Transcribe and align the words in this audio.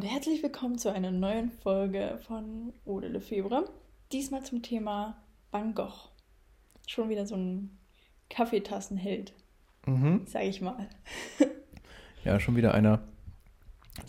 und 0.00 0.06
herzlich 0.06 0.42
willkommen 0.42 0.78
zu 0.78 0.90
einer 0.90 1.10
neuen 1.10 1.50
Folge 1.50 2.18
von 2.26 2.72
Ode 2.86 3.08
Lefebvre. 3.08 3.68
Diesmal 4.12 4.42
zum 4.42 4.62
Thema 4.62 5.18
Van 5.50 5.74
Gogh. 5.74 6.08
Schon 6.86 7.10
wieder 7.10 7.26
so 7.26 7.34
ein 7.36 7.76
Kaffeetassenheld, 8.30 9.34
Mhm. 9.84 10.22
sag 10.24 10.44
ich 10.44 10.62
mal. 10.62 10.88
Ja, 12.24 12.40
schon 12.40 12.56
wieder 12.56 12.72
einer, 12.72 13.00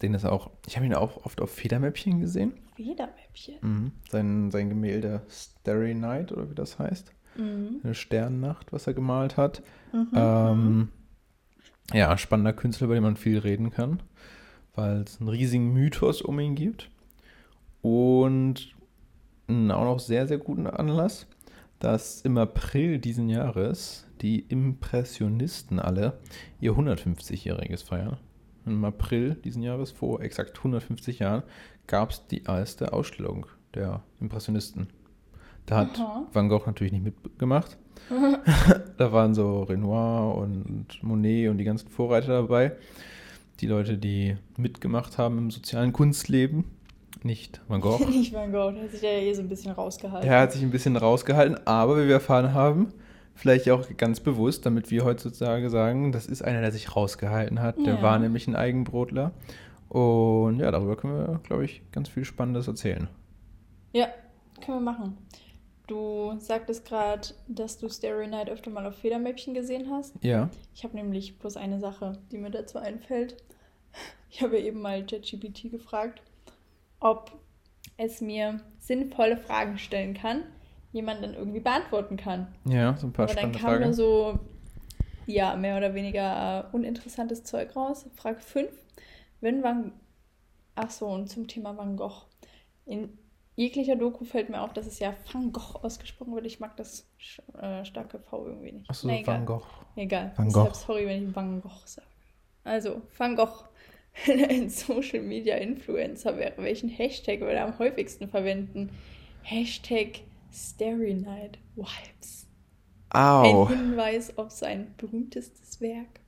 den 0.01 0.13
ist 0.13 0.23
auch, 0.23 0.51
ich 0.65 0.77
habe 0.77 0.85
ihn 0.85 0.93
auch 0.93 1.25
oft 1.25 1.41
auf 1.41 1.51
Federmäppchen 1.51 2.21
gesehen. 2.21 2.53
Federmäppchen. 2.77 3.55
Mhm. 3.59 3.91
Sein, 4.09 4.49
sein 4.49 4.69
Gemälde 4.69 5.23
Starry 5.29 5.93
Night 5.93 6.31
oder 6.31 6.49
wie 6.49 6.55
das 6.55 6.79
heißt. 6.79 7.11
Mhm. 7.35 7.81
Eine 7.83 7.95
Sternnacht, 7.95 8.71
was 8.71 8.87
er 8.87 8.93
gemalt 8.93 9.35
hat. 9.35 9.61
Mhm. 9.91 10.09
Ähm, 10.13 10.89
ja, 11.91 12.17
spannender 12.17 12.53
Künstler, 12.53 12.85
über 12.85 12.93
den 12.93 13.03
man 13.03 13.17
viel 13.17 13.39
reden 13.39 13.71
kann, 13.71 14.01
weil 14.73 15.01
es 15.01 15.19
einen 15.19 15.29
riesigen 15.29 15.73
Mythos 15.73 16.21
um 16.21 16.39
ihn 16.39 16.55
gibt. 16.55 16.89
Und 17.81 18.75
einen 19.47 19.71
auch 19.71 19.85
noch 19.85 19.99
sehr, 19.99 20.27
sehr 20.27 20.37
guten 20.37 20.67
Anlass, 20.67 21.27
dass 21.79 22.21
im 22.21 22.37
April 22.37 22.99
diesen 22.99 23.27
Jahres 23.27 24.07
die 24.21 24.39
Impressionisten 24.39 25.79
alle 25.79 26.19
ihr 26.59 26.73
150-jähriges 26.73 27.83
feiern. 27.83 28.17
Im 28.65 28.85
April 28.85 29.35
diesen 29.35 29.63
Jahres, 29.63 29.91
vor 29.91 30.21
exakt 30.21 30.57
150 30.59 31.19
Jahren, 31.19 31.43
gab 31.87 32.11
es 32.11 32.27
die 32.27 32.43
erste 32.43 32.93
Ausstellung 32.93 33.47
der 33.73 34.03
Impressionisten. 34.19 34.87
Da 35.65 35.77
hat 35.77 35.99
Aha. 35.99 36.27
Van 36.31 36.49
Gogh 36.49 36.65
natürlich 36.65 36.93
nicht 36.93 37.03
mitgemacht. 37.03 37.77
da 38.97 39.11
waren 39.11 39.33
so 39.33 39.63
Renoir 39.63 40.35
und 40.35 41.01
Monet 41.01 41.49
und 41.49 41.57
die 41.57 41.63
ganzen 41.63 41.89
Vorreiter 41.89 42.41
dabei. 42.41 42.73
Die 43.61 43.67
Leute, 43.67 43.97
die 43.97 44.37
mitgemacht 44.57 45.17
haben 45.17 45.37
im 45.37 45.51
sozialen 45.51 45.93
Kunstleben. 45.93 46.65
Nicht 47.23 47.61
Van 47.67 47.79
Gogh. 47.81 48.03
Nicht 48.09 48.33
Van 48.33 48.51
Gogh, 48.51 48.71
der 48.73 48.83
hat 48.83 48.91
sich 48.91 49.01
ja 49.03 49.09
eh 49.09 49.33
so 49.33 49.41
ein 49.41 49.49
bisschen 49.49 49.71
rausgehalten. 49.71 50.27
Er 50.27 50.39
hat 50.41 50.51
sich 50.51 50.63
ein 50.63 50.71
bisschen 50.71 50.97
rausgehalten, 50.97 51.57
aber 51.67 51.97
wie 52.01 52.07
wir 52.07 52.15
erfahren 52.15 52.53
haben, 52.55 52.91
vielleicht 53.35 53.69
auch 53.69 53.85
ganz 53.97 54.19
bewusst, 54.19 54.65
damit 54.65 54.89
wir 54.89 55.05
heutzutage 55.05 55.69
sagen, 55.69 56.11
das 56.11 56.25
ist 56.25 56.41
einer, 56.43 56.61
der 56.61 56.71
sich 56.71 56.95
rausgehalten 56.95 57.61
hat. 57.61 57.77
Der 57.85 57.95
Ja. 57.95 58.01
war 58.01 58.17
nämlich 58.17 58.47
ein 58.47 58.55
Eigenbrotler. 58.55 59.31
Und 59.89 60.59
ja, 60.59 60.71
darüber 60.71 60.95
können 60.95 61.15
wir, 61.17 61.39
glaube 61.43 61.65
ich, 61.65 61.81
ganz 61.91 62.09
viel 62.09 62.25
Spannendes 62.25 62.67
erzählen. 62.67 63.07
Ja, 63.93 64.07
können 64.65 64.77
wir 64.77 64.91
machen. 64.91 65.17
Du 65.91 66.39
sagtest 66.39 66.85
gerade, 66.85 67.27
dass 67.49 67.77
du 67.77 67.89
Starry 67.89 68.25
Night 68.25 68.49
öfter 68.49 68.69
mal 68.69 68.85
auf 68.85 68.95
Federmäppchen 68.95 69.53
gesehen 69.53 69.89
hast. 69.91 70.15
Ja. 70.23 70.49
Ich 70.73 70.85
habe 70.85 70.95
nämlich 70.95 71.37
bloß 71.37 71.57
eine 71.57 71.81
Sache, 71.81 72.17
die 72.31 72.37
mir 72.37 72.49
dazu 72.49 72.77
einfällt. 72.77 73.35
Ich 74.29 74.41
habe 74.41 74.57
eben 74.57 74.79
mal 74.79 75.05
ChatGPT 75.05 75.69
gefragt, 75.69 76.21
ob 77.01 77.37
es 77.97 78.21
mir 78.21 78.61
sinnvolle 78.79 79.35
Fragen 79.35 79.77
stellen 79.77 80.13
kann, 80.13 80.43
jemand 80.93 81.21
dann 81.21 81.33
irgendwie 81.33 81.59
beantworten 81.59 82.15
kann. 82.15 82.47
Ja, 82.63 82.95
so 82.95 83.07
ein 83.07 83.11
paar 83.11 83.25
Aber 83.25 83.33
dann 83.33 83.53
spannende 83.53 83.59
kam 83.59 83.69
Fragen. 83.71 83.83
nur 83.83 83.93
so, 83.93 84.39
ja, 85.25 85.57
mehr 85.57 85.75
oder 85.75 85.93
weniger 85.93 86.69
äh, 86.71 86.73
uninteressantes 86.73 87.43
Zeug 87.43 87.75
raus. 87.75 88.05
Frage 88.15 88.39
5. 88.39 88.71
Wenn 89.41 89.61
Van... 89.61 89.91
Ach 90.75 90.89
so, 90.89 91.07
und 91.07 91.27
zum 91.27 91.49
Thema 91.49 91.75
Van 91.75 91.97
Gogh. 91.97 92.27
In 92.85 93.17
jeglicher 93.55 93.95
Doku 93.95 94.25
fällt 94.25 94.49
mir 94.49 94.61
auf, 94.61 94.73
dass 94.73 94.87
es 94.87 94.99
ja 94.99 95.13
Van 95.31 95.51
Gogh 95.51 95.79
ausgesprochen 95.83 96.33
wird. 96.35 96.45
Ich 96.45 96.59
mag 96.59 96.75
das 96.77 97.09
äh, 97.59 97.83
starke 97.85 98.19
V 98.19 98.47
irgendwie 98.47 98.71
nicht. 98.73 98.89
Achso, 98.89 99.09
egal. 99.09 99.25
Van 99.25 99.45
Gogh. 99.45 99.65
Egal. 99.95 100.31
Van 100.35 100.45
Deshalb 100.47 100.67
Gogh. 100.73 100.77
sorry, 100.77 101.07
wenn 101.07 101.29
ich 101.29 101.35
Van 101.35 101.61
Gogh 101.61 101.85
sage. 101.85 102.07
Also, 102.63 103.01
Van 103.17 103.35
Gogh, 103.35 103.65
wenn 104.25 104.45
ein 104.49 104.69
Social 104.69 105.21
Media 105.21 105.55
Influencer 105.57 106.37
wäre, 106.37 106.53
welchen 106.57 106.89
Hashtag 106.89 107.39
würde 107.41 107.53
er 107.53 107.65
am 107.65 107.79
häufigsten 107.79 108.27
verwenden? 108.27 108.89
Hashtag 109.43 110.21
Starry 110.51 111.13
Night 111.13 111.57
Vibes. 111.75 112.47
Au. 113.09 113.65
Ein 113.65 113.77
Hinweis 113.77 114.37
auf 114.37 114.51
sein 114.51 114.93
berühmtestes 114.97 115.81
Werk. 115.81 116.21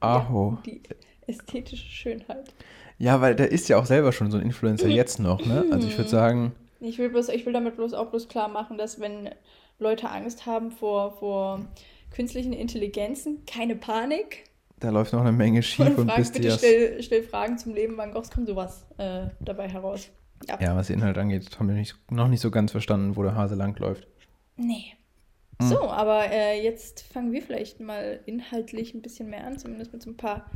Aho. 0.00 0.58
Ja, 0.64 0.72
die 0.72 0.82
ästhetische 1.26 1.86
Schönheit. 1.86 2.52
Ja, 2.98 3.20
weil 3.20 3.34
der 3.34 3.50
ist 3.50 3.68
ja 3.68 3.78
auch 3.78 3.86
selber 3.86 4.12
schon 4.12 4.30
so 4.30 4.38
ein 4.38 4.44
Influencer 4.44 4.88
jetzt 4.88 5.18
noch, 5.18 5.44
ne? 5.44 5.64
Also 5.70 5.88
ich 5.88 5.96
würde 5.96 6.10
sagen, 6.10 6.52
Ich 6.84 6.98
will, 6.98 7.08
bloß, 7.08 7.28
ich 7.30 7.46
will 7.46 7.52
damit 7.52 7.76
bloß 7.76 7.94
auch 7.94 8.10
bloß 8.10 8.28
klar 8.28 8.48
machen, 8.48 8.78
dass 8.78 9.00
wenn 9.00 9.30
Leute 9.78 10.10
Angst 10.10 10.46
haben 10.46 10.70
vor, 10.70 11.12
vor 11.12 11.60
künstlichen 12.10 12.52
Intelligenzen, 12.52 13.44
keine 13.46 13.74
Panik. 13.76 14.44
da 14.78 14.90
läuft 14.90 15.12
noch 15.12 15.20
eine 15.20 15.32
Menge 15.32 15.62
schief 15.62 15.86
Und 15.86 15.98
und, 15.98 16.08
frag, 16.08 16.16
bis 16.18 16.32
die 16.32 16.40
bitte 16.42 16.58
stell, 16.58 17.02
stell 17.02 17.22
Fragen 17.22 17.58
zum 17.58 17.74
Leben 17.74 17.96
Van 17.96 18.12
Goghs, 18.12 18.30
kommt 18.30 18.46
sowas 18.46 18.86
äh, 18.98 19.26
dabei 19.40 19.68
heraus. 19.68 20.10
Ja. 20.48 20.60
Ja, 20.60 20.76
was 20.76 20.88
den 20.88 20.98
Inhalt 20.98 21.16
angeht, 21.16 21.58
haben 21.58 21.68
wir 21.68 21.74
nicht, 21.74 21.96
noch 22.10 22.28
nicht 22.28 22.40
so 22.40 22.50
ganz 22.50 22.70
verstanden, 22.72 23.16
wo 23.16 23.22
der 23.22 23.34
Hase 23.34 23.54
langläuft. 23.54 24.06
Nee. 24.56 24.92
Hm. 25.60 25.68
So, 25.68 25.88
aber 25.88 26.30
äh, 26.30 26.62
jetzt 26.62 27.02
fangen 27.02 27.32
wir 27.32 27.40
vielleicht 27.42 27.80
mal 27.80 28.20
inhaltlich 28.26 28.94
ein 28.94 29.02
bisschen 29.02 29.30
mehr 29.30 29.46
an, 29.46 29.58
zumindest 29.58 29.92
mit 29.92 30.02
so 30.02 30.10
ein 30.10 30.16
paar 30.16 30.50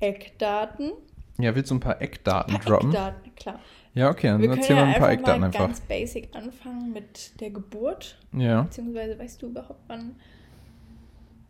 Eckdaten. 0.00 0.92
Ja, 1.38 1.54
willst 1.54 1.70
du 1.70 1.76
ein 1.76 1.80
paar 1.80 2.02
Eckdaten 2.02 2.54
Ein 2.54 2.60
paar 2.60 2.72
droppen? 2.72 2.90
Eckdaten, 2.90 3.34
klar. 3.36 3.60
Ja, 3.94 4.08
okay, 4.10 4.28
dann 4.28 4.40
Wir 4.40 4.48
können 4.48 4.60
erzähl 4.60 4.76
ja 4.76 4.82
mal 4.82 4.88
ein 4.88 4.94
paar 4.94 5.08
einfach 5.08 5.18
Eckdaten 5.18 5.40
mal 5.40 5.46
einfach. 5.48 5.60
ganz 5.66 5.80
basic 5.80 6.34
anfangen 6.34 6.92
mit 6.92 7.38
der 7.40 7.50
Geburt. 7.50 8.18
Ja. 8.32 8.62
Beziehungsweise 8.62 9.18
weißt 9.18 9.42
du 9.42 9.46
überhaupt, 9.48 9.80
wann 9.88 10.16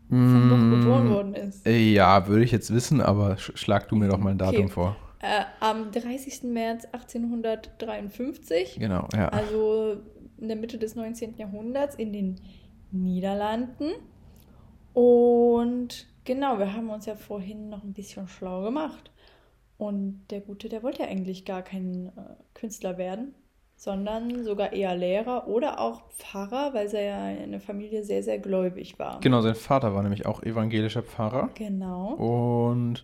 Gogh 0.09 0.67
geboren 0.69 1.05
Mm, 1.05 1.09
worden 1.09 1.33
ist? 1.35 1.65
äh, 1.65 1.77
ja, 1.93 2.27
würde 2.27 2.43
ich 2.43 2.51
jetzt 2.51 2.73
wissen, 2.73 3.01
aber 3.01 3.37
sch 3.37 3.51
schlag 3.55 3.87
du 3.87 3.95
mir 3.95 4.09
doch 4.09 4.17
mal 4.19 4.31
ein 4.31 4.37
Datum 4.37 4.65
Okay. 4.65 4.69
vor. 4.69 4.95
Äh, 5.19 5.45
am 5.61 5.91
30. 5.91 6.43
März 6.51 6.85
1853. 6.91 8.75
Genau, 8.77 9.07
ja. 9.15 9.29
also 9.29 9.97
in 10.37 10.47
der 10.49 10.57
Mitte 10.57 10.77
des 10.77 10.95
19. 10.95 11.37
Jahrhunderts 11.37 11.95
in 11.95 12.11
den 12.11 12.41
Niederlanden. 12.91 13.91
Und 14.93 16.07
genau, 16.25 16.59
wir 16.59 16.73
haben 16.73 16.89
uns 16.89 17.05
ja 17.05 17.15
vorhin 17.15 17.69
noch 17.69 17.83
ein 17.83 17.93
bisschen 17.93 18.27
schlau 18.27 18.61
gemacht. 18.63 19.11
Und 19.77 20.25
der 20.29 20.41
Gute, 20.41 20.69
der 20.69 20.83
wollte 20.83 21.03
ja 21.03 21.09
eigentlich 21.09 21.45
gar 21.45 21.61
kein 21.61 22.07
äh, 22.15 22.35
Künstler 22.53 22.97
werden, 22.97 23.33
sondern 23.75 24.43
sogar 24.43 24.71
eher 24.71 24.95
Lehrer 24.95 25.47
oder 25.47 25.79
auch 25.79 26.03
Pfarrer, 26.11 26.73
weil 26.73 26.87
er 26.93 27.03
ja 27.03 27.29
in 27.43 27.51
der 27.51 27.59
Familie 27.59 28.03
sehr, 28.03 28.23
sehr 28.23 28.39
gläubig 28.39 28.97
war. 28.99 29.19
Genau, 29.19 29.41
sein 29.41 29.55
Vater 29.55 29.93
war 29.93 30.03
nämlich 30.03 30.25
auch 30.25 30.43
evangelischer 30.43 31.03
Pfarrer. 31.03 31.49
Genau. 31.55 32.13
Und 32.13 33.03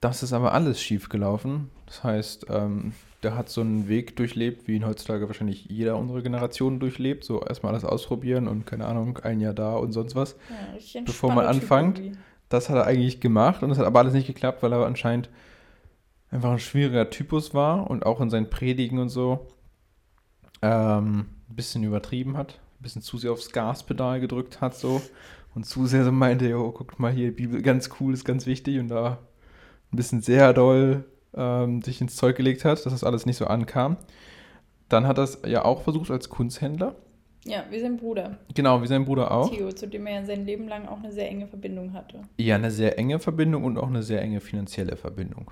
das 0.00 0.22
ist 0.22 0.32
aber 0.32 0.52
alles 0.52 0.80
schief 0.82 1.08
gelaufen. 1.08 1.70
Das 1.86 2.04
heißt, 2.04 2.46
ähm, 2.50 2.92
der 3.22 3.36
hat 3.36 3.48
so 3.48 3.60
einen 3.60 3.88
Weg 3.88 4.16
durchlebt, 4.16 4.66
wie 4.66 4.74
ihn 4.74 4.86
heutzutage 4.86 5.28
wahrscheinlich 5.28 5.66
jeder 5.66 5.96
unserer 5.96 6.22
Generationen 6.22 6.80
durchlebt. 6.80 7.24
So 7.24 7.42
erstmal 7.42 7.72
alles 7.72 7.84
ausprobieren 7.84 8.48
und 8.48 8.66
keine 8.66 8.86
Ahnung, 8.86 9.18
ein 9.18 9.40
Jahr 9.40 9.54
da 9.54 9.74
und 9.76 9.92
sonst 9.92 10.16
was. 10.16 10.36
Ja, 10.92 11.00
Bevor 11.04 11.32
man 11.32 11.46
anfängt. 11.46 12.18
Das 12.48 12.68
hat 12.68 12.76
er 12.76 12.84
eigentlich 12.84 13.20
gemacht 13.20 13.62
und 13.62 13.70
es 13.70 13.78
hat 13.78 13.86
aber 13.86 14.00
alles 14.00 14.12
nicht 14.12 14.26
geklappt, 14.26 14.62
weil 14.62 14.72
er 14.72 14.84
anscheinend 14.84 15.30
einfach 16.32 16.50
ein 16.50 16.58
schwieriger 16.58 17.10
Typus 17.10 17.54
war 17.54 17.88
und 17.88 18.04
auch 18.04 18.20
in 18.20 18.30
seinen 18.30 18.50
Predigen 18.50 18.98
und 18.98 19.10
so 19.10 19.46
ähm, 20.62 21.26
ein 21.50 21.54
bisschen 21.54 21.84
übertrieben 21.84 22.36
hat, 22.36 22.58
ein 22.80 22.82
bisschen 22.82 23.02
zu 23.02 23.18
sehr 23.18 23.32
aufs 23.32 23.52
Gaspedal 23.52 24.18
gedrückt 24.18 24.60
hat 24.60 24.74
so 24.74 25.02
und 25.54 25.66
zu 25.66 25.86
sehr 25.86 26.04
so 26.04 26.10
meinte, 26.10 26.48
jo, 26.48 26.72
guckt 26.72 26.98
mal 26.98 27.12
hier, 27.12 27.36
Bibel, 27.36 27.60
ganz 27.60 27.90
cool, 28.00 28.14
ist 28.14 28.24
ganz 28.24 28.46
wichtig 28.46 28.78
und 28.78 28.88
da 28.88 29.18
ein 29.92 29.96
bisschen 29.96 30.22
sehr 30.22 30.54
doll 30.54 31.04
ähm, 31.34 31.82
sich 31.82 32.00
ins 32.00 32.16
Zeug 32.16 32.36
gelegt 32.36 32.64
hat, 32.64 32.84
dass 32.84 32.92
das 32.92 33.04
alles 33.04 33.26
nicht 33.26 33.36
so 33.36 33.46
ankam. 33.46 33.98
Dann 34.88 35.06
hat 35.06 35.18
er 35.18 35.24
es 35.24 35.38
ja 35.46 35.64
auch 35.64 35.82
versucht 35.82 36.10
als 36.10 36.28
Kunsthändler, 36.30 36.96
Ja, 37.44 37.64
wie 37.70 37.78
sein 37.80 37.98
Bruder 37.98 38.38
genau 38.54 38.82
wie 38.82 38.86
sein 38.86 39.04
Bruder 39.04 39.30
auch. 39.30 39.50
Theo, 39.50 39.70
zu 39.72 39.86
dem 39.86 40.06
er 40.06 40.20
ja 40.20 40.24
sein 40.24 40.46
Leben 40.46 40.66
lang 40.68 40.86
auch 40.88 40.98
eine 40.98 41.12
sehr 41.12 41.28
enge 41.28 41.46
Verbindung 41.46 41.92
hatte. 41.92 42.22
Ja, 42.38 42.54
eine 42.54 42.70
sehr 42.70 42.98
enge 42.98 43.18
Verbindung 43.18 43.64
und 43.64 43.76
auch 43.76 43.88
eine 43.88 44.02
sehr 44.02 44.22
enge 44.22 44.40
finanzielle 44.40 44.96
Verbindung. 44.96 45.50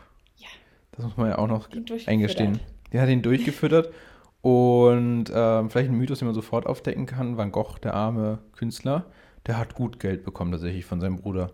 Ja. 1.02 1.08
Das 1.08 1.16
muss 1.16 1.16
man 1.16 1.28
ja 1.30 1.38
auch 1.38 1.48
noch 1.48 1.68
eingestehen. 2.06 2.60
Der 2.92 3.02
hat 3.02 3.08
ihn 3.08 3.22
durchgefüttert 3.22 3.90
und 4.42 5.24
ähm, 5.34 5.70
vielleicht 5.70 5.90
ein 5.90 5.96
Mythos, 5.96 6.18
den 6.20 6.26
man 6.26 6.34
sofort 6.34 6.66
aufdecken 6.66 7.06
kann. 7.06 7.36
Van 7.36 7.52
Gogh, 7.52 7.78
der 7.82 7.94
arme 7.94 8.38
Künstler, 8.56 9.04
der 9.46 9.58
hat 9.58 9.74
gut 9.74 10.00
Geld 10.00 10.24
bekommen 10.24 10.52
tatsächlich 10.52 10.84
von 10.84 11.00
seinem 11.00 11.16
Bruder. 11.16 11.50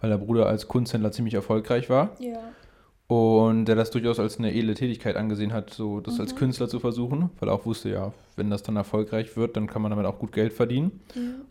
Weil 0.00 0.10
der 0.10 0.18
Bruder 0.18 0.46
als 0.46 0.68
Kunsthändler 0.68 1.12
ziemlich 1.12 1.34
erfolgreich 1.34 1.88
war 1.88 2.10
Ja. 2.18 2.38
und 3.06 3.66
der 3.66 3.76
das 3.76 3.90
durchaus 3.90 4.18
als 4.18 4.38
eine 4.38 4.52
edle 4.54 4.74
Tätigkeit 4.74 5.16
angesehen 5.16 5.52
hat, 5.52 5.70
so 5.70 6.00
das 6.00 6.18
als 6.20 6.34
Mhm. 6.34 6.38
Künstler 6.38 6.68
zu 6.68 6.80
versuchen, 6.80 7.30
weil 7.40 7.48
er 7.48 7.54
auch 7.54 7.64
wusste, 7.66 7.90
ja, 7.90 8.12
wenn 8.36 8.50
das 8.50 8.62
dann 8.62 8.76
erfolgreich 8.76 9.36
wird, 9.36 9.56
dann 9.56 9.66
kann 9.66 9.80
man 9.82 9.90
damit 9.90 10.06
auch 10.06 10.18
gut 10.18 10.32
Geld 10.32 10.52
verdienen 10.52 11.00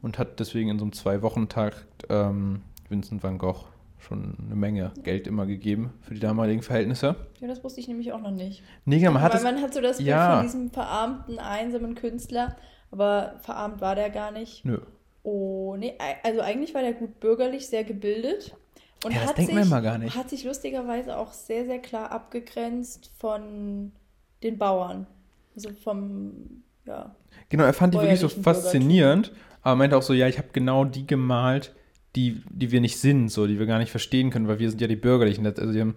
und 0.01 0.19
hat 0.19 0.39
deswegen 0.39 0.69
in 0.69 0.77
so 0.79 0.85
einem 0.85 0.93
Zwei-Wochen-Tag 0.93 1.85
ähm, 2.09 2.61
Vincent 2.89 3.23
van 3.23 3.37
Gogh 3.37 3.65
schon 4.03 4.37
eine 4.45 4.55
Menge 4.55 4.91
Geld 5.03 5.27
immer 5.27 5.45
gegeben 5.45 5.93
für 6.01 6.13
die 6.13 6.19
damaligen 6.19 6.61
Verhältnisse. 6.61 7.15
Ja, 7.39 7.47
das 7.47 7.63
wusste 7.63 7.79
ich 7.79 7.87
nämlich 7.87 8.11
auch 8.13 8.21
noch 8.21 8.31
nicht. 8.31 8.63
Nee, 8.85 8.99
genau, 8.99 9.11
man 9.11 9.21
hat 9.21 9.31
Weil 9.31 9.37
es. 9.39 9.43
man 9.43 9.61
hat 9.61 9.73
so 9.73 9.81
das 9.81 9.97
Bild 9.97 10.09
ja. 10.09 10.35
von 10.35 10.45
diesem 10.45 10.71
verarmten, 10.71 11.39
einsamen 11.39 11.95
Künstler, 11.95 12.55
aber 12.91 13.35
verarmt 13.41 13.81
war 13.81 13.95
der 13.95 14.09
gar 14.09 14.31
nicht. 14.31 14.65
Nö. 14.65 14.79
Oh, 15.23 15.75
nee, 15.77 15.97
also 16.23 16.41
eigentlich 16.41 16.73
war 16.73 16.81
der 16.81 16.93
gut 16.93 17.19
bürgerlich, 17.19 17.67
sehr 17.67 17.83
gebildet. 17.83 18.55
Und 19.05 19.13
Ja, 19.13 19.21
das 19.21 19.29
hat 19.29 19.37
denkt 19.37 19.51
sich, 19.51 19.59
man 19.59 19.67
immer 19.67 19.81
gar 19.81 19.97
nicht. 19.97 20.15
Hat 20.15 20.29
sich 20.29 20.43
lustigerweise 20.43 21.17
auch 21.17 21.31
sehr, 21.31 21.65
sehr 21.65 21.79
klar 21.79 22.11
abgegrenzt 22.11 23.11
von 23.17 23.91
den 24.43 24.57
Bauern. 24.57 25.07
Also 25.55 25.69
vom, 25.83 26.63
ja. 26.85 27.15
Genau, 27.49 27.63
er 27.63 27.73
fand 27.73 27.93
die 27.93 27.99
wirklich 27.99 28.19
so 28.19 28.29
faszinierend, 28.29 29.31
aber 29.61 29.75
meinte 29.75 29.97
auch 29.97 30.01
so, 30.01 30.13
ja, 30.13 30.27
ich 30.27 30.37
habe 30.37 30.49
genau 30.51 30.85
die 30.85 31.07
gemalt, 31.07 31.73
die, 32.15 32.41
die 32.49 32.71
wir 32.71 32.81
nicht 32.81 32.97
sind, 32.97 33.29
so, 33.29 33.47
die 33.47 33.59
wir 33.59 33.65
gar 33.65 33.79
nicht 33.79 33.91
verstehen 33.91 34.29
können, 34.29 34.47
weil 34.47 34.59
wir 34.59 34.69
sind 34.69 34.81
ja 34.81 34.87
die 34.87 34.95
Bürgerlichen. 34.95 35.45
Also 35.45 35.71
die 35.71 35.81
haben 35.81 35.95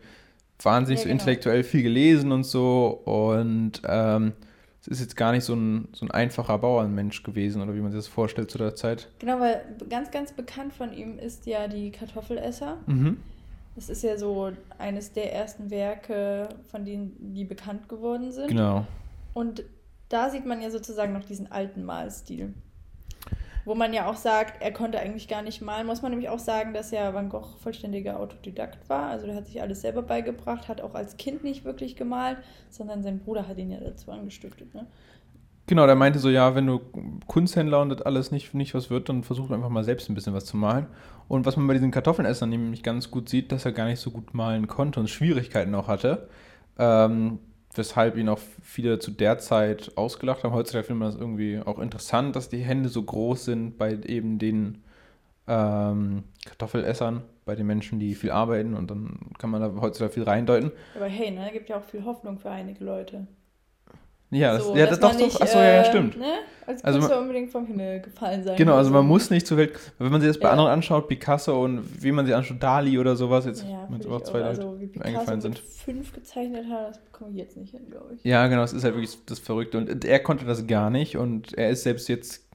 wahnsinnig 0.62 1.00
Ja, 1.00 1.02
so 1.04 1.08
genau. 1.08 1.20
intellektuell 1.20 1.64
viel 1.64 1.82
gelesen 1.82 2.32
und 2.32 2.44
so 2.44 2.88
und 3.04 3.82
ähm, 3.86 4.32
es 4.80 4.88
ist 4.88 5.00
jetzt 5.00 5.16
gar 5.16 5.32
nicht 5.32 5.44
so 5.44 5.54
ein, 5.54 5.88
so 5.92 6.06
ein 6.06 6.12
einfacher 6.12 6.58
Bauernmensch 6.58 7.24
gewesen, 7.24 7.60
oder 7.60 7.74
wie 7.74 7.80
man 7.80 7.90
sich 7.90 7.98
das 7.98 8.06
vorstellt 8.06 8.50
zu 8.50 8.58
der 8.58 8.76
Zeit. 8.76 9.08
Genau, 9.18 9.40
weil 9.40 9.60
ganz, 9.90 10.10
ganz 10.12 10.32
bekannt 10.32 10.72
von 10.72 10.92
ihm 10.92 11.18
ist 11.18 11.46
ja 11.46 11.66
die 11.66 11.90
Kartoffelesser. 11.90 12.78
Mhm. 12.86 13.16
Das 13.74 13.88
ist 13.88 14.02
ja 14.04 14.16
so 14.16 14.52
eines 14.78 15.12
der 15.12 15.34
ersten 15.34 15.70
Werke, 15.70 16.48
von 16.70 16.84
denen 16.84 17.34
die 17.34 17.44
bekannt 17.44 17.88
geworden 17.88 18.30
sind. 18.30 18.48
Genau. 18.48 18.86
Und 19.34 19.64
da 20.08 20.30
sieht 20.30 20.46
man 20.46 20.62
ja 20.62 20.70
sozusagen 20.70 21.12
noch 21.12 21.24
diesen 21.24 21.50
alten 21.50 21.84
Malstil. 21.84 22.54
Wo 23.66 23.74
man 23.74 23.92
ja 23.92 24.08
auch 24.08 24.14
sagt, 24.14 24.62
er 24.62 24.72
konnte 24.72 25.00
eigentlich 25.00 25.26
gar 25.26 25.42
nicht 25.42 25.60
malen. 25.60 25.88
Muss 25.88 26.00
man 26.00 26.12
nämlich 26.12 26.30
auch 26.30 26.38
sagen, 26.38 26.72
dass 26.72 26.92
ja 26.92 27.12
Van 27.12 27.28
Gogh 27.28 27.58
vollständiger 27.58 28.20
Autodidakt 28.20 28.88
war. 28.88 29.10
Also 29.10 29.26
der 29.26 29.34
hat 29.34 29.46
sich 29.46 29.60
alles 29.60 29.80
selber 29.80 30.02
beigebracht, 30.02 30.68
hat 30.68 30.80
auch 30.80 30.94
als 30.94 31.16
Kind 31.16 31.42
nicht 31.42 31.64
wirklich 31.64 31.96
gemalt, 31.96 32.38
sondern 32.70 33.02
sein 33.02 33.18
Bruder 33.18 33.48
hat 33.48 33.58
ihn 33.58 33.72
ja 33.72 33.80
dazu 33.80 34.12
angestiftet. 34.12 34.72
Ne? 34.72 34.86
Genau, 35.66 35.84
der 35.86 35.96
meinte 35.96 36.20
so, 36.20 36.30
ja, 36.30 36.54
wenn 36.54 36.68
du 36.68 36.80
Kunsthändler 37.26 37.80
und 37.80 37.88
das 37.88 38.02
alles 38.02 38.30
nicht, 38.30 38.54
nicht 38.54 38.72
was 38.72 38.88
wird, 38.88 39.08
dann 39.08 39.24
versuch 39.24 39.50
einfach 39.50 39.68
mal 39.68 39.82
selbst 39.82 40.08
ein 40.08 40.14
bisschen 40.14 40.32
was 40.32 40.44
zu 40.44 40.56
malen. 40.56 40.86
Und 41.26 41.44
was 41.44 41.56
man 41.56 41.66
bei 41.66 41.74
diesen 41.74 41.90
Kartoffelessern 41.90 42.48
nämlich 42.48 42.84
ganz 42.84 43.10
gut 43.10 43.28
sieht, 43.28 43.50
dass 43.50 43.64
er 43.64 43.72
gar 43.72 43.86
nicht 43.86 43.98
so 43.98 44.12
gut 44.12 44.32
malen 44.32 44.68
konnte 44.68 45.00
und 45.00 45.10
Schwierigkeiten 45.10 45.74
auch 45.74 45.88
hatte. 45.88 46.28
Ähm, 46.78 47.40
weshalb 47.78 48.16
ihn 48.16 48.28
auch 48.28 48.40
viele 48.62 48.98
zu 48.98 49.10
der 49.10 49.38
Zeit 49.38 49.92
ausgelacht 49.96 50.44
haben. 50.44 50.52
Heutzutage 50.52 50.84
findet 50.86 51.00
man 51.00 51.10
das 51.10 51.20
irgendwie 51.20 51.60
auch 51.64 51.78
interessant, 51.78 52.36
dass 52.36 52.48
die 52.48 52.58
Hände 52.58 52.88
so 52.88 53.02
groß 53.02 53.44
sind 53.44 53.78
bei 53.78 53.98
eben 54.06 54.38
den 54.38 54.82
ähm, 55.48 56.24
Kartoffelessern, 56.44 57.22
bei 57.44 57.54
den 57.54 57.66
Menschen, 57.66 57.98
die 57.98 58.14
viel 58.14 58.30
arbeiten 58.30 58.74
und 58.74 58.90
dann 58.90 59.18
kann 59.38 59.50
man 59.50 59.60
da 59.60 59.80
heutzutage 59.80 60.12
viel 60.12 60.24
reindeuten. 60.24 60.72
Aber 60.94 61.06
hey, 61.06 61.30
ne, 61.30 61.50
gibt 61.52 61.68
ja 61.68 61.78
auch 61.78 61.84
viel 61.84 62.04
Hoffnung 62.04 62.38
für 62.38 62.50
einige 62.50 62.84
Leute. 62.84 63.26
Ja, 64.30 64.54
das, 64.54 64.64
So, 64.64 64.76
ja, 64.76 64.86
das 64.86 64.98
doch, 64.98 65.12
doch, 65.12 65.18
nicht, 65.18 65.40
achso, 65.40 65.58
ja, 65.58 65.64
ja, 65.64 65.80
äh, 65.82 65.84
stimmt. 65.84 66.18
Ne, 66.18 66.24
als 66.66 66.82
Also 66.82 66.98
Künstler 66.98 67.16
man- 67.18 67.28
unbedingt 67.28 67.50
vom 67.52 67.64
Himmel 67.66 68.00
gefallen 68.00 68.42
sein. 68.42 68.56
Genau, 68.56 68.74
also 68.74 68.88
so. 68.88 68.94
man 68.94 69.06
muss 69.06 69.30
nicht 69.30 69.46
zur 69.46 69.56
Welt. 69.56 69.72
Wenn 69.98 70.10
man 70.10 70.20
sich 70.20 70.28
das 70.28 70.38
bei 70.40 70.46
Ja. 70.48 70.52
anderen 70.52 70.70
anschaut, 70.70 71.06
Picasso 71.06 71.62
und 71.64 72.02
wie 72.02 72.10
man 72.10 72.26
sich 72.26 72.34
anschaut, 72.34 72.60
Dali 72.60 72.98
oder 72.98 73.14
sowas, 73.14 73.46
jetzt 73.46 73.62
Ja, 73.64 73.88
ich 73.98 74.06
auch 74.08 74.20
zwei 74.22 74.38
Leute 74.40 74.48
Also 74.48 74.80
wie 74.80 75.00
eingefallen 75.00 75.40
sind. 75.40 75.58
fünf 75.60 76.12
gezeichnet 76.12 76.64
hat, 76.68 76.90
das 76.90 76.98
bekomme 76.98 77.30
ich 77.30 77.36
jetzt 77.36 77.56
nicht 77.56 77.70
hin, 77.70 77.88
glaube 77.88 78.14
ich. 78.14 78.24
Ja, 78.24 78.48
genau, 78.48 78.62
das 78.62 78.72
ist 78.72 78.82
halt 78.82 78.94
wirklich 78.94 79.16
das 79.26 79.38
Verrückte. 79.38 79.78
Und 79.78 80.04
er 80.04 80.18
konnte 80.18 80.44
das 80.44 80.66
gar 80.66 80.90
nicht 80.90 81.16
und 81.16 81.54
er 81.56 81.70
ist 81.70 81.84
selbst 81.84 82.08
jetzt 82.08 82.48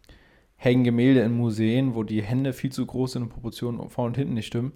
hängen 0.58 0.84
Gemälde 0.84 1.22
in 1.22 1.32
Museen, 1.32 1.96
wo 1.96 2.04
die 2.04 2.22
Hände 2.22 2.52
viel 2.54 2.72
zu 2.72 2.86
groß 2.86 3.14
sind 3.14 3.24
und 3.24 3.30
Proportionen 3.30 3.90
vorne 3.90 4.10
und 4.10 4.18
hinten 4.18 4.34
nicht 4.34 4.48
stimmen. 4.48 4.74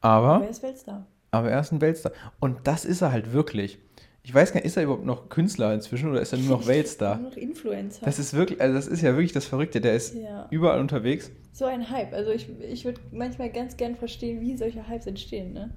Aber, 0.00 0.40
Wer 0.40 0.50
ist 0.50 0.62
Weltstar? 0.64 1.06
aber 1.30 1.50
er 1.50 1.60
ist 1.60 1.70
ein 1.72 1.80
Weltstar. 1.80 2.10
Und 2.40 2.58
das 2.64 2.84
ist 2.84 3.00
er 3.00 3.12
halt 3.12 3.32
wirklich. 3.32 3.78
Ich 4.24 4.32
weiß 4.32 4.52
gar 4.52 4.58
nicht, 4.60 4.66
ist 4.66 4.76
er 4.76 4.84
überhaupt 4.84 5.04
noch 5.04 5.28
Künstler 5.28 5.74
inzwischen 5.74 6.08
oder 6.10 6.20
ist 6.20 6.32
er 6.32 6.38
nur 6.38 6.58
noch 6.58 6.66
Weltstar? 6.68 7.18
Nur 7.18 7.30
noch 7.30 7.36
Influencer. 7.36 8.04
Das 8.04 8.20
ist 8.20 8.34
wirklich, 8.34 8.60
also 8.60 8.74
das 8.74 8.86
ist 8.86 9.02
ja 9.02 9.12
wirklich 9.14 9.32
das 9.32 9.46
Verrückte. 9.46 9.80
Der 9.80 9.94
ist 9.94 10.14
ja. 10.14 10.46
überall 10.50 10.80
unterwegs. 10.80 11.32
So 11.52 11.64
ein 11.64 11.90
Hype. 11.90 12.12
Also 12.12 12.30
ich, 12.30 12.48
ich 12.60 12.84
würde 12.84 13.00
manchmal 13.10 13.50
ganz 13.50 13.76
gern 13.76 13.96
verstehen, 13.96 14.40
wie 14.40 14.56
solche 14.56 14.88
Hypes 14.88 15.06
entstehen, 15.06 15.52
ne? 15.52 15.74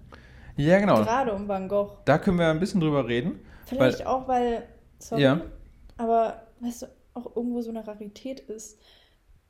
Ja, 0.57 0.79
genau. 0.79 1.01
Gerade 1.03 1.33
um 1.33 1.47
Van 1.47 1.67
Gogh. 1.67 1.97
Da 2.05 2.17
können 2.19 2.37
wir 2.37 2.47
ein 2.49 2.59
bisschen 2.59 2.81
drüber 2.81 3.07
reden. 3.07 3.39
Vielleicht 3.65 4.05
auch, 4.05 4.27
weil, 4.27 4.63
sorry, 4.99 5.23
Ja. 5.23 5.41
aber 5.97 6.43
weißt 6.61 6.83
du, 6.83 6.85
auch 7.15 7.35
irgendwo 7.35 7.61
so 7.61 7.71
eine 7.71 7.85
Rarität 7.85 8.41
ist. 8.41 8.79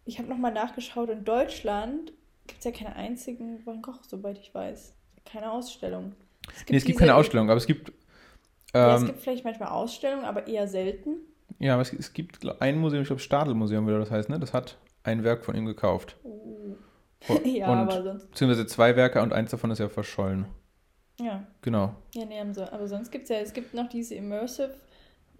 Ich 0.06 0.20
habe 0.20 0.30
nochmal 0.30 0.54
nachgeschaut, 0.54 1.10
in 1.10 1.26
Deutschland 1.26 2.14
gibt 2.48 2.60
es 2.60 2.66
ja 2.66 2.72
keine 2.72 2.96
einzigen 2.96 3.66
Van 3.66 3.82
Gogh, 3.82 4.00
soweit 4.08 4.38
ich 4.38 4.54
weiß. 4.54 4.94
Keine 5.26 5.52
Ausstellung. 5.52 6.14
Es 6.56 6.64
Nee, 6.70 6.78
es 6.78 6.86
gibt 6.86 7.00
keine 7.00 7.16
Ausstellung, 7.16 7.50
aber 7.50 7.58
es 7.58 7.66
gibt. 7.68 7.92
Ja, 8.76 8.96
es 8.96 9.02
Ähm, 9.02 9.08
gibt 9.08 9.22
vielleicht 9.22 9.46
manchmal 9.46 9.70
Ausstellungen, 9.70 10.26
aber 10.26 10.48
eher 10.48 10.68
selten. 10.68 11.16
ja, 11.60 11.74
aber 11.74 11.82
es, 11.82 11.94
es 11.94 12.14
gibt 12.14 12.46
ein 12.62 12.78
Museum, 12.78 13.02
ich 13.02 13.08
glaube 13.08 13.22
Stadelmuseum, 13.22 13.88
wie 13.88 13.92
das 13.92 14.12
heißt, 14.12 14.30
ne? 14.30 14.40
Das 14.40 14.54
hat 14.54 14.78
ein 15.04 15.24
Werk 15.24 15.46
von 15.46 15.56
ihm 15.56 15.66
gekauft. 15.66 16.18
Oh. 16.24 16.76
Oh, 17.30 17.40
ja, 17.46 17.72
und- 17.72 17.80
aber 17.80 18.04
sonst. 18.04 18.30
Beziehungsweise 18.32 18.68
zwei 18.68 18.96
Werke 18.96 19.22
und 19.22 19.34
eins 19.34 19.52
davon 19.52 19.72
ist 19.72 19.80
ja 19.80 19.90
verschollen. 19.90 20.46
Ja, 21.20 21.44
Genau. 21.62 21.96
ja 22.14 22.26
nee, 22.26 22.40
aber 22.40 22.88
sonst 22.88 23.10
gibt 23.12 23.24
es 23.24 23.30
ja, 23.30 23.38
es 23.38 23.54
gibt 23.54 23.74
noch 23.74 23.88
diese 23.88 24.16
Immersive 24.16 24.76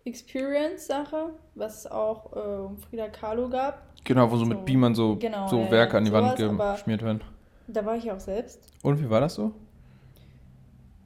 Experience-Sache, 0.06 1.32
was 1.56 1.80
es 1.80 1.92
auch 1.92 2.32
äh, 2.36 2.40
um 2.66 2.78
Frida 2.78 3.10
Kahlo 3.10 3.50
gab. 3.50 3.82
Genau, 4.04 4.32
wo 4.32 4.38
so 4.38 4.46
mit 4.46 4.60
So. 4.60 4.64
Beamern 4.66 4.96
so, 4.96 5.16
Genau, 5.18 5.48
so 5.48 5.58
ja, 5.60 5.72
Werke 5.72 5.94
ja, 5.94 5.98
an 5.98 6.06
die 6.06 6.12
Wand 6.14 6.38
sowas, 6.38 6.78
geschmiert 6.78 7.02
werden. 7.02 7.22
Da 7.68 7.86
war 7.86 7.96
ich 7.98 8.04
ja 8.06 8.16
auch 8.16 8.20
selbst. 8.20 8.72
Und 8.84 9.02
wie 9.02 9.10
war 9.10 9.20
das 9.20 9.36
so? 9.36 9.52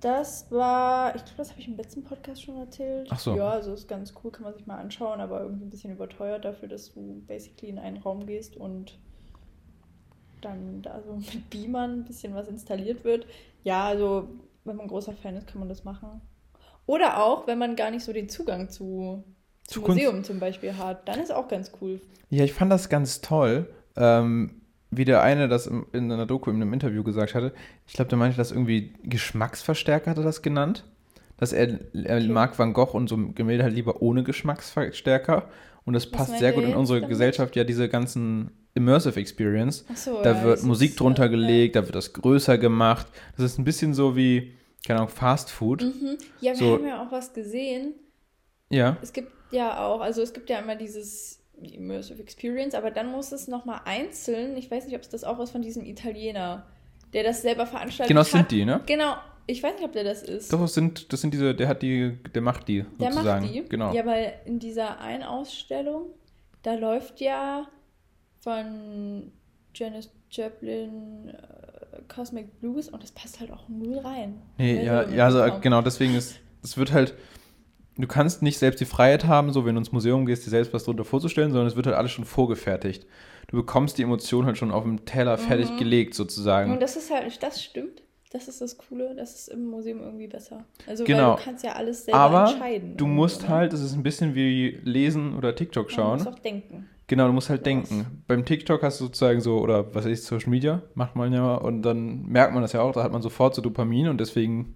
Das 0.01 0.49
war, 0.49 1.13
ich 1.15 1.23
glaube, 1.23 1.37
das 1.37 1.49
habe 1.51 1.59
ich 1.59 1.67
im 1.67 1.75
letzten 1.75 2.03
Podcast 2.03 2.41
schon 2.41 2.57
erzählt. 2.57 3.07
Ach 3.11 3.19
so. 3.19 3.35
Ja, 3.35 3.49
also 3.49 3.73
ist 3.73 3.87
ganz 3.87 4.13
cool, 4.23 4.31
kann 4.31 4.43
man 4.43 4.53
sich 4.53 4.65
mal 4.65 4.77
anschauen, 4.77 5.19
aber 5.19 5.41
irgendwie 5.41 5.65
ein 5.65 5.69
bisschen 5.69 5.91
überteuert 5.91 6.45
dafür, 6.45 6.69
dass 6.69 6.93
du 6.93 7.21
basically 7.27 7.69
in 7.69 7.79
einen 7.79 7.97
Raum 7.97 8.25
gehst 8.25 8.55
und 8.55 8.97
dann 10.41 10.81
da 10.81 11.01
so 11.01 11.15
mit 11.33 11.49
Beamern 11.49 11.99
ein 11.99 12.05
bisschen 12.05 12.33
was 12.33 12.47
installiert 12.47 13.03
wird. 13.03 13.25
Ja, 13.63 13.85
also 13.87 14.29
wenn 14.63 14.77
man 14.77 14.87
großer 14.87 15.13
Fan 15.13 15.35
ist, 15.35 15.47
kann 15.47 15.59
man 15.59 15.69
das 15.69 15.83
machen. 15.83 16.21
Oder 16.85 17.21
auch, 17.21 17.45
wenn 17.45 17.57
man 17.59 17.75
gar 17.75 17.91
nicht 17.91 18.03
so 18.03 18.13
den 18.13 18.29
Zugang 18.29 18.69
zu, 18.69 19.23
Zu 19.67 19.81
zum. 19.81 19.93
Museum 19.93 20.23
zum 20.23 20.39
Beispiel 20.39 20.77
hat, 20.77 21.07
dann 21.07 21.19
ist 21.19 21.31
auch 21.31 21.47
ganz 21.47 21.71
cool. 21.81 21.99
Ja, 22.29 22.43
ich 22.43 22.53
fand 22.53 22.71
das 22.71 22.89
ganz 22.89 23.21
toll, 23.21 23.69
ähm, 23.95 24.58
wie 24.91 25.05
der 25.05 25.21
eine 25.21 25.47
das 25.47 25.67
im, 25.67 25.85
in 25.93 26.11
einer 26.11 26.25
Doku 26.25 26.49
in 26.49 26.57
einem 26.57 26.73
Interview 26.73 27.03
gesagt 27.03 27.35
hatte. 27.35 27.53
Ich 27.87 27.93
glaube, 27.93 28.09
der 28.09 28.17
meinte 28.17 28.37
das 28.37 28.51
irgendwie 28.51 28.93
Geschmacksverstärker, 29.03 30.11
hat 30.11 30.17
er 30.17 30.23
das 30.23 30.41
genannt. 30.41 30.83
Dass 31.37 31.53
er, 31.53 31.79
er 31.93 32.17
Okay. 32.17 32.27
mag 32.27 32.57
Van 32.59 32.73
Gogh 32.73 32.93
und 32.97 33.07
so 33.07 33.17
Gemälde 33.33 33.63
halt 33.63 33.73
lieber 33.73 34.01
ohne 34.01 34.23
Geschmacksverstärker. 34.23 35.47
Und 35.85 35.93
das 35.93 36.05
Was 36.05 36.11
passt 36.11 36.39
sehr 36.39 36.51
gut 36.51 36.63
in 36.65 36.75
unsere 36.75 36.99
damit? 36.99 37.09
Gesellschaft, 37.09 37.55
ja, 37.55 37.63
diese 37.63 37.87
ganzen 37.89 38.51
Immersive 38.75 39.19
Experience. 39.19 39.85
Ach 39.91 39.95
so, 39.97 40.21
Da 40.21 40.33
ja, 40.33 40.43
wird 40.43 40.63
Musik 40.63 40.97
drunter 40.97 41.25
äh, 41.25 41.29
gelegt, 41.29 41.75
da 41.75 41.83
wird 41.85 41.95
das 41.95 42.13
größer 42.13 42.57
gemacht. 42.57 43.07
Das 43.37 43.45
ist 43.45 43.57
ein 43.57 43.63
bisschen 43.63 43.93
so 43.93 44.15
wie, 44.15 44.53
keine 44.85 44.99
Ahnung, 44.99 45.09
Fast 45.09 45.49
Food. 45.49 45.81
Ja. 45.81 45.87
Mhm. 45.87 46.17
ja, 46.41 46.51
wir 46.51 46.55
So- 46.55 46.73
haben 46.73 46.85
ja 46.87 47.03
auch 47.07 47.11
was 47.11 47.33
gesehen. 47.33 47.93
Ja. 48.69 48.97
Es 49.01 49.13
gibt 49.13 49.31
ja 49.51 49.79
auch, 49.83 50.01
also 50.01 50.21
es 50.21 50.33
gibt 50.33 50.49
ja 50.49 50.59
immer 50.59 50.75
dieses 50.75 51.38
Immersive 51.65 52.21
Experience, 52.21 52.75
aber 52.75 52.91
dann 52.91 53.11
muss 53.11 53.31
es 53.31 53.47
nochmal 53.47 53.81
einzeln, 53.85 54.57
ich 54.57 54.69
weiß 54.69 54.85
nicht, 54.85 54.95
ob 54.95 55.01
es 55.01 55.09
das 55.09 55.23
auch 55.23 55.39
ist 55.39 55.51
von 55.51 55.61
diesem 55.61 55.85
Italiener, 55.85 56.65
der 57.13 57.23
das 57.23 57.41
selber 57.41 57.65
veranstaltet 57.65 58.09
Genau, 58.09 58.21
hat. 58.21 58.27
sind 58.27 58.51
die, 58.51 58.65
ne? 58.65 58.81
Genau, 58.85 59.15
ich 59.47 59.63
weiß 59.63 59.75
nicht, 59.75 59.83
ob 59.85 59.93
der 59.93 60.03
das 60.03 60.21
ist. 60.23 60.53
Doch, 60.53 60.61
das 60.61 60.73
sind, 60.73 61.11
das 61.11 61.21
sind 61.21 61.33
diese, 61.33 61.55
der 61.55 61.67
hat 61.67 61.81
die, 61.81 62.17
der 62.33 62.41
macht 62.41 62.67
die 62.67 62.85
der 62.99 63.11
sozusagen. 63.11 63.45
macht 63.45 63.55
die. 63.55 63.63
Genau. 63.67 63.93
Ja, 63.93 64.05
weil 64.05 64.33
in 64.45 64.59
dieser 64.59 64.99
einen 64.99 65.23
Ausstellung, 65.23 66.07
da 66.63 66.75
läuft 66.75 67.19
ja 67.19 67.67
von 68.41 69.31
Janis 69.73 70.09
Joplin 70.31 71.29
äh, 71.29 72.01
Cosmic 72.07 72.59
Blues 72.59 72.89
und 72.89 73.01
das 73.03 73.11
passt 73.11 73.39
halt 73.39 73.51
auch 73.51 73.67
null 73.67 73.97
rein. 73.99 74.41
Nee, 74.57 74.83
ja, 74.85 75.07
ja, 75.09 75.25
also 75.25 75.59
genau, 75.61 75.81
deswegen 75.81 76.15
ist, 76.15 76.39
es 76.63 76.77
wird 76.77 76.91
halt, 76.91 77.13
du 78.01 78.07
kannst 78.07 78.41
nicht 78.41 78.57
selbst 78.57 78.79
die 78.81 78.85
Freiheit 78.85 79.25
haben, 79.25 79.51
so 79.51 79.65
wenn 79.65 79.75
du 79.75 79.79
ins 79.79 79.91
Museum 79.91 80.25
gehst, 80.25 80.45
dir 80.45 80.49
selbst 80.49 80.73
was 80.73 80.83
drunter 80.85 81.05
vorzustellen, 81.05 81.51
sondern 81.51 81.67
es 81.67 81.75
wird 81.75 81.85
halt 81.87 81.95
alles 81.97 82.11
schon 82.11 82.25
vorgefertigt. 82.25 83.05
Du 83.47 83.57
bekommst 83.57 83.97
die 83.97 84.03
Emotion 84.03 84.45
halt 84.45 84.57
schon 84.57 84.71
auf 84.71 84.83
dem 84.83 85.05
Teller 85.05 85.37
fertig 85.37 85.71
Mhm. 85.71 85.77
gelegt, 85.77 86.13
sozusagen. 86.13 86.71
Und 86.71 86.81
das 86.81 86.95
ist 86.95 87.11
halt, 87.11 87.41
das 87.41 87.63
stimmt. 87.63 88.03
Das 88.31 88.47
ist 88.47 88.61
das 88.61 88.77
Coole, 88.77 89.15
das 89.15 89.33
ist 89.33 89.47
im 89.47 89.65
Museum 89.65 90.01
irgendwie 90.01 90.27
besser. 90.27 90.63
Also 90.85 91.03
Genau. 91.03 91.31
weil 91.31 91.37
du 91.37 91.43
kannst 91.45 91.63
ja 91.63 91.71
alles 91.71 92.05
selber 92.05 92.19
Aber 92.19 92.51
entscheiden. 92.51 92.95
du 92.95 93.07
musst 93.07 93.41
ne? 93.41 93.47
halt, 93.49 93.73
es 93.73 93.81
ist 93.81 93.93
ein 93.95 94.03
bisschen 94.03 94.35
wie 94.35 94.79
lesen 94.83 95.35
oder 95.35 95.55
TikTok 95.55 95.89
schauen. 95.89 96.19
muss 96.19 96.27
auch 96.27 96.37
denken. 96.37 96.87
Genau, 97.07 97.25
du 97.25 97.33
musst 97.33 97.49
halt 97.49 97.61
Was? 97.61 97.63
denken. 97.63 98.23
Beim 98.27 98.45
TikTok 98.45 98.83
hast 98.83 98.99
du 99.01 99.05
sozusagen 99.05 99.41
so, 99.41 99.57
oder 99.57 99.87
was 99.95 100.05
weiß 100.05 100.11
ich, 100.11 100.21
Social 100.21 100.51
Media, 100.51 100.83
macht 100.93 101.15
man 101.15 101.33
ja, 101.33 101.55
und 101.55 101.81
dann 101.81 102.27
merkt 102.27 102.53
man 102.53 102.61
das 102.61 102.73
ja 102.73 102.81
auch, 102.83 102.91
da 102.93 103.01
hat 103.01 103.11
man 103.11 103.23
sofort 103.23 103.55
so 103.55 103.63
Dopamin 103.63 104.07
und 104.09 104.19
deswegen 104.21 104.75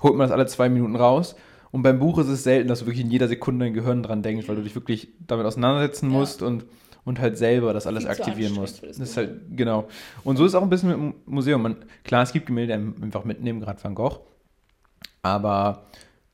holt 0.00 0.14
man 0.14 0.28
das 0.28 0.30
alle 0.30 0.46
zwei 0.46 0.68
Minuten 0.68 0.94
raus. 0.94 1.34
Und 1.74 1.82
beim 1.82 1.98
Buch 1.98 2.18
ist 2.18 2.28
es 2.28 2.44
selten, 2.44 2.68
dass 2.68 2.78
du 2.78 2.86
wirklich 2.86 3.04
in 3.04 3.10
jeder 3.10 3.26
Sekunde 3.26 3.64
dein 3.64 3.74
Gehirn 3.74 4.04
dran 4.04 4.22
denkst, 4.22 4.46
weil 4.46 4.54
du 4.54 4.62
dich 4.62 4.76
wirklich 4.76 5.08
damit 5.26 5.44
auseinandersetzen 5.44 6.08
Ja. 6.08 6.18
musst 6.18 6.40
und, 6.40 6.66
und 7.04 7.18
halt 7.18 7.36
selber 7.36 7.72
das 7.72 7.88
alles 7.88 8.04
Viel 8.04 8.12
aktivieren 8.12 8.52
musst. 8.54 8.80
das 8.84 8.96
Das 8.98 9.08
ist 9.10 9.16
halt, 9.16 9.40
genau. 9.56 9.88
Und 10.22 10.36
so 10.36 10.44
ist 10.44 10.52
es 10.52 10.54
auch 10.54 10.62
ein 10.62 10.70
bisschen 10.70 10.88
mit 10.90 10.98
dem 10.98 11.14
Museum. 11.26 11.60
Man, 11.62 11.76
klar, 12.04 12.22
es 12.22 12.32
gibt 12.32 12.46
Gemälde, 12.46 12.78
die 12.78 13.02
einfach 13.02 13.24
mitnehmen, 13.24 13.58
gerade 13.58 13.82
Van 13.82 13.96
Gogh. 13.96 14.20
Aber 15.22 15.86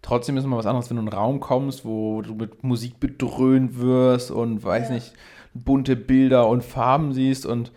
trotzdem 0.03 0.37
ist 0.37 0.45
es 0.45 0.47
mal 0.47 0.59
was 0.59 0.67
anderes, 0.67 0.91
wenn 0.91 0.99
du 0.99 1.03
in 1.05 1.09
einen 1.09 1.17
Raum 1.19 1.41
kommst, 1.41 1.87
wo 1.87 2.21
du 2.21 2.35
mit 2.35 2.63
Musik 2.63 3.01
bedröhnt 3.01 3.79
wirst 3.81 4.31
und 4.31 4.63
weiß 4.63 4.89
Ja. 4.89 4.95
nicht, 4.97 5.15
bunte 5.55 5.97
Bilder 5.97 6.49
und 6.49 6.63
Farben 6.63 7.15
siehst 7.15 7.47
und 7.47 7.73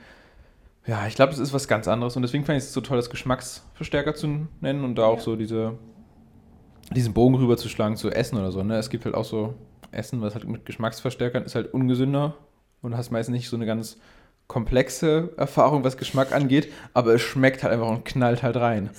Ja, 0.85 1.07
ich 1.07 1.15
glaube, 1.15 1.31
es 1.31 1.39
ist 1.39 1.53
was 1.53 1.69
ganz 1.69 1.87
anderes 1.87 2.17
und 2.17 2.23
deswegen 2.23 2.43
fand 2.43 2.57
ich 2.57 2.65
es 2.65 2.73
so 2.73 2.81
toll, 2.81 2.97
das 2.97 3.09
Geschmacksverstärker 3.09 4.15
zu 4.15 4.47
nennen 4.59 4.83
und 4.83 4.95
da 4.95 5.05
auch 5.05 5.19
Ja. 5.19 5.23
so 5.23 5.37
diese, 5.37 5.77
diesen 6.91 7.13
Bogen 7.13 7.35
rüberzuschlagen 7.35 7.97
zu 7.97 8.09
Essen 8.11 8.37
oder 8.37 8.51
so. 8.51 8.63
Ne? 8.63 8.77
Es 8.77 8.89
gibt 8.89 9.05
halt 9.05 9.15
auch 9.15 9.25
so 9.25 9.53
Essen, 9.91 10.21
was 10.21 10.33
halt 10.33 10.47
mit 10.47 10.65
Geschmacksverstärkern 10.65 11.43
ist 11.43 11.55
halt 11.55 11.73
ungesünder 11.73 12.35
und 12.81 12.91
du 12.91 12.97
hast 12.97 13.11
meistens 13.11 13.33
nicht 13.33 13.49
so 13.49 13.55
eine 13.55 13.65
ganz 13.65 13.97
komplexe 14.47 15.29
Erfahrung, 15.37 15.83
was 15.83 15.97
Geschmack 15.97 16.33
angeht, 16.33 16.71
aber 16.93 17.13
es 17.15 17.21
schmeckt 17.21 17.63
halt 17.63 17.73
einfach 17.73 17.89
und 17.89 18.05
knallt 18.05 18.43
halt 18.43 18.57
rein. 18.57 18.89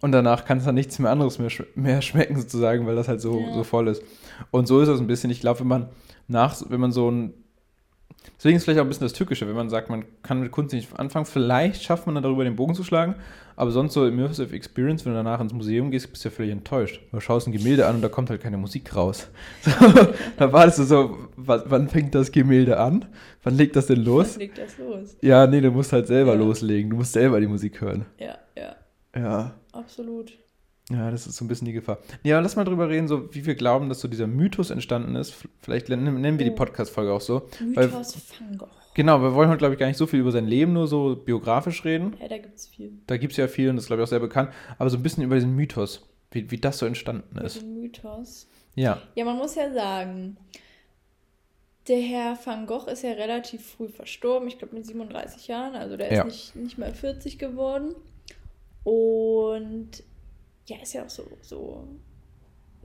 Und 0.00 0.12
danach 0.12 0.44
kann 0.44 0.58
es 0.58 0.64
dann 0.64 0.74
nichts 0.74 0.98
mehr 0.98 1.10
anderes 1.10 1.38
mehr, 1.38 1.48
sch 1.48 1.62
mehr 1.76 2.02
schmecken, 2.02 2.36
sozusagen, 2.36 2.86
weil 2.86 2.96
das 2.96 3.08
halt 3.08 3.20
so, 3.20 3.40
Ja. 3.40 3.54
so 3.54 3.64
voll 3.64 3.88
ist. 3.88 4.02
Und 4.50 4.66
so 4.66 4.80
ist 4.80 4.88
das 4.88 5.00
ein 5.00 5.06
bisschen. 5.06 5.30
Ich 5.30 5.40
glaube, 5.40 5.60
wenn 5.60 5.68
man 5.68 5.88
nach, 6.28 6.60
wenn 6.68 6.80
man 6.80 6.92
so 6.92 7.10
ein. 7.10 7.32
Deswegen 8.36 8.56
ist 8.56 8.64
vielleicht 8.64 8.80
auch 8.80 8.84
ein 8.84 8.88
bisschen 8.88 9.04
das 9.06 9.12
Tückische, 9.12 9.46
wenn 9.48 9.54
man 9.54 9.70
sagt, 9.70 9.90
man 9.90 10.04
kann 10.22 10.40
mit 10.40 10.50
Kunst 10.50 10.74
nicht 10.74 10.98
anfangen. 10.98 11.24
Vielleicht 11.26 11.82
schafft 11.82 12.06
man 12.06 12.14
dann 12.14 12.24
darüber 12.24 12.44
den 12.44 12.56
Bogen 12.56 12.74
zu 12.74 12.82
schlagen, 12.84 13.14
aber 13.56 13.70
sonst 13.70 13.94
so 13.94 14.06
Immersive 14.06 14.54
Experience, 14.54 15.04
wenn 15.04 15.12
du 15.12 15.18
danach 15.18 15.40
ins 15.40 15.52
Museum 15.52 15.90
gehst, 15.90 16.10
bist 16.10 16.24
du 16.24 16.28
ja 16.28 16.34
völlig 16.34 16.52
enttäuscht. 16.52 17.00
Du 17.12 17.20
schaust 17.20 17.46
ein 17.46 17.52
Gemälde 17.52 17.86
an 17.86 17.96
und 17.96 18.02
da 18.02 18.08
kommt 18.08 18.30
halt 18.30 18.42
keine 18.42 18.56
Musik 18.56 18.94
raus. 18.96 19.28
da 20.36 20.52
wartest 20.52 20.78
du 20.80 20.82
so, 20.84 21.18
wann, 21.36 21.62
wann 21.66 21.88
fängt 21.88 22.14
das 22.14 22.32
Gemälde 22.32 22.78
an? 22.78 23.04
Wann 23.42 23.56
legt 23.56 23.76
das 23.76 23.86
denn 23.86 24.04
los? 24.04 24.30
Was 24.30 24.36
liegt 24.36 24.58
das 24.58 24.78
los? 24.78 25.16
Ja, 25.22 25.46
nee, 25.46 25.60
du 25.60 25.70
musst 25.70 25.92
halt 25.92 26.06
selber 26.06 26.32
Ja. 26.32 26.38
loslegen. 26.38 26.90
Du 26.90 26.96
musst 26.96 27.12
selber 27.12 27.40
die 27.40 27.46
Musik 27.46 27.80
hören. 27.80 28.06
Ja, 28.18 28.36
ja, 28.56 28.76
Ja. 29.16 29.54
absolut. 29.72 30.32
Ja, 30.90 31.10
das 31.10 31.26
ist 31.26 31.36
so 31.36 31.44
ein 31.44 31.48
bisschen 31.48 31.64
die 31.66 31.72
Gefahr. 31.72 31.98
Ja, 32.24 32.36
aber 32.36 32.42
lass 32.42 32.56
mal 32.56 32.64
drüber 32.64 32.88
reden, 32.90 33.08
so 33.08 33.32
wie 33.34 33.46
wir 33.46 33.54
glauben, 33.54 33.88
dass 33.88 34.00
so 34.00 34.08
dieser 34.08 34.26
Mythos 34.26 34.70
entstanden 34.70 35.16
ist. 35.16 35.34
Vielleicht 35.62 35.88
nennen 35.88 36.38
wir 36.38 36.44
die 36.44 36.50
Oh. 36.52 36.54
Podcast-Folge 36.56 37.10
auch 37.12 37.22
so. 37.22 37.48
Mythos 37.60 38.16
Van 38.38 38.58
Gogh. 38.58 38.68
Genau, 38.94 39.20
wir 39.22 39.34
wollen 39.34 39.48
heute, 39.48 39.58
glaube 39.58 39.74
ich, 39.74 39.80
gar 39.80 39.86
nicht 39.86 39.96
so 39.96 40.06
viel 40.06 40.20
über 40.20 40.30
sein 40.30 40.46
Leben, 40.46 40.72
nur 40.74 40.86
so 40.86 41.16
biografisch 41.16 41.84
reden. 41.84 42.14
Ja, 42.20 42.28
da 42.28 42.36
gibt 42.38 42.54
es 42.56 42.66
viel. 42.68 42.92
Da 43.06 43.16
gibt 43.16 43.32
es 43.32 43.38
ja 43.38 43.48
viel 43.48 43.70
und 43.70 43.76
das 43.76 43.84
ist, 43.84 43.88
glaube 43.88 44.02
ich, 44.02 44.04
auch 44.06 44.10
sehr 44.10 44.20
bekannt. 44.20 44.50
Aber 44.78 44.90
so 44.90 44.96
ein 44.98 45.02
bisschen 45.02 45.24
über 45.24 45.34
diesen 45.36 45.56
Mythos, 45.56 46.06
wie, 46.30 46.50
wie 46.50 46.58
das 46.58 46.78
so 46.78 46.86
entstanden 46.86 47.38
ist. 47.38 47.60
dem 47.62 47.80
Mythos. 47.80 48.46
Ja, 48.74 49.00
Ja, 49.14 49.24
man 49.24 49.36
muss 49.38 49.54
ja 49.54 49.72
sagen, 49.72 50.36
der 51.88 51.98
Herr 52.00 52.38
Van 52.44 52.66
Gogh 52.66 52.86
ist 52.90 53.02
ja 53.02 53.12
relativ 53.12 53.64
früh 53.66 53.88
verstorben, 53.88 54.48
ich 54.48 54.58
glaube 54.58 54.74
mit 54.74 54.84
37 54.86 55.48
Jahren, 55.48 55.74
also 55.76 55.96
der 55.96 56.08
ist 56.10 56.16
Ja. 56.18 56.24
nicht, 56.24 56.56
nicht 56.56 56.78
mal 56.78 56.92
40 56.92 57.38
geworden. 57.38 57.94
Und 58.84 60.02
ja, 60.66 60.76
ist 60.82 60.94
ja 60.94 61.04
auch 61.04 61.10
so, 61.10 61.24
so, 61.42 61.88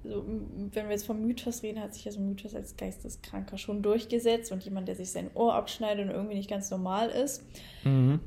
so, 0.04 0.26
wenn 0.26 0.86
wir 0.86 0.92
jetzt 0.92 1.06
vom 1.06 1.22
Mythos 1.22 1.64
reden, 1.64 1.82
hat 1.82 1.94
sich 1.94 2.06
ja 2.06 2.12
so 2.12 2.20
ein 2.20 2.28
Mythos 2.28 2.56
als 2.56 2.78
Geisteskranker 2.78 3.58
schon 3.58 3.82
durchgesetzt 3.82 4.52
und 4.52 4.64
jemand, 4.64 4.88
der 4.88 4.96
sich 4.96 5.12
sein 5.12 5.30
Ohr 5.34 5.54
abschneidet 5.54 6.06
und 6.06 6.12
irgendwie 6.12 6.36
nicht 6.36 6.50
ganz 6.50 6.70
normal 6.72 7.10
ist. 7.10 7.44
mhm. 7.84 8.20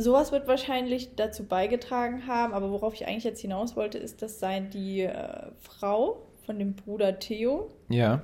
Sowas 0.00 0.30
wird 0.30 0.46
wahrscheinlich 0.46 1.16
dazu 1.16 1.44
beigetragen 1.44 2.28
haben, 2.28 2.52
aber 2.52 2.70
worauf 2.70 2.94
ich 2.94 3.08
eigentlich 3.08 3.24
jetzt 3.24 3.40
hinaus 3.40 3.74
wollte, 3.74 3.98
ist, 3.98 4.22
dass 4.22 4.38
sein 4.38 4.70
die 4.70 5.00
äh, 5.00 5.50
Frau 5.58 6.22
von 6.46 6.56
dem 6.56 6.74
Bruder 6.74 7.18
Theo 7.18 7.68
ja, 7.88 8.22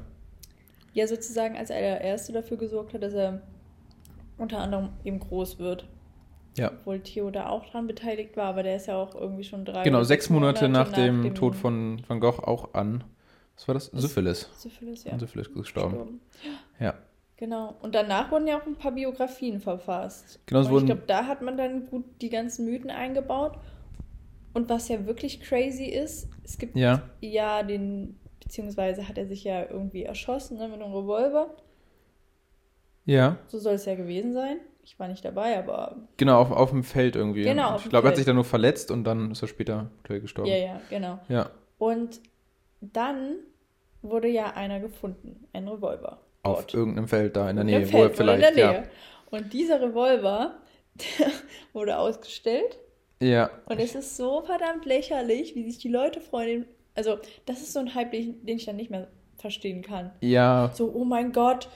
ja 0.92 1.08
sozusagen 1.08 1.56
als 1.56 1.72
allererste 1.72 2.32
dafür 2.32 2.58
gesorgt 2.58 2.94
hat, 2.94 3.02
dass 3.02 3.12
er 3.12 3.42
unter 4.38 4.58
anderem 4.58 4.90
eben 5.04 5.18
groß 5.18 5.58
wird. 5.58 5.88
Ja. 6.56 6.70
Obwohl 6.80 7.00
Theo 7.00 7.30
da 7.30 7.48
auch 7.48 7.64
dran 7.66 7.86
beteiligt 7.86 8.36
war, 8.36 8.46
aber 8.46 8.62
der 8.62 8.76
ist 8.76 8.86
ja 8.86 8.96
auch 8.96 9.14
irgendwie 9.14 9.44
schon 9.44 9.64
drei 9.64 9.82
Genau, 9.82 10.02
sechs 10.04 10.30
Monate 10.30 10.68
nach, 10.68 10.92
dem, 10.92 11.34
Tod 11.34 11.54
von 11.56 12.02
Van 12.06 12.20
Gogh 12.20 12.40
auch 12.42 12.74
an, 12.74 13.04
was 13.56 13.68
war 13.68 13.74
das? 13.74 13.86
Syphilis. 13.86 14.48
Syphilis, 14.56 15.04
ja. 15.04 15.12
An 15.12 15.18
Syphilis 15.20 15.52
gestorben. 15.52 15.90
gestorben. 15.92 16.20
Ja. 16.80 16.94
Genau. 17.36 17.74
Und 17.82 17.94
danach 17.94 18.30
wurden 18.30 18.46
ja 18.46 18.60
auch 18.60 18.66
ein 18.66 18.76
paar 18.76 18.92
Biografien 18.92 19.60
verfasst. 19.60 20.38
Genau, 20.46 20.60
es 20.60 20.66
Und 20.66 20.70
ich 20.70 20.74
wurden- 20.74 20.86
glaube, 20.86 21.02
da 21.06 21.26
hat 21.26 21.42
man 21.42 21.56
dann 21.56 21.86
gut 21.86 22.04
die 22.20 22.30
ganzen 22.30 22.64
Mythen 22.64 22.90
eingebaut. 22.90 23.58
Und 24.52 24.68
was 24.68 24.88
ja 24.88 25.04
wirklich 25.06 25.40
crazy 25.40 25.86
ist, 25.86 26.28
es 26.44 26.58
gibt 26.58 26.76
Ja, 26.76 27.02
ja 27.20 27.64
den, 27.64 28.20
beziehungsweise 28.40 29.08
hat 29.08 29.18
er 29.18 29.26
sich 29.26 29.42
ja 29.42 29.68
irgendwie 29.68 30.04
erschossen 30.04 30.58
ne, 30.58 30.68
mit 30.68 30.80
einem 30.80 30.94
Revolver. 30.94 31.56
ja. 33.04 33.36
So 33.48 33.58
soll 33.58 33.74
es 33.74 33.84
ja 33.84 33.94
gewesen 33.96 34.32
sein. 34.32 34.58
Ich 34.84 34.98
war 34.98 35.08
nicht 35.08 35.24
dabei, 35.24 35.58
aber 35.58 35.96
Genau, 36.18 36.40
auf, 36.40 36.50
auf 36.52 36.70
dem 36.70 36.84
Feld 36.84 37.16
irgendwie. 37.16 37.42
Genau, 37.42 37.76
Ich 37.76 37.88
glaube, 37.88 38.06
er 38.06 38.10
hat 38.10 38.16
sich 38.16 38.26
dann 38.26 38.34
nur 38.36 38.44
verletzt 38.44 38.90
und 38.90 39.04
dann 39.04 39.30
ist 39.32 39.42
er 39.42 39.48
später 39.48 39.90
gestorben. 40.04 40.50
ja, 40.50 40.56
ja, 40.56 40.80
genau. 40.90 41.18
Ja, 41.28 41.50
Und 41.78 42.20
dann 42.80 43.36
wurde 44.02 44.28
ja 44.28 44.50
einer 44.52 44.80
gefunden, 44.80 45.46
ein 45.54 45.66
Revolver. 45.66 46.20
auf 46.42 46.58
Dort. 46.58 46.74
irgendeinem 46.74 47.08
Feld 47.08 47.34
da 47.36 47.48
in 47.48 47.56
der 47.56 47.64
Nähe, 47.64 47.90
wo 47.92 47.96
er 47.98 48.02
wohl 48.04 48.10
in 48.10 48.14
vielleicht, 48.14 48.56
der 48.56 48.72
Nähe. 48.72 48.88
Und 49.30 49.52
dieser 49.54 49.80
Revolver, 49.80 50.56
wurde 51.72 51.98
ausgestellt. 51.98 52.78
ja. 53.20 53.28
Ja, 53.30 53.50
Und 53.66 53.80
es 53.80 53.94
ist 53.94 54.16
so 54.18 54.42
verdammt 54.42 54.84
lächerlich, 54.84 55.54
wie 55.54 55.64
sich 55.64 55.78
die 55.78 55.88
Leute 55.88 56.20
freuen. 56.20 56.66
Also, 56.94 57.16
das 57.46 57.60
ist 57.62 57.72
so 57.72 57.80
ein 57.80 57.94
Hype, 57.94 58.10
den 58.12 58.20
ich, 58.20 58.34
den 58.44 58.56
ich 58.58 58.66
dann 58.66 58.76
nicht 58.76 58.90
mehr 58.90 59.08
verstehen 59.38 59.82
kann. 59.82 60.12
ja, 60.20 60.70
So, 60.74 60.92
oh 60.94 61.04
mein 61.04 61.32
Gott, 61.32 61.68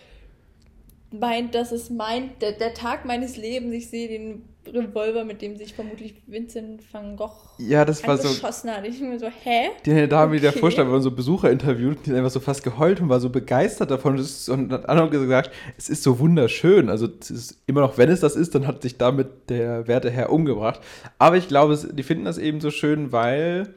meint, 1.11 1.55
das 1.55 1.73
ist 1.73 1.91
mein, 1.91 2.31
der, 2.41 2.53
der 2.53 2.75
Tag 2.75 3.05
meines 3.05 3.37
Lebens. 3.37 3.73
Ich 3.75 3.88
sehe 3.91 4.09
den 4.09 4.43
Revolver, 4.67 5.25
mit 5.25 5.41
dem 5.41 5.57
sich 5.57 5.73
vermutlich 5.73 6.15
Vincent 6.27 6.83
van 6.93 7.17
Gogh 7.17 7.33
ja, 7.57 7.85
das 7.87 8.07
war 8.07 8.19
so, 8.19 8.29
hat. 8.29 8.87
Ich 8.87 9.00
mir 9.00 9.19
so, 9.19 9.27
hä? 9.27 9.71
die 9.87 10.07
Dame, 10.07 10.38
die 10.38 10.47
Okay. 10.47 10.55
davor 10.55 10.71
stand, 10.71 10.91
wir 10.93 11.00
so 11.00 11.11
Besucher 11.11 11.50
interviewt, 11.50 12.05
die 12.07 12.12
einfach 12.12 12.31
so 12.31 12.38
fast 12.38 12.62
geheult 12.62 13.00
und 13.00 13.09
war 13.09 13.19
so 13.19 13.31
begeistert 13.31 13.91
davon 13.91 14.12
und 14.15 14.21
es- 14.21 14.49
hat 14.49 14.87
anderen 14.88 15.11
gesagt, 15.11 15.50
es 15.79 15.88
ist 15.88 16.03
so 16.03 16.19
wunderschön. 16.19 16.91
Also 16.91 17.09
es 17.21 17.31
ist 17.31 17.59
immer 17.67 17.81
noch, 17.81 17.97
wenn 17.97 18.11
es 18.11 18.21
das 18.21 18.37
ist, 18.37 18.55
dann 18.55 18.67
hat 18.67 18.83
sich 18.83 18.99
damit 18.99 19.49
der 19.49 19.88
werte 19.88 20.11
Herr 20.11 20.31
umgebracht. 20.31 20.81
Aber 21.19 21.37
ich 21.38 21.49
glaube, 21.49 21.73
es- 21.73 21.88
die 21.91 22.03
finden 22.03 22.27
das 22.27 22.37
eben 22.37 22.61
so 22.61 22.71
schön, 22.71 23.11
weil 23.11 23.75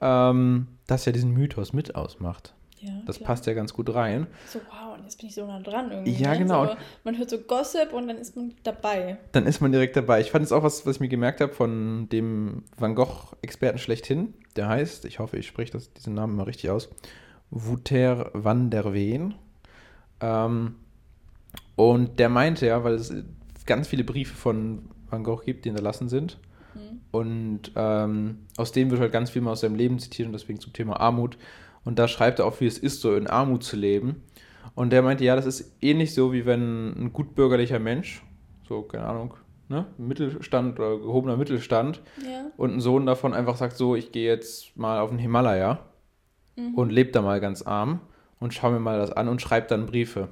ähm, 0.00 0.68
das 0.86 1.04
ja 1.04 1.12
diesen 1.12 1.32
Mythos 1.32 1.72
mit 1.72 1.94
ausmacht. 1.96 2.54
Ja, 2.82 2.90
Das 3.06 3.18
klar. 3.18 3.28
passt 3.28 3.46
ja 3.46 3.54
ganz 3.54 3.72
gut 3.72 3.94
rein. 3.94 4.26
So, 4.46 4.58
wow, 4.68 4.96
und 4.96 5.04
jetzt 5.04 5.18
bin 5.18 5.28
ich 5.28 5.34
so 5.34 5.46
nah 5.46 5.60
dran 5.60 5.92
irgendwie. 5.92 6.12
Ja, 6.14 6.32
ne? 6.32 6.38
genau. 6.38 6.66
So, 6.66 6.72
man 7.04 7.16
hört 7.16 7.30
so 7.30 7.38
Gossip 7.38 7.92
und 7.92 8.08
dann 8.08 8.18
ist 8.18 8.34
man 8.34 8.54
dabei. 8.64 9.18
Dann 9.30 9.46
ist 9.46 9.60
man 9.60 9.70
direkt 9.70 9.96
dabei. 9.96 10.20
Ich 10.20 10.32
fand 10.32 10.44
es 10.44 10.50
auch 10.50 10.64
was, 10.64 10.84
was 10.84 10.96
ich 10.96 11.00
mir 11.00 11.08
gemerkt 11.08 11.40
habe 11.40 11.52
von 11.52 12.08
dem 12.08 12.64
Van 12.76 12.96
Gogh-Experten 12.96 13.78
schlechthin. 13.78 14.34
Der 14.56 14.68
heißt, 14.68 15.04
ich 15.04 15.20
hoffe, 15.20 15.36
ich 15.36 15.46
spreche 15.46 15.72
das, 15.72 15.92
diesen 15.92 16.14
Namen 16.14 16.34
mal 16.34 16.42
richtig 16.42 16.70
aus, 16.70 16.88
Wouter 17.50 18.30
van 18.34 18.70
der 18.70 18.92
Ween. 18.92 19.34
Ähm, 20.20 20.74
und 21.76 22.18
der 22.18 22.28
meinte 22.28 22.66
ja, 22.66 22.82
weil 22.82 22.94
es 22.94 23.14
ganz 23.64 23.86
viele 23.86 24.04
Briefe 24.04 24.34
von 24.34 24.88
Van 25.08 25.22
Gogh 25.22 25.42
gibt, 25.44 25.64
die 25.64 25.68
hinterlassen 25.68 26.08
sind. 26.08 26.38
Hm. 26.72 27.00
Und 27.10 27.72
ähm, 27.76 28.38
aus 28.56 28.72
denen 28.72 28.90
wird 28.90 29.00
halt 29.00 29.12
ganz 29.12 29.30
viel 29.30 29.42
mal 29.42 29.52
aus 29.52 29.60
seinem 29.60 29.76
Leben 29.76 29.98
zitiert 29.98 30.26
und 30.26 30.32
deswegen 30.32 30.58
zum 30.58 30.72
Thema 30.72 30.98
Armut. 31.00 31.36
Und 31.84 31.98
da 31.98 32.06
schreibt 32.08 32.38
er 32.38 32.46
auch, 32.46 32.60
wie 32.60 32.66
es 32.66 32.78
ist, 32.78 33.00
so 33.00 33.14
in 33.16 33.26
Armut 33.26 33.64
zu 33.64 33.76
leben. 33.76 34.22
Und 34.74 34.90
der 34.90 35.02
meinte, 35.02 35.24
ja, 35.24 35.34
das 35.36 35.46
ist 35.46 35.76
ähnlich 35.82 36.14
so, 36.14 36.32
wie 36.32 36.46
wenn 36.46 36.90
ein 36.92 37.12
gutbürgerlicher 37.12 37.78
Mensch, 37.78 38.22
so, 38.68 38.82
keine 38.82 39.04
Ahnung, 39.04 39.34
ne, 39.68 39.86
Mittelstand 39.98 40.78
oder 40.78 40.98
gehobener 40.98 41.36
Mittelstand, 41.36 42.00
Ja. 42.24 42.46
und 42.56 42.72
ein 42.74 42.80
Sohn 42.80 43.04
davon 43.06 43.34
einfach 43.34 43.56
sagt, 43.56 43.76
so, 43.76 43.96
ich 43.96 44.12
gehe 44.12 44.28
jetzt 44.30 44.76
mal 44.76 45.00
auf 45.00 45.10
den 45.10 45.18
Himalaya 45.18 45.80
Mhm. 46.56 46.74
und 46.74 46.90
lebe 46.92 47.10
da 47.12 47.22
mal 47.22 47.40
ganz 47.40 47.62
arm 47.62 48.00
und 48.38 48.54
schau 48.54 48.70
mir 48.70 48.78
mal 48.80 48.98
das 48.98 49.10
an 49.12 49.28
und 49.28 49.40
schreibt 49.42 49.70
dann 49.70 49.86
Briefe. 49.86 50.28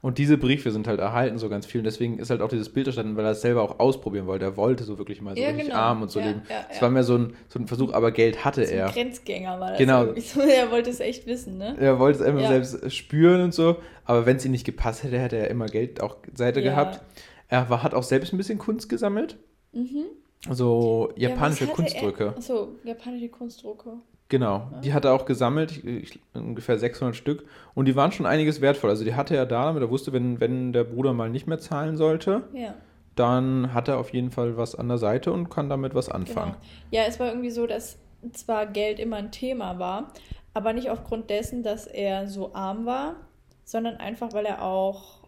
Und 0.00 0.18
diese 0.18 0.38
Briefe 0.38 0.70
sind 0.70 0.86
halt 0.86 1.00
erhalten 1.00 1.38
so 1.38 1.48
ganz 1.48 1.66
viel. 1.66 1.80
Und 1.80 1.84
deswegen 1.84 2.18
ist 2.20 2.30
halt 2.30 2.40
auch 2.40 2.48
dieses 2.48 2.68
Bild 2.68 2.86
entstanden, 2.86 3.16
weil 3.16 3.24
er 3.24 3.32
es 3.32 3.40
selber 3.40 3.62
auch 3.62 3.80
ausprobieren 3.80 4.26
wollte. 4.26 4.44
Er 4.44 4.56
wollte 4.56 4.84
so 4.84 4.96
wirklich 4.96 5.20
mal 5.20 5.34
so 5.34 5.42
Ja, 5.42 5.48
richtig 5.48 5.66
genau. 5.66 5.78
arm 5.78 6.02
und 6.02 6.10
so 6.10 6.20
Ja, 6.20 6.26
leben. 6.26 6.42
ja, 6.48 6.66
Es 6.70 6.80
war 6.80 6.88
mehr 6.90 7.02
so 7.02 7.16
ein, 7.18 7.34
so 7.48 7.58
ein 7.58 7.66
Versuch, 7.66 7.92
aber 7.92 8.12
Geld 8.12 8.44
hatte 8.44 8.64
So 8.64 8.72
ein 8.72 8.78
er. 8.78 8.88
Grenzgänger 8.90 9.58
war 9.58 9.70
das. 9.70 9.78
Genau. 9.78 10.06
So, 10.20 10.40
er 10.40 10.70
wollte 10.70 10.90
es 10.90 11.00
echt 11.00 11.26
wissen, 11.26 11.58
ne? 11.58 11.76
Er 11.80 11.98
wollte 11.98 12.20
es 12.20 12.24
einfach 12.24 12.46
selbst 12.46 12.92
spüren 12.94 13.40
und 13.42 13.54
so. 13.54 13.76
Aber 14.04 14.24
wenn 14.24 14.36
es 14.36 14.44
ihm 14.44 14.52
nicht 14.52 14.64
gepasst 14.64 15.02
hätte, 15.02 15.18
hätte 15.18 15.36
er 15.36 15.50
immer 15.50 15.66
Geld 15.66 16.00
auch 16.00 16.16
Seite 16.34 16.62
gehabt. 16.62 17.00
Er 17.48 17.68
war, 17.68 17.82
hat 17.82 17.94
auch 17.94 18.02
selbst 18.04 18.32
ein 18.32 18.36
bisschen 18.36 18.58
Kunst 18.58 18.88
gesammelt. 18.88 19.36
Mhm. 19.72 20.04
So 20.50 21.12
Ja, 21.16 21.30
japanische 21.30 21.66
Kunstdrücke. 21.66 22.34
Achso, 22.36 22.68
japanische 22.84 23.28
Kunstdrucke. 23.28 23.94
Genau, 24.30 24.70
die 24.84 24.92
hat 24.92 25.06
er 25.06 25.14
auch 25.14 25.24
gesammelt, 25.24 25.82
ich, 25.84 26.20
ungefähr 26.34 26.78
600 26.78 27.16
Stück. 27.16 27.46
Und 27.74 27.86
die 27.86 27.96
waren 27.96 28.12
schon 28.12 28.26
einiges 28.26 28.60
wertvoll. 28.60 28.90
Also 28.90 29.04
die 29.04 29.14
hatte 29.14 29.34
er 29.34 29.46
da, 29.46 29.64
damit 29.64 29.82
er 29.82 29.90
wusste, 29.90 30.12
wenn, 30.12 30.38
wenn 30.38 30.72
der 30.74 30.84
Bruder 30.84 31.14
mal 31.14 31.30
nicht 31.30 31.46
mehr 31.46 31.58
zahlen 31.58 31.96
sollte, 31.96 32.42
Ja, 32.52 32.74
dann 33.16 33.72
hat 33.72 33.88
er 33.88 33.98
auf 33.98 34.12
jeden 34.12 34.30
Fall 34.30 34.56
was 34.56 34.74
an 34.74 34.88
der 34.88 34.98
Seite 34.98 35.32
und 35.32 35.48
kann 35.48 35.68
damit 35.70 35.94
was 35.94 36.08
anfangen. 36.10 36.52
genau. 36.52 36.62
Ja, 36.90 37.02
es 37.08 37.18
war 37.18 37.28
irgendwie 37.28 37.50
so, 37.50 37.66
dass 37.66 37.98
zwar 38.32 38.66
Geld 38.66 38.98
immer 39.00 39.16
ein 39.16 39.32
Thema 39.32 39.78
war, 39.78 40.12
aber 40.54 40.72
nicht 40.72 40.90
aufgrund 40.90 41.30
dessen, 41.30 41.62
dass 41.62 41.86
er 41.86 42.28
so 42.28 42.54
arm 42.54 42.84
war, 42.84 43.16
sondern 43.64 43.96
einfach, 43.96 44.32
weil 44.34 44.44
er 44.44 44.62
auch, 44.62 45.26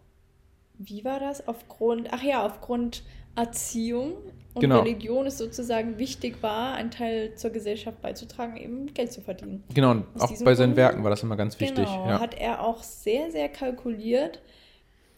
wie 0.77 1.03
war 1.03 1.19
das? 1.19 1.47
Aufgrund, 1.47 2.09
ach 2.11 2.21
ja, 2.23 2.45
aufgrund 2.45 3.03
Erziehung 3.35 4.13
und 4.53 4.61
Genau. 4.61 4.79
Religion 4.81 5.25
es 5.27 5.37
sozusagen 5.37 5.97
wichtig 5.97 6.41
war, 6.43 6.73
einen 6.75 6.91
Teil 6.91 7.35
zur 7.35 7.51
Gesellschaft 7.51 8.01
beizutragen, 8.01 8.57
eben 8.57 8.93
Geld 8.93 9.11
zu 9.11 9.21
verdienen. 9.21 9.63
Genau, 9.73 9.91
und 9.91 10.05
Aus 10.15 10.23
auch 10.39 10.43
bei 10.45 10.55
seinen 10.55 10.69
Grund- 10.69 10.77
Werken 10.77 11.03
war 11.03 11.09
das 11.09 11.23
immer 11.23 11.37
ganz 11.37 11.59
wichtig. 11.59 11.85
Genau, 11.85 12.07
ja. 12.07 12.19
hat 12.19 12.33
er 12.39 12.61
auch 12.63 12.83
sehr, 12.83 13.31
sehr 13.31 13.49
kalkuliert, 13.49 14.41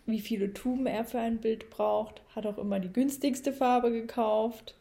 wie 0.05 0.19
viele 0.19 0.53
Tuben 0.53 0.85
er 0.85 1.05
für 1.05 1.19
ein 1.19 1.37
Bild 1.39 1.69
braucht, 1.69 2.21
hat 2.35 2.45
auch 2.45 2.57
immer 2.57 2.79
die 2.79 2.91
günstigste 2.91 3.53
Farbe 3.53 3.91
gekauft. 3.91 4.75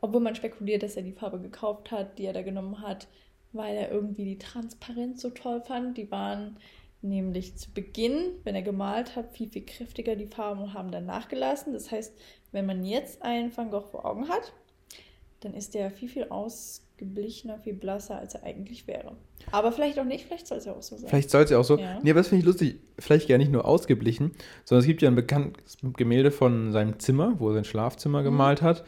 Obwohl 0.00 0.20
man 0.20 0.34
spekuliert, 0.34 0.82
dass 0.82 0.96
er 0.96 1.02
die 1.02 1.12
Farbe 1.12 1.38
gekauft 1.38 1.90
hat, 1.90 2.18
die 2.18 2.26
er 2.26 2.34
da 2.34 2.42
genommen 2.42 2.82
hat, 2.82 3.06
weil 3.52 3.74
er 3.74 3.90
irgendwie 3.90 4.24
die 4.24 4.36
Transparenz 4.38 5.22
so 5.22 5.30
toll 5.30 5.62
fand. 5.62 5.96
Die 5.96 6.10
waren 6.10 6.56
nämlich 7.04 7.56
zu 7.56 7.70
Beginn, 7.70 8.32
wenn 8.44 8.54
er 8.54 8.62
gemalt 8.62 9.14
hat, 9.14 9.36
viel, 9.36 9.48
viel 9.48 9.64
kräftiger 9.64 10.16
die 10.16 10.26
Farben 10.26 10.62
und 10.62 10.74
haben 10.74 10.90
dann 10.90 11.06
nachgelassen. 11.06 11.72
Das 11.72 11.92
heißt, 11.92 12.14
wenn 12.50 12.66
man 12.66 12.84
jetzt 12.84 13.22
einen 13.22 13.54
Van 13.56 13.70
Gogh 13.70 13.86
vor 13.90 14.04
Augen 14.04 14.28
hat, 14.28 14.52
dann 15.40 15.54
ist 15.54 15.74
der 15.74 15.90
viel, 15.90 16.08
viel 16.08 16.24
ausgeblichener, 16.30 17.58
viel 17.58 17.74
blasser, 17.74 18.18
als 18.18 18.34
er 18.34 18.44
eigentlich 18.44 18.86
wäre. 18.86 19.16
Aber 19.52 19.70
vielleicht 19.72 19.98
auch 19.98 20.04
nicht, 20.04 20.24
vielleicht 20.24 20.46
soll 20.46 20.58
es 20.58 20.64
ja 20.64 20.72
auch 20.72 20.82
so 20.82 20.96
sein. 20.96 21.08
Vielleicht 21.08 21.30
soll 21.30 21.42
es 21.42 21.50
ja 21.50 21.58
auch 21.58 21.64
so. 21.64 21.78
Ja. 21.78 22.00
Nee, 22.02 22.10
aber 22.10 22.20
das 22.20 22.28
finde 22.28 22.40
ich 22.40 22.46
lustig. 22.46 22.80
Vielleicht 22.98 23.28
gar 23.28 23.36
nicht 23.38 23.52
nur 23.52 23.66
ausgeblichen, 23.66 24.32
sondern 24.64 24.80
es 24.80 24.86
gibt 24.86 25.02
ja 25.02 25.08
ein 25.08 25.14
bekanntes 25.14 25.76
Gemälde 25.82 26.30
von 26.30 26.72
seinem 26.72 26.98
Zimmer, 26.98 27.34
wo 27.38 27.48
er 27.48 27.54
sein 27.54 27.64
Schlafzimmer 27.64 28.20
mhm. 28.20 28.24
gemalt 28.24 28.62
hat. 28.62 28.84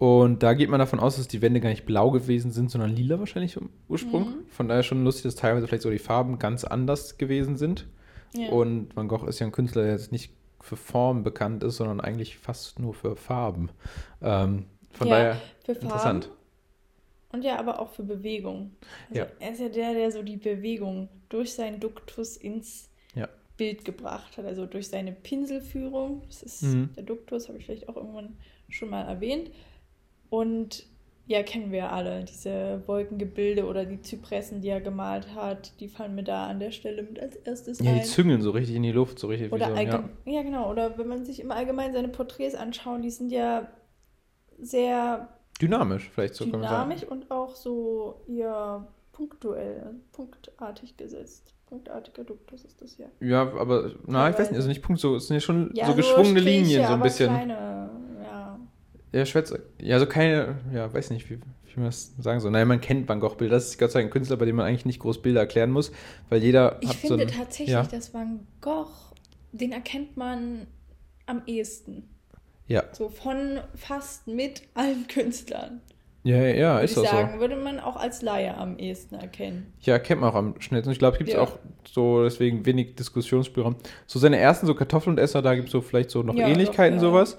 Und 0.00 0.42
da 0.42 0.54
geht 0.54 0.70
man 0.70 0.80
davon 0.80 0.98
aus, 0.98 1.16
dass 1.16 1.28
die 1.28 1.42
Wände 1.42 1.60
gar 1.60 1.68
nicht 1.68 1.84
blau 1.84 2.10
gewesen 2.10 2.52
sind, 2.52 2.70
sondern 2.70 2.90
lila 2.90 3.18
wahrscheinlich 3.18 3.56
im 3.56 3.68
Ursprung. 3.86 4.22
Mhm. 4.22 4.34
Von 4.48 4.66
daher 4.66 4.82
schon 4.82 5.04
lustig, 5.04 5.24
dass 5.24 5.34
teilweise 5.34 5.66
vielleicht 5.66 5.82
so 5.82 5.90
die 5.90 5.98
Farben 5.98 6.38
ganz 6.38 6.64
anders 6.64 7.18
gewesen 7.18 7.58
sind. 7.58 7.86
Ja. 8.34 8.48
Und 8.48 8.96
Van 8.96 9.08
Gogh 9.08 9.26
ist 9.26 9.40
ja 9.40 9.46
ein 9.46 9.52
Künstler, 9.52 9.82
der 9.82 9.92
jetzt 9.92 10.10
nicht 10.10 10.32
für 10.62 10.76
Form 10.76 11.22
bekannt 11.22 11.62
ist, 11.64 11.76
sondern 11.76 12.00
eigentlich 12.00 12.38
fast 12.38 12.78
nur 12.78 12.94
für 12.94 13.14
Farben. 13.14 13.68
Ähm, 14.22 14.64
von 14.92 15.06
ja, 15.06 15.14
daher 15.14 15.36
für 15.66 15.72
interessant. 15.72 16.30
Und 17.32 17.44
ja, 17.44 17.58
aber 17.58 17.78
auch 17.78 17.90
für 17.90 18.02
Bewegung. 18.02 18.70
Also 19.10 19.20
ja. 19.20 19.26
Er 19.38 19.52
ist 19.52 19.60
ja 19.60 19.68
der, 19.68 19.92
der 19.92 20.10
so 20.12 20.22
die 20.22 20.38
Bewegung 20.38 21.10
durch 21.28 21.52
seinen 21.52 21.78
Duktus 21.78 22.38
ins. 22.38 22.88
Bild 23.60 23.84
gebracht 23.84 24.38
hat. 24.38 24.46
Also 24.46 24.64
durch 24.64 24.88
seine 24.88 25.12
Pinselführung. 25.12 26.22
Das 26.26 26.42
ist 26.42 26.62
mhm. 26.62 26.88
der 26.96 27.02
Duktus, 27.02 27.46
habe 27.46 27.58
ich 27.58 27.66
vielleicht 27.66 27.90
auch 27.90 27.96
irgendwann 27.96 28.38
schon 28.70 28.88
mal 28.88 29.02
erwähnt. 29.02 29.50
Und 30.30 30.86
ja, 31.26 31.42
kennen 31.44 31.70
wir 31.70 31.92
alle, 31.92 32.24
diese 32.24 32.82
Wolkengebilde 32.86 33.66
oder 33.66 33.84
die 33.84 34.00
Zypressen, 34.00 34.62
die 34.62 34.68
er 34.68 34.80
gemalt 34.80 35.34
hat, 35.34 35.78
die 35.78 35.86
fallen 35.86 36.14
mir 36.16 36.24
da 36.24 36.46
an 36.46 36.58
der 36.58 36.72
Stelle 36.72 37.04
mit 37.04 37.20
als 37.20 37.36
erstes 37.36 37.78
Ja, 37.78 37.92
die 37.92 38.02
züngeln 38.02 38.42
so 38.42 38.50
richtig 38.50 38.74
in 38.74 38.82
die 38.82 38.90
Luft, 38.90 39.18
so 39.18 39.28
richtig. 39.28 39.52
Oder 39.52 39.68
so, 39.68 39.80
ja. 39.80 40.08
ja, 40.24 40.42
genau. 40.42 40.70
Oder 40.70 40.98
wenn 40.98 41.06
man 41.06 41.24
sich 41.24 41.40
im 41.40 41.52
Allgemeinen 41.52 41.94
seine 41.94 42.08
Porträts 42.08 42.56
anschaut, 42.56 43.04
die 43.04 43.10
sind 43.10 43.30
ja 43.30 43.68
sehr 44.58 45.28
Dynamisch, 45.60 46.10
vielleicht 46.10 46.34
so 46.34 46.46
Dynamisch 46.46 47.04
und 47.04 47.30
auch 47.30 47.54
so 47.54 48.22
eher 48.26 48.88
punktuell, 49.12 49.94
punktartig 50.12 50.96
gesetzt. 50.96 51.54
Punktartiger 51.66 52.24
Duktus 52.24 52.64
ist 52.64 52.82
das 52.82 52.98
ja. 52.98 53.06
Ja, 53.20 53.42
aber, 53.42 53.92
na, 54.06 54.28
ich 54.30 54.38
weiß 54.38 54.50
nicht, 54.50 54.56
also 54.56 54.68
nicht 54.68 54.82
Punkt, 54.82 55.00
so, 55.00 55.14
es 55.14 55.28
sind 55.28 55.36
ja 55.36 55.40
schon 55.40 55.70
ja, 55.74 55.86
so, 55.86 55.94
geschwungene 55.94 56.40
Linien, 56.40 56.86
so 56.86 56.94
ein 56.94 57.00
bisschen. 57.00 57.28
Kleine, 57.28 57.90
ja. 58.24 58.58
Ja, 59.12 59.26
Schwätze. 59.26 59.62
Ja, 59.80 59.98
so 59.98 60.06
keine, 60.06 60.58
ja, 60.72 60.92
weiß 60.92 61.10
nicht, 61.10 61.28
wie, 61.30 61.36
wie 61.36 61.76
man 61.76 61.86
das 61.86 62.14
sagen 62.18 62.40
soll. 62.40 62.50
Naja, 62.50 62.64
man 62.64 62.80
kennt 62.80 63.08
Van 63.08 63.20
Gogh-Bilder. 63.20 63.56
Das 63.56 63.66
ist 63.68 63.78
Gott 63.78 63.90
sei 63.90 64.00
Dank 64.00 64.10
ein 64.10 64.12
Künstler, 64.12 64.36
bei 64.36 64.44
dem 64.44 64.56
man 64.56 64.66
eigentlich 64.66 64.86
nicht 64.86 65.00
groß 65.00 65.22
Bilder 65.22 65.40
erklären 65.40 65.70
muss, 65.70 65.92
weil 66.28 66.42
jeder 66.42 66.78
ich 66.80 66.88
hat 66.88 66.96
so 66.96 67.14
Ich 67.16 67.20
finde 67.22 67.26
tatsächlich, 67.26 67.70
ja. 67.70 67.82
dass 67.82 68.14
Van 68.14 68.46
Gogh, 68.60 68.90
den 69.52 69.72
erkennt 69.72 70.16
man 70.16 70.66
am 71.26 71.42
ehesten. 71.46 72.08
Ja. 72.66 72.84
So 72.92 73.08
von 73.08 73.60
fast 73.74 74.28
mit 74.28 74.62
allen 74.74 75.08
Künstlern. 75.08 75.80
Ja, 76.22 76.36
ja, 76.36 76.54
ja 76.54 76.78
ist 76.80 76.96
das 76.96 77.10
sagen, 77.10 77.34
so. 77.34 77.40
würde 77.40 77.56
man 77.56 77.80
auch 77.80 77.96
als 77.96 78.20
Laie 78.20 78.54
am 78.56 78.78
ehesten 78.78 79.14
erkennen. 79.14 79.72
Ja, 79.80 79.98
kennt 79.98 80.20
man 80.20 80.30
auch 80.30 80.34
am 80.34 80.60
schnellsten. 80.60 80.92
Ich 80.92 80.98
glaube, 80.98 81.14
es 81.14 81.18
gibt 81.18 81.30
ja. 81.30 81.40
auch 81.40 81.58
so 81.88 82.22
deswegen 82.22 82.66
wenig 82.66 82.94
Diskussionsspielraum. 82.94 83.76
So 84.06 84.18
seine 84.18 84.38
ersten 84.38 84.66
so 84.66 84.74
Kartoffel 84.74 85.10
und 85.10 85.18
Esser, 85.18 85.40
da 85.40 85.54
gibt 85.54 85.68
es 85.68 85.72
so 85.72 85.80
vielleicht 85.80 86.10
so 86.10 86.22
noch 86.22 86.34
ja, 86.34 86.46
Ähnlichkeiten, 86.46 86.98
doch, 86.98 87.04
ja. 87.04 87.10
sowas. 87.10 87.38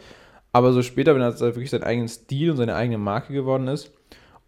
Aber 0.53 0.73
so 0.73 0.81
später, 0.81 1.15
wenn 1.15 1.21
er 1.21 1.39
wirklich 1.39 1.69
seinen 1.69 1.83
eigenen 1.83 2.09
Stil 2.09 2.51
und 2.51 2.57
seine 2.57 2.75
eigene 2.75 2.97
Marke 2.97 3.33
geworden 3.33 3.67
ist. 3.67 3.91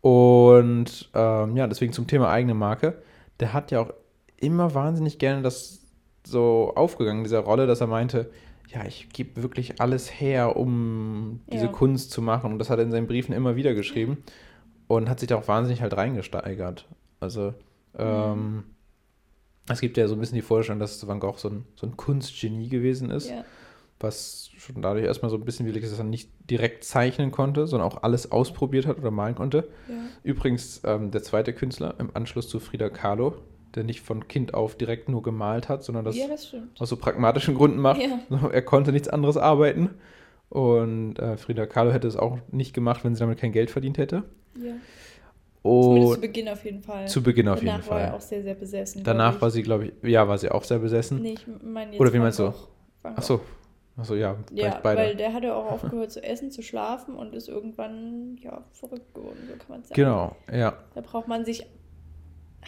Und 0.02 1.10
ähm, 1.14 1.56
ja, 1.56 1.68
deswegen 1.68 1.94
zum 1.94 2.08
Thema 2.08 2.30
eigene 2.30 2.54
Marke. 2.54 3.02
Der 3.40 3.54
hat 3.54 3.72
ja 3.72 3.80
auch 3.80 3.94
immer 4.38 4.76
wahnsinnig 4.76 5.18
gerne 5.18 5.42
das 5.42 5.82
so 6.26 6.74
aufgegangen, 6.76 7.24
dieser 7.24 7.40
Rolle, 7.40 7.68
dass 7.68 7.82
er 7.82 7.88
meinte, 7.88 8.30
ja, 8.68 8.86
ich 8.86 9.10
gebe 9.10 9.42
wirklich 9.44 9.82
alles 9.82 10.10
her, 10.10 10.56
um 10.56 11.42
diese 11.52 11.66
ja. 11.66 11.72
Kunst 11.72 12.12
zu 12.12 12.22
machen. 12.22 12.52
Und 12.52 12.60
das 12.60 12.70
hat 12.70 12.80
er 12.80 12.86
in 12.86 12.92
seinen 12.92 13.08
Briefen 13.08 13.34
immer 13.34 13.56
wieder 13.56 13.74
geschrieben 13.74 14.24
und 14.88 15.10
hat 15.10 15.20
sich 15.20 15.28
da 15.28 15.36
auch 15.36 15.48
wahnsinnig 15.48 15.82
halt 15.82 15.96
reingesteigert. 15.96 16.88
Also, 17.20 17.54
ähm, 17.98 18.56
mhm. 18.56 18.64
es 19.70 19.80
gibt 19.80 19.98
ja 19.98 20.08
so 20.08 20.16
ein 20.16 20.20
bisschen 20.20 20.36
die 20.36 20.42
Vorstellung, 20.42 20.80
dass 20.80 21.06
Van 21.08 21.20
Gogh 21.20 21.38
so 21.38 21.50
ein, 21.50 21.66
so 21.76 21.88
ein 21.88 21.96
Kunstgenie 21.98 22.70
gewesen 22.70 23.10
ist, 23.10 23.30
ja. 23.30 23.46
Was 24.04 24.52
schon 24.58 24.82
dadurch 24.82 25.06
erstmal 25.06 25.30
so 25.30 25.38
ein 25.38 25.46
bisschen 25.46 25.66
wie 25.66 25.78
ist, 25.78 25.92
dass 25.92 26.00
er 26.00 26.06
nicht 26.06 26.30
direkt 26.50 26.84
zeichnen 26.84 27.32
konnte, 27.32 27.68
sondern 27.68 27.90
auch 27.90 28.04
alles 28.04 28.32
ausprobiert 28.32 28.86
hat 28.86 28.98
oder 28.98 29.12
malen 29.12 29.36
konnte. 29.36 29.70
Ja. 29.90 29.96
Übrigens, 30.24 30.82
ähm, 30.86 31.12
der 31.12 31.24
zweite 31.24 31.54
Künstler 31.54 31.96
im 31.98 32.10
Anschluss 32.14 32.48
zu 32.48 32.60
Frida 32.60 32.90
Kahlo, 32.90 33.36
der 33.76 33.84
nicht 33.84 34.02
von 34.02 34.28
Kind 34.28 34.54
auf 34.54 34.76
direkt 34.76 35.10
nur 35.10 35.24
gemalt 35.24 35.70
hat, 35.70 35.84
sondern 35.84 36.06
das, 36.06 36.16
ja, 36.16 36.28
das 36.28 36.54
aus 36.78 36.90
so 36.90 36.98
pragmatischen 36.98 37.56
Gründen 37.56 37.80
macht. 37.80 38.02
Ja. 38.02 38.20
Er 38.52 38.62
konnte 38.62 38.92
nichts 38.92 39.08
anderes 39.08 39.38
arbeiten. 39.38 39.90
Und 40.50 41.18
äh, 41.18 41.38
Frida 41.38 41.66
Kahlo 41.66 41.92
hätte 41.92 42.08
es 42.08 42.16
auch 42.16 42.38
nicht 42.52 42.74
gemacht, 42.76 43.04
wenn 43.04 43.16
sie 43.16 43.22
damit 43.22 43.40
kein 43.40 43.52
Geld 43.52 43.72
verdient 43.72 43.98
hätte. 43.98 44.24
Ja. 44.62 44.74
Und 45.64 45.84
Zumindest 45.84 46.14
zu 46.16 46.22
Beginn 46.22 46.50
auf 46.50 46.66
jeden 46.66 46.82
Fall. 46.82 47.08
Zu 47.08 47.24
Beginn 47.24 47.48
auf 47.48 47.60
Danach 47.60 47.74
jeden 47.74 47.84
Fall. 47.84 48.00
Danach 48.00 48.12
war 48.12 48.14
er 48.14 48.18
auch 48.18 48.22
sehr, 48.22 48.44
sehr 48.44 48.54
besessen. 48.54 49.04
Danach 49.04 49.42
war 49.42 49.50
sie, 49.50 49.64
glaube 49.64 49.86
ich, 49.86 50.10
ja, 50.10 50.28
war 50.28 50.38
sie 50.38 50.52
auch 50.52 50.64
sehr 50.64 50.80
besessen. 50.80 51.22
Nee, 51.22 51.36
ich 51.36 51.48
meine 51.64 51.92
jetzt 51.92 52.02
Oder 52.02 52.14
wie 52.14 52.20
meinst 52.20 52.40
du? 52.40 52.54
Achso. 53.02 53.42
Achso, 53.96 54.16
ja. 54.16 54.38
Ja, 54.52 54.80
beide. 54.82 55.02
weil 55.02 55.16
der 55.16 55.34
hatte 55.34 55.54
auch 55.56 55.72
aufgehört 55.72 56.12
zu 56.12 56.24
essen, 56.24 56.50
zu 56.50 56.64
schlafen 56.64 57.16
und 57.16 57.36
ist 57.36 57.48
irgendwann, 57.48 58.38
ja, 58.42 58.64
verrückt 58.72 59.14
geworden, 59.14 59.38
so 59.48 59.56
kann 59.56 59.68
man 59.70 59.84
sagen. 59.84 59.94
Genau, 59.96 60.36
ja. 60.52 60.74
Da 60.96 61.02
braucht 61.02 61.28
man 61.28 61.46
sich 61.46 61.66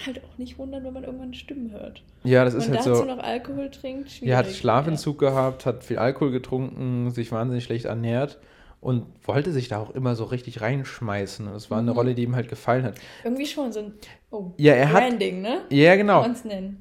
halt 0.06 0.22
auch 0.24 0.38
nicht 0.38 0.60
wundern, 0.60 0.84
wenn 0.84 0.94
man 0.94 1.04
irgendwann 1.04 1.34
Stimmen 1.34 1.72
hört. 1.72 2.04
Ja, 2.24 2.46
das 2.46 2.54
ist 2.54 2.70
halt 2.70 2.84
so. 2.84 2.92
Wenn 2.92 3.00
man 3.00 3.08
dazu 3.08 3.18
noch 3.18 3.24
Alkohol 3.24 3.72
trinkt, 3.72 4.12
schwierig. 4.12 4.32
Er 4.32 4.38
hat 4.38 4.48
Schlafentzug 4.48 5.22
ja. 5.22 5.30
gehabt, 5.30 5.66
hat 5.66 5.84
viel 5.84 5.98
Alkohol 5.98 6.32
getrunken, 6.32 7.10
sich 7.12 7.32
wahnsinnig 7.32 7.64
schlecht 7.64 7.86
ernährt 7.86 8.38
und 8.82 9.06
wollte 9.24 9.52
sich 9.52 9.68
da 9.68 9.80
auch 9.80 9.90
immer 9.92 10.16
so 10.16 10.26
richtig 10.26 10.62
reinschmeißen. 10.62 11.48
Das 11.52 11.72
war 11.72 11.80
eine 11.80 11.92
mhm. 11.92 11.98
Rolle, 11.98 12.14
die 12.14 12.22
ihm 12.22 12.36
halt 12.36 12.50
gefallen 12.50 12.84
hat. 12.84 12.96
Irgendwie 13.24 13.48
schon 13.48 13.72
so 13.72 13.80
ein 13.80 13.94
oh, 14.30 14.52
ja, 14.58 14.74
er 14.74 14.90
Branding, 14.90 15.42
ne? 15.42 15.62
Ja, 15.70 15.96
genau. 15.96 16.24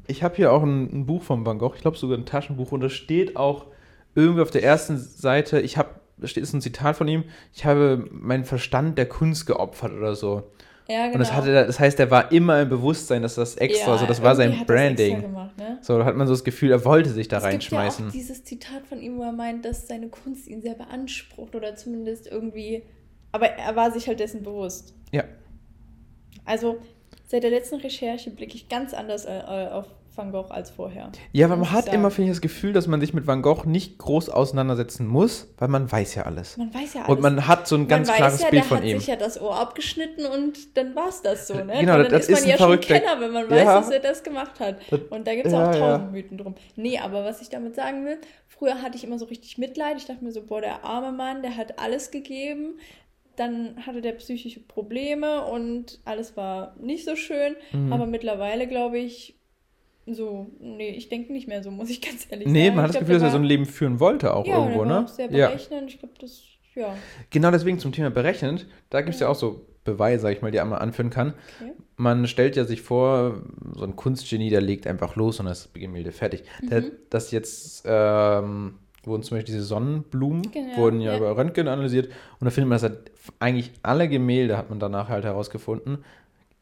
Ich 0.07 0.23
habe 0.23 0.37
hier 0.37 0.53
auch 0.53 0.63
ein, 0.63 0.93
ein, 0.93 1.07
Buch 1.07 1.23
von 1.23 1.47
Van 1.47 1.59
Gogh, 1.59 1.75
ich 1.77 1.81
glaube 1.81 1.97
sogar 1.97 2.19
ein 2.19 2.27
Taschenbuch, 2.27 2.73
und 2.73 2.83
da 2.83 2.91
steht 2.91 3.37
auch 3.37 3.67
irgendwie 4.14 4.42
auf 4.42 4.50
der 4.50 4.62
ersten 4.62 4.98
Seite, 4.98 5.61
ich 5.61 5.77
habe, 5.77 5.90
da 6.16 6.27
steht 6.27 6.42
ist 6.42 6.53
ein 6.53 6.61
Zitat 6.61 6.96
von 6.96 7.09
ihm, 7.09 7.24
ich 7.53 7.64
habe 7.64 8.05
meinen 8.11 8.44
Verstand 8.44 8.98
der 8.98 9.07
Kunst 9.09 9.46
geopfert 9.46 9.92
oder 9.92 10.14
so. 10.14 10.50
Ja, 10.88 11.05
genau. 11.07 11.14
Und 11.14 11.20
das, 11.20 11.31
genau. 11.31 11.40
hatte, 11.40 11.66
das 11.66 11.81
heißt, 11.81 11.98
er 11.98 12.11
war 12.11 12.31
immer 12.31 12.61
im 12.61 12.68
Bewusstsein, 12.68 13.22
dass 13.22 13.37
das 13.37 13.57
extra, 13.57 13.92
ja, 13.92 13.98
so 13.98 14.07
das 14.07 14.22
war 14.22 14.37
sein 14.37 14.64
Branding. 14.66 15.22
Gemacht, 15.22 15.57
ne? 15.57 15.79
So, 15.81 15.96
da 15.98 16.05
hat 16.05 16.14
man 16.14 16.27
so 16.27 16.35
das 16.35 16.44
Gefühl, 16.44 16.70
er 16.72 16.85
wollte 16.85 17.11
sich 17.11 17.29
da 17.29 17.38
es 17.38 17.44
reinschmeißen. 17.44 18.05
Gibt 18.05 18.14
ja 18.14 18.20
auch 18.20 18.27
dieses 18.27 18.44
Zitat 18.44 18.87
von 18.87 19.00
ihm, 19.00 19.16
wo 19.16 19.22
er 19.22 19.33
meint, 19.33 19.64
dass 19.64 19.88
seine 19.88 20.09
Kunst 20.09 20.46
ihn 20.46 20.61
sehr 20.61 20.74
beansprucht 20.74 21.55
oder 21.55 21.74
zumindest 21.74 22.27
irgendwie. 22.27 22.83
Aber 23.33 23.46
er 23.46 23.74
war 23.77 23.90
sich 23.92 24.07
halt 24.09 24.20
dessen 24.20 24.42
bewusst. 24.42 24.94
Ja. 25.11 25.24
Also, 26.44 26.77
seit 27.27 27.42
der 27.42 27.50
letzten 27.50 27.77
Recherche 27.77 28.31
blicke 28.31 28.55
ich 28.55 28.68
ganz 28.68 28.92
anders 28.92 29.24
äh, 29.24 29.42
auf 29.72 29.87
Van 30.16 30.33
Gogh 30.33 30.50
als 30.50 30.70
vorher. 30.70 31.11
Ja, 31.33 31.46
aber 31.46 31.57
man 31.57 31.72
hat 31.72 31.87
sagen. 31.87 31.96
immer, 31.96 32.11
finde 32.11 32.31
ich, 32.31 32.37
das 32.37 32.40
Gefühl, 32.40 32.72
dass 32.72 32.87
man 32.87 33.00
sich 33.00 33.14
mit 33.14 33.27
Van 33.27 33.42
Gogh 33.42 33.64
nicht 33.66 33.98
groß 33.98 34.29
auseinandersetzen 34.29 35.07
muss, 35.07 35.53
weil 35.59 35.68
man 35.68 35.90
weiß 35.90 36.14
ja 36.14 36.22
alles. 36.24 36.57
Man 36.57 36.72
weiß 36.72 36.94
ja 36.94 37.03
alles. 37.03 37.11
Und 37.11 37.20
man 37.22 37.46
hat 37.46 37.66
so 37.66 37.77
ein 37.77 37.88
ganz 37.88 38.09
man 38.09 38.16
klares 38.16 38.42
ja, 38.42 38.50
Bild 38.50 38.64
von 38.64 38.79
ihm. 38.79 38.85
Man 38.85 38.92
hat 38.94 39.00
sich 39.00 39.09
ja 39.09 39.16
das 39.16 39.40
Ohr 39.40 39.59
abgeschnitten 39.59 40.27
und 40.27 40.77
dann 40.77 40.94
war 40.94 41.09
es 41.09 41.22
das 41.22 41.48
so, 41.48 41.55
ne? 41.55 41.81
Genau, 41.81 41.98
dann 41.98 42.11
das 42.11 42.29
ist, 42.29 42.40
man 42.40 42.50
ja 42.50 42.59
schon 42.59 42.81
Kenner, 42.81 43.20
wenn 43.20 43.33
man 43.33 43.50
weiß, 43.50 43.64
ja. 43.64 43.81
dass 43.81 43.90
er 43.90 44.00
das 44.00 44.22
gemacht 44.22 44.61
hat. 44.61 44.77
Und 45.11 45.27
da 45.27 45.35
gibt 45.35 45.46
es 45.46 45.53
ja, 45.53 45.70
auch 45.70 45.74
tausend 45.74 46.05
ja. 46.07 46.11
Mythen 46.11 46.38
drum. 46.38 46.55
Nee, 46.77 46.98
aber 46.98 47.24
was 47.24 47.40
ich 47.40 47.48
damit 47.48 47.74
sagen 47.74 48.05
will, 48.05 48.18
früher 48.48 48.83
hatte 48.83 48.96
ich 48.96 49.05
immer 49.05 49.18
so 49.18 49.27
richtig 49.27 49.59
Mitleid. 49.59 49.96
Ich 49.96 50.07
dachte 50.07 50.24
mir 50.24 50.33
so, 50.33 50.42
boah, 50.42 50.61
der 50.61 50.85
arme 50.85 51.12
Mann, 51.12 51.42
der 51.42 51.57
hat 51.57 51.79
alles 51.79 52.11
gegeben 52.11 52.74
dann 53.37 53.85
hatte 53.85 54.00
der 54.00 54.12
psychische 54.12 54.61
Probleme 54.61 55.44
und 55.44 56.00
alles 56.05 56.37
war 56.37 56.77
nicht 56.81 57.05
so 57.05 57.16
schön. 57.16 57.57
Mhm. 57.72 57.92
Aber 57.92 58.07
mittlerweile, 58.07 58.66
glaube 58.66 58.98
ich, 58.98 59.35
so, 60.07 60.51
nee, 60.61 60.90
ich 60.90 61.09
denke 61.09 61.33
nicht 61.33 61.49
mehr 61.49 61.62
so, 61.62 61.71
muss 61.71 61.90
ich 61.90 62.01
ganz 62.09 62.27
ehrlich 62.31 62.47
nee, 62.47 62.64
sagen. 62.64 62.71
Nee, 62.71 62.77
man 62.77 62.85
hat 62.85 62.90
das 62.90 63.01
Gefühl, 63.01 63.14
dass 63.14 63.23
er 63.25 63.31
so 63.31 63.38
ein 63.38 63.45
Leben 63.45 63.67
führen 63.67 64.01
wollte 64.01 64.35
auch 64.35 64.47
ja, 64.47 64.59
irgendwo, 64.59 64.85
ne? 64.85 65.07
Sehr 65.09 65.29
berechnend, 65.29 65.83
ja. 65.83 65.87
ich 65.87 65.99
glaube, 65.99 66.14
das, 66.21 66.43
ja. 66.75 66.95
Genau 67.31 67.51
deswegen 67.51 67.79
zum 67.79 67.93
Thema 67.93 68.11
berechnend, 68.11 68.67
da 68.90 69.01
gibt 69.01 69.14
es 69.14 69.21
ja. 69.21 69.27
ja. 69.27 69.33
auch 69.33 69.37
so 69.37 69.67
Beweise, 69.85 70.23
sag 70.23 70.33
ich 70.33 70.43
mal, 70.43 70.51
die 70.51 70.59
man 70.59 70.73
anführen 70.73 71.11
kann. 71.11 71.35
Okay. 71.61 71.73
Man 71.97 72.27
stellt 72.27 72.57
ja 72.57 72.64
sich 72.64 72.81
vor, 72.81 73.43
so 73.77 73.85
ein 73.85 73.97
Kunstgenie, 73.97 74.51
der 74.51 74.62
legt 74.62 74.87
einfach 74.87 75.14
los 75.14 75.40
und 75.40 75.47
das 75.47 75.73
Gemälde 75.75 76.11
fertig. 76.11 76.43
Mhm. 76.62 76.69
Der, 76.71 76.85
das 77.11 77.31
jetzt, 77.31 77.85
ähm, 77.87 78.75
wurden 79.05 79.23
zum 79.23 79.37
Beispiel 79.37 79.55
diese 79.55 79.64
Sonnenblumen, 79.64 80.51
genau, 80.51 80.77
wurden 80.79 81.01
ja, 81.01 81.12
ja, 81.12 81.19
über 81.19 81.37
Röntgen 81.37 81.69
analysiert 81.69 82.07
und 82.40 82.47
da 82.47 82.51
findet 82.51 82.71
man, 82.71 82.81
dass 82.81 82.90
er 82.90 82.99
eigentlich 83.38 83.73
alle 83.83 84.09
Gemälde, 84.09 84.57
hat 84.57 84.71
man 84.71 84.81
danach 84.81 85.09
halt 85.11 85.25
herausgefunden, 85.25 85.99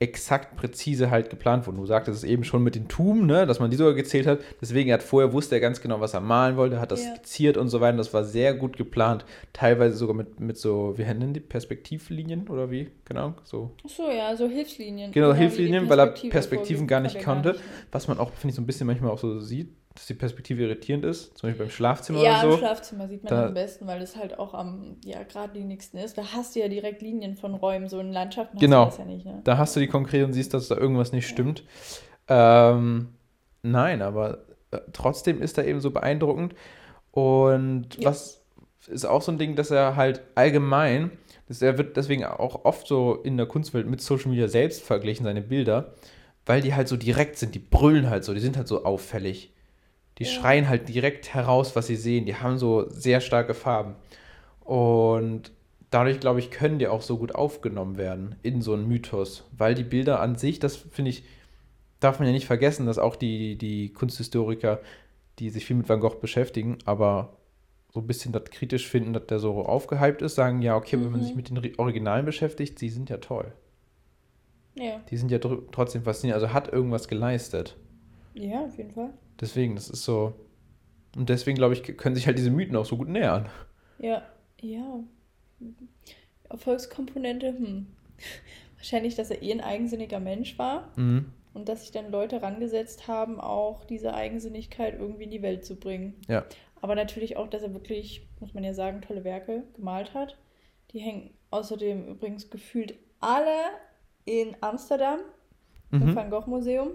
exakt 0.02 0.56
präzise 0.56 1.10
halt 1.10 1.30
geplant 1.30 1.66
wurden. 1.66 1.76
Du 1.78 1.86
sagtest 1.86 2.18
es 2.18 2.24
eben 2.24 2.44
schon 2.44 2.62
mit 2.62 2.74
den 2.74 2.88
Tuben, 2.88 3.26
ne, 3.26 3.46
dass 3.46 3.60
man 3.60 3.70
die 3.70 3.76
sogar 3.76 3.94
gezählt 3.94 4.26
hat. 4.26 4.40
Deswegen 4.60 4.92
hat 4.92 5.02
vorher 5.02 5.32
wusste 5.32 5.54
er 5.54 5.60
ganz 5.60 5.80
genau, 5.80 6.00
was 6.00 6.12
er 6.14 6.20
malen 6.20 6.56
wollte, 6.56 6.80
hat 6.80 6.90
das 6.90 7.04
Ja. 7.04 7.14
skizziert 7.14 7.56
und 7.56 7.68
so 7.68 7.80
weiter. 7.80 7.96
Das 7.96 8.12
war 8.12 8.24
sehr 8.24 8.54
gut 8.54 8.76
geplant. 8.76 9.24
Teilweise 9.52 9.96
sogar 9.96 10.14
mit, 10.16 10.40
mit 10.40 10.58
so, 10.58 10.94
wie 10.98 11.02
nennen 11.04 11.32
die 11.34 11.40
Perspektivlinien 11.40 12.48
oder 12.48 12.70
wie? 12.70 12.88
Genau, 13.04 13.34
so. 13.44 13.70
Ach 13.84 13.90
so, 13.90 14.10
ja, 14.10 14.34
so 14.36 14.48
Hilfslinien. 14.48 15.12
Genau, 15.12 15.32
die 15.32 15.38
Hilfslinien, 15.38 15.88
weil 15.88 15.98
er 15.98 16.06
Perspektive 16.06 16.30
Perspektiven 16.32 16.86
gar 16.86 17.00
nicht 17.00 17.14
der 17.14 17.22
gar 17.22 17.34
konnte. 17.34 17.52
nicht. 17.52 17.62
Was 17.92 18.08
man 18.08 18.18
auch, 18.18 18.30
finde 18.32 18.50
ich, 18.50 18.54
so 18.56 18.62
ein 18.62 18.66
bisschen 18.66 18.86
manchmal 18.86 19.10
auch 19.10 19.18
so 19.18 19.38
sieht, 19.40 19.68
dass 19.94 20.06
die 20.06 20.14
Perspektive 20.14 20.62
irritierend 20.62 21.04
ist. 21.04 21.36
Zum 21.36 21.48
Beispiel 21.48 21.66
beim 21.66 21.70
Schlafzimmer 21.70 22.22
Ja, 22.22 22.40
oder 22.40 22.44
im 22.44 22.50
so. 22.52 22.58
Schlafzimmer 22.58 23.08
sieht 23.08 23.24
man 23.24 23.30
Da- 23.30 23.46
am 23.48 23.54
besten, 23.54 23.86
weil 23.86 24.00
das 24.00 24.16
halt 24.16 24.38
auch 24.38 24.54
am 24.54 24.96
ja, 25.04 25.22
geradlinigsten 25.22 26.00
ist. 26.00 26.16
Da 26.16 26.22
hast 26.32 26.54
du 26.56 26.60
ja 26.60 26.68
direkt 26.68 27.02
Linien 27.02 27.36
von 27.36 27.54
Räumen, 27.54 27.88
so 27.88 28.00
in 28.00 28.12
Landschaften 28.12 28.58
Genau. 28.58 28.86
hast 28.86 28.98
du 28.98 29.02
das 29.02 29.08
ja 29.10 29.14
nicht. 29.14 29.26
Ne? 29.26 29.40
Da 29.44 29.58
hast 29.58 29.76
du 29.76 29.80
die 29.80 29.88
konkret 29.88 30.24
und 30.24 30.32
siehst, 30.32 30.54
dass 30.54 30.68
da 30.68 30.76
irgendwas 30.76 31.12
nicht 31.12 31.28
stimmt. 31.28 31.64
Ähm, 32.28 33.08
nein, 33.62 34.02
aber 34.02 34.38
äh, 34.70 34.78
trotzdem 34.92 35.42
ist 35.42 35.58
er 35.58 35.66
eben 35.66 35.80
so 35.80 35.90
beeindruckend. 35.90 36.54
Und 37.10 37.96
Ja. 37.98 38.10
was 38.10 38.42
ist 38.88 39.04
auch 39.04 39.22
so 39.22 39.30
ein 39.32 39.38
Ding, 39.38 39.54
dass 39.56 39.70
er 39.70 39.96
halt 39.96 40.22
allgemein, 40.34 41.10
dass 41.48 41.60
er 41.62 41.76
wird 41.78 41.96
deswegen 41.96 42.24
auch 42.24 42.64
oft 42.64 42.86
so 42.86 43.14
in 43.16 43.36
der 43.36 43.46
Kunstwelt 43.46 43.86
mit 43.86 44.00
Social 44.00 44.30
Media 44.30 44.48
selbst 44.48 44.82
verglichen, 44.82 45.24
seine 45.24 45.42
Bilder, 45.42 45.92
weil 46.46 46.62
die 46.62 46.74
halt 46.74 46.88
so 46.88 46.96
direkt 46.96 47.36
sind, 47.38 47.54
die 47.54 47.58
brüllen 47.60 48.08
halt 48.10 48.24
so, 48.24 48.32
die 48.34 48.40
sind 48.40 48.56
halt 48.56 48.66
so 48.68 48.84
auffällig. 48.84 49.51
Die 50.22 50.28
Ja. 50.28 50.34
schreien 50.40 50.68
halt 50.68 50.88
direkt 50.88 51.34
heraus, 51.34 51.74
was 51.74 51.88
sie 51.88 51.96
sehen. 51.96 52.26
Die 52.26 52.36
haben 52.36 52.56
so 52.58 52.88
sehr 52.88 53.20
starke 53.20 53.54
Farben. 53.54 53.96
Und 54.60 55.50
dadurch, 55.90 56.20
glaube 56.20 56.38
ich, 56.38 56.50
können 56.52 56.78
die 56.78 56.86
auch 56.86 57.02
so 57.02 57.18
gut 57.18 57.34
aufgenommen 57.34 57.96
werden 57.96 58.36
in 58.42 58.62
so 58.62 58.72
einen 58.74 58.86
Mythos. 58.86 59.44
Weil 59.56 59.74
die 59.74 59.82
Bilder 59.82 60.20
an 60.20 60.36
sich, 60.36 60.60
das 60.60 60.76
finde 60.76 61.10
ich, 61.10 61.24
darf 61.98 62.18
man 62.20 62.26
ja 62.28 62.32
nicht 62.32 62.46
vergessen, 62.46 62.86
dass 62.86 62.98
auch 62.98 63.16
die, 63.16 63.56
die 63.56 63.92
Kunsthistoriker, 63.92 64.80
die 65.40 65.50
sich 65.50 65.64
viel 65.66 65.76
mit 65.76 65.88
Van 65.88 65.98
Gogh 66.00 66.20
beschäftigen, 66.20 66.78
aber 66.84 67.36
so 67.92 68.00
ein 68.00 68.06
bisschen 68.06 68.32
das 68.32 68.44
kritisch 68.44 68.88
finden, 68.88 69.12
dass 69.12 69.26
der 69.26 69.38
so 69.40 69.64
aufgehypt 69.66 70.22
ist, 70.22 70.36
sagen, 70.36 70.62
ja, 70.62 70.76
okay, 70.76 70.96
wenn 71.00 71.10
man 71.10 71.20
Mhm. 71.20 71.24
sich 71.24 71.34
mit 71.34 71.50
den 71.50 71.58
Ri- 71.58 71.78
Originalen 71.78 72.24
beschäftigt, 72.26 72.80
die 72.80 72.88
sind 72.90 73.10
ja 73.10 73.16
toll. 73.18 73.52
Ja. 74.74 75.00
Die 75.10 75.16
sind 75.16 75.30
ja 75.30 75.38
trotzdem 75.38 76.02
faszinierend, 76.04 76.42
also 76.42 76.54
hat 76.54 76.72
irgendwas 76.72 77.08
geleistet. 77.08 77.76
ja, 78.34 78.64
auf 78.64 78.78
jeden 78.78 78.92
Fall. 78.92 79.10
Deswegen, 79.40 79.74
das 79.74 79.88
ist 79.90 80.04
so. 80.04 80.34
Und 81.16 81.28
deswegen, 81.28 81.56
glaube 81.56 81.74
ich, 81.74 81.82
können 81.96 82.14
sich 82.14 82.26
halt 82.26 82.38
diese 82.38 82.50
Mythen 82.50 82.76
auch 82.76 82.84
so 82.86 82.96
gut 82.96 83.08
nähern. 83.08 83.48
Ja, 83.98 84.22
ja. 84.60 85.00
Erfolgskomponente, 86.48 87.48
hm. 87.48 87.86
Wahrscheinlich, 88.76 89.14
dass 89.14 89.30
er 89.30 89.42
eh 89.42 89.52
ein 89.52 89.60
eigensinniger 89.60 90.20
Mensch 90.20 90.58
war 90.58 90.90
Mhm. 90.96 91.32
und 91.54 91.68
dass 91.68 91.82
sich 91.82 91.92
dann 91.92 92.10
Leute 92.10 92.42
rangesetzt 92.42 93.06
haben, 93.08 93.40
auch 93.40 93.84
diese 93.84 94.14
Eigensinnigkeit 94.14 94.98
irgendwie 94.98 95.24
in 95.24 95.30
die 95.30 95.42
Welt 95.42 95.64
zu 95.64 95.76
bringen. 95.76 96.14
Ja. 96.28 96.44
Aber 96.80 96.94
natürlich 96.96 97.36
auch, 97.36 97.48
dass 97.48 97.62
er 97.62 97.72
wirklich, 97.74 98.26
muss 98.40 98.54
man 98.54 98.64
ja 98.64 98.74
sagen, 98.74 99.00
tolle 99.02 99.22
Werke 99.24 99.62
gemalt 99.76 100.14
hat. 100.14 100.36
Die 100.90 100.98
hängen 100.98 101.30
außerdem 101.50 102.08
übrigens 102.08 102.50
gefühlt 102.50 102.94
alle 103.20 103.56
in 104.24 104.56
Amsterdam 104.60 105.20
im 105.92 106.00
Mhm. 106.10 106.16
Van 106.16 106.30
Gogh 106.30 106.48
Museum. 106.50 106.90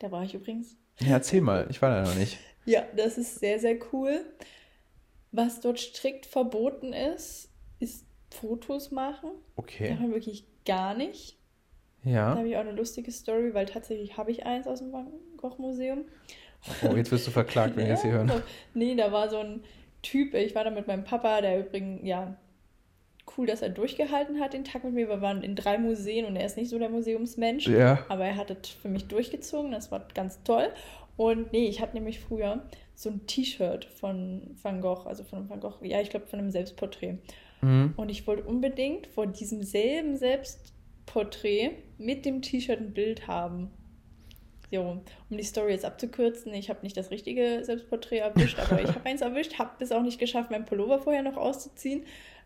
Da 0.00 0.10
war 0.10 0.24
ich 0.24 0.34
übrigens. 0.34 0.76
Ja, 1.00 1.12
erzähl 1.12 1.40
mal, 1.40 1.66
ich 1.70 1.80
war 1.82 1.90
da 1.90 2.02
noch 2.08 2.14
nicht. 2.14 2.38
Ja, 2.66 2.82
das 2.96 3.18
ist 3.18 3.40
sehr, 3.40 3.58
sehr 3.58 3.76
cool. 3.92 4.24
Was 5.32 5.60
dort 5.60 5.78
strikt 5.80 6.26
verboten 6.26 6.92
ist, 6.92 7.50
ist 7.80 8.06
Fotos 8.30 8.90
machen. 8.90 9.30
Okay. 9.56 9.90
Darf 9.90 10.00
man 10.00 10.12
wirklich 10.14 10.46
gar 10.64 10.94
nicht. 10.94 11.36
Da 12.04 12.10
Ja. 12.10 12.36
habe 12.36 12.48
ich 12.48 12.56
auch 12.56 12.60
eine 12.60 12.72
lustige 12.72 13.10
Story, 13.10 13.52
weil 13.54 13.66
tatsächlich 13.66 14.16
habe 14.16 14.30
ich 14.30 14.46
eins 14.46 14.66
aus 14.66 14.78
dem 14.78 14.92
Van 14.92 15.08
Gogh 15.36 15.56
Museum. 15.60 16.04
Oh, 16.82 16.94
jetzt 16.96 17.10
wirst 17.12 17.26
du 17.26 17.30
verklagt, 17.30 17.76
wenn 17.76 17.86
wir 17.86 17.92
das 17.94 18.02
hier 18.02 18.12
hören. 18.12 18.28
Ja, 18.28 18.42
Nee, 18.74 18.94
da 18.94 19.12
war 19.12 19.28
so 19.28 19.38
ein 19.38 19.64
Typ, 20.02 20.34
ich 20.34 20.54
war 20.54 20.64
da 20.64 20.70
mit 20.70 20.86
meinem 20.86 21.04
Papa, 21.04 21.40
der 21.40 21.60
übrigens, 21.60 22.00
ja, 22.04 22.36
cool, 23.36 23.46
dass 23.46 23.62
er 23.62 23.70
durchgehalten 23.70 24.40
hat 24.40 24.52
den 24.52 24.64
Tag 24.64 24.84
mit 24.84 24.94
mir. 24.94 25.08
Wir 25.08 25.20
waren 25.20 25.42
in 25.42 25.56
drei 25.56 25.78
Museen 25.78 26.24
und 26.26 26.36
er 26.36 26.46
ist 26.46 26.56
nicht 26.56 26.70
so 26.70 26.78
der 26.78 26.90
Museumsmensch. 26.90 27.66
Ja. 27.66 28.04
Aber 28.08 28.24
er 28.24 28.36
hat 28.36 28.50
es 28.50 28.70
für 28.70 28.88
mich 28.88 29.06
durchgezogen, 29.06 29.72
das 29.72 29.90
war 29.90 30.06
ganz 30.14 30.42
toll. 30.42 30.70
Und 31.16 31.52
nee, 31.52 31.68
ich 31.68 31.80
hatte 31.80 31.94
nämlich 31.94 32.20
früher 32.20 32.64
so 32.94 33.10
ein 33.10 33.26
T-Shirt 33.26 33.84
von 33.84 34.56
Van 34.62 34.80
Gogh, 34.80 35.06
also 35.06 35.24
von 35.24 35.48
Van 35.48 35.60
Gogh, 35.60 35.78
ja, 35.82 36.00
ich 36.00 36.10
glaube 36.10 36.26
von 36.26 36.38
einem 36.38 36.50
Selbstporträt. 36.50 37.18
Mhm. 37.60 37.94
Und 37.96 38.08
ich 38.08 38.26
wollte 38.26 38.44
unbedingt 38.44 39.06
vor 39.06 39.26
diesem 39.26 39.62
selben 39.62 40.16
Selbstporträt 40.16 41.72
mit 41.98 42.24
dem 42.24 42.42
T-Shirt 42.42 42.80
ein 42.80 42.92
Bild 42.92 43.26
haben. 43.26 43.70
So, 44.70 44.80
um 45.30 45.36
die 45.36 45.44
Story 45.44 45.70
jetzt 45.70 45.84
abzukürzen, 45.84 46.52
ich 46.52 46.68
habe 46.68 46.80
nicht 46.82 46.96
das 46.96 47.12
richtige 47.12 47.60
Selbstporträt 47.62 48.18
erwischt, 48.18 48.58
aber 48.58 48.82
ich 48.82 48.88
habe 48.88 49.04
eins 49.04 49.20
erwischt, 49.20 49.58
habe 49.58 49.70
es 49.78 49.92
auch 49.92 50.02
nicht 50.02 50.18
geschafft, 50.18 50.50
meinen 50.50 50.64
Pullover 50.64 50.98
vorher 50.98 51.22
noch 51.22 51.36
auszuziehen. 51.36 52.04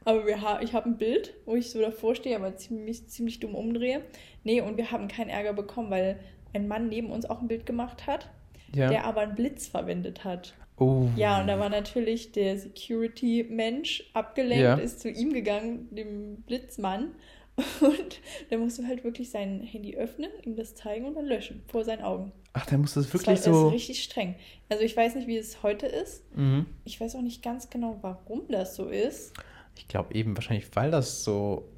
Aber 0.09 0.27
wir 0.27 0.40
ha 0.40 0.61
ich 0.62 0.73
habe 0.73 0.88
ein 0.88 0.97
Bild, 0.97 1.35
wo 1.44 1.55
ich 1.55 1.71
so 1.71 1.81
davor 1.83 2.14
stehe, 2.14 2.35
aber 2.37 2.57
ziemlich, 2.57 3.07
ziemlich 3.09 3.40
dumm 3.40 3.55
umdrehe. 3.55 4.01
Nee, 4.42 4.62
und 4.62 4.79
wir 4.79 4.90
haben 4.90 5.07
keinen 5.07 5.29
Ärger 5.29 5.53
bekommen, 5.53 5.90
weil 5.90 6.18
ein 6.55 6.66
Mann 6.66 6.88
neben 6.88 7.11
uns 7.11 7.29
auch 7.29 7.42
ein 7.42 7.49
Bild 7.49 7.66
gemacht 7.66 8.07
hat, 8.07 8.31
Ja. 8.75 8.88
der 8.88 9.05
aber 9.05 9.21
einen 9.21 9.35
Blitz 9.35 9.66
verwendet 9.66 10.25
hat. 10.25 10.55
Oh. 10.79 11.09
Ja, 11.14 11.40
und 11.42 11.47
da 11.49 11.59
war 11.59 11.68
natürlich 11.68 12.33
der 12.33 12.57
Security-Mensch 12.59 14.11
abgelenkt, 14.14 14.62
Ja. 14.62 14.75
ist 14.77 15.01
zu 15.01 15.11
ihm 15.11 15.33
gegangen, 15.35 15.88
dem 15.94 16.37
Blitzmann. 16.47 17.14
Und 17.81 18.21
der 18.51 18.59
musste 18.59 18.87
halt 18.87 19.03
wirklich 19.03 19.31
sein 19.31 19.61
Handy 19.62 19.97
öffnen, 19.97 20.31
ihm 20.44 20.55
das 20.55 20.77
zeigen 20.77 21.07
und 21.07 21.16
dann 21.16 21.25
löschen 21.27 21.62
vor 21.66 21.83
seinen 21.83 22.03
Augen. 22.03 22.31
Ach, 22.53 22.64
der 22.66 22.79
muss 22.79 22.94
das 22.94 23.07
Das 23.07 23.14
wirklich 23.14 23.27
war, 23.27 23.35
das 23.35 23.44
so. 23.44 23.66
ist 23.66 23.75
richtig 23.75 24.05
streng. 24.05 24.37
Also 24.68 24.85
ich 24.85 24.97
weiß 24.97 25.16
nicht, 25.16 25.27
wie 25.27 25.37
es 25.37 25.61
heute 25.64 25.87
ist. 25.87 26.23
Mhm. 26.37 26.66
Ich 26.85 27.01
weiß 27.01 27.16
auch 27.16 27.21
nicht 27.21 27.42
ganz 27.42 27.68
genau, 27.68 27.99
warum 28.01 28.42
das 28.49 28.77
so 28.77 28.87
ist. 28.88 29.33
Ich 29.79 29.88
glaube 29.88 30.14
eben 30.14 30.37
wahrscheinlich, 30.37 30.67
weil 30.75 30.91
das 30.91 31.25
so, 31.25 31.69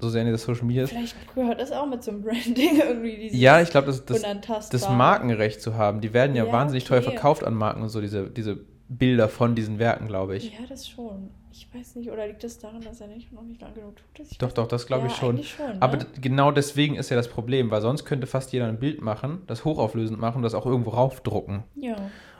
so 0.00 0.08
sehr 0.08 0.22
in 0.22 0.28
der 0.28 0.38
Social 0.38 0.64
Media 0.64 0.84
ist. 0.84 0.90
Vielleicht 0.90 1.34
gehört 1.34 1.60
das 1.60 1.72
auch 1.72 1.86
mit 1.86 2.02
zum 2.02 2.22
Branding 2.22 2.78
irgendwie. 2.78 3.16
Dieses 3.16 3.38
Ja, 3.38 3.60
ich 3.60 3.70
glaube, 3.70 3.88
das, 3.88 4.04
das, 4.06 4.22
das 4.70 4.88
Markenrecht 4.88 5.60
zu 5.60 5.74
haben. 5.74 6.00
Die 6.00 6.12
werden 6.14 6.36
ja, 6.36 6.46
Ja, 6.46 6.52
wahnsinnig 6.52 6.84
okay. 6.84 7.00
teuer 7.00 7.02
verkauft 7.02 7.44
an 7.44 7.54
Marken 7.54 7.82
und 7.82 7.88
so, 7.88 8.00
diese, 8.00 8.30
diese 8.30 8.58
Bilder 8.88 9.28
von 9.28 9.54
diesen 9.54 9.78
Werken, 9.78 10.06
glaube 10.08 10.36
ich. 10.36 10.52
Ja, 10.52 10.66
das 10.68 10.88
schon. 10.88 11.30
Ich 11.52 11.68
weiß 11.74 11.96
nicht, 11.96 12.10
oder 12.10 12.26
liegt 12.28 12.44
das 12.44 12.58
daran, 12.58 12.80
dass 12.80 13.00
er 13.00 13.08
nicht 13.08 13.32
noch 13.32 13.42
nicht 13.42 13.60
lang 13.60 13.74
genug 13.74 13.96
tut? 13.96 14.26
Ich 14.30 14.38
Doch, 14.38 14.52
doch, 14.52 14.68
das 14.68 14.86
glaube 14.86 15.08
ich 15.08 15.12
Ja, 15.14 15.18
schon. 15.18 15.30
eigentlich 15.36 15.50
schon. 15.50 15.80
Aber 15.82 15.96
ne? 15.96 16.04
d- 16.04 16.20
genau 16.20 16.52
deswegen 16.52 16.94
ist 16.94 17.10
ja 17.10 17.16
das 17.16 17.28
Problem, 17.28 17.70
weil 17.72 17.80
sonst 17.82 18.04
könnte 18.04 18.26
fast 18.28 18.52
jeder 18.52 18.66
ein 18.68 18.78
Bild 18.78 19.02
machen, 19.02 19.42
das 19.48 19.64
hochauflösend 19.64 20.18
machen 20.20 20.36
und 20.38 20.42
das 20.44 20.54
auch 20.54 20.64
irgendwo 20.66 20.90
raufdrucken. 20.90 21.64
Ja. 21.74 21.96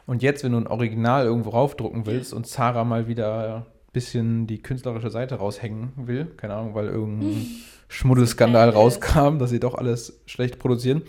Und 0.07 0.23
jetzt, 0.23 0.43
wenn 0.45 0.53
du 0.53 0.59
ein 0.59 0.67
Original 0.69 1.25
irgendwo 1.25 1.51
raufdrucken 1.51 2.07
willst 2.07 2.33
und 2.33 2.47
Zara 2.47 2.85
mal 2.85 3.07
wieder 3.09 3.67
bisschen 3.93 4.47
die 4.47 4.63
künstlerische 4.63 5.11
Seite 5.11 5.37
raushängen 5.37 5.93
will, 5.97 6.27
keine 6.37 6.55
Ahnung, 6.55 6.75
weil 6.75 6.87
irgendein 6.87 7.47
Schmuddelskandal 7.89 8.71
rauskam, 8.71 9.39
dass 9.39 9.51
sie 9.51 9.61
doch 9.61 9.75
alles 9.75 10.21
schlecht 10.27 10.59
produzieren, 10.59 11.03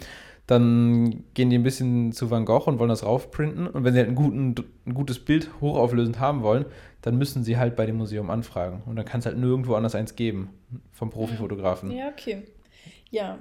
dann 0.47 1.23
gehen 1.33 1.49
die 1.49 1.57
ein 1.57 1.63
bisschen 1.63 2.11
zu 2.11 2.29
Van 2.29 2.45
Gogh 2.45 2.67
und 2.67 2.79
wollen 2.79 2.89
das 2.89 3.05
raufprinten. 3.05 3.67
Und 3.67 3.83
wenn 3.83 3.93
sie 3.93 3.99
halt 3.99 4.09
ein, 4.09 4.15
guten, 4.15 4.55
ein 4.85 4.93
gutes 4.93 5.23
Bild 5.23 5.49
hochauflösend 5.61 6.19
haben 6.19 6.41
wollen, 6.41 6.65
dann 7.01 7.17
müssen 7.17 7.43
sie 7.43 7.57
halt 7.57 7.75
bei 7.75 7.85
dem 7.85 7.97
Museum 7.97 8.29
anfragen. 8.29 8.81
Und 8.85 8.95
dann 8.95 9.05
kann 9.05 9.19
es 9.19 9.25
halt 9.25 9.37
nirgendwo 9.37 9.75
anders 9.75 9.95
eins 9.95 10.15
geben 10.15 10.49
vom 10.91 11.09
Profifotografen. 11.09 11.91
Ja, 11.91 12.09
okay. 12.09 12.43
Ja. 13.11 13.37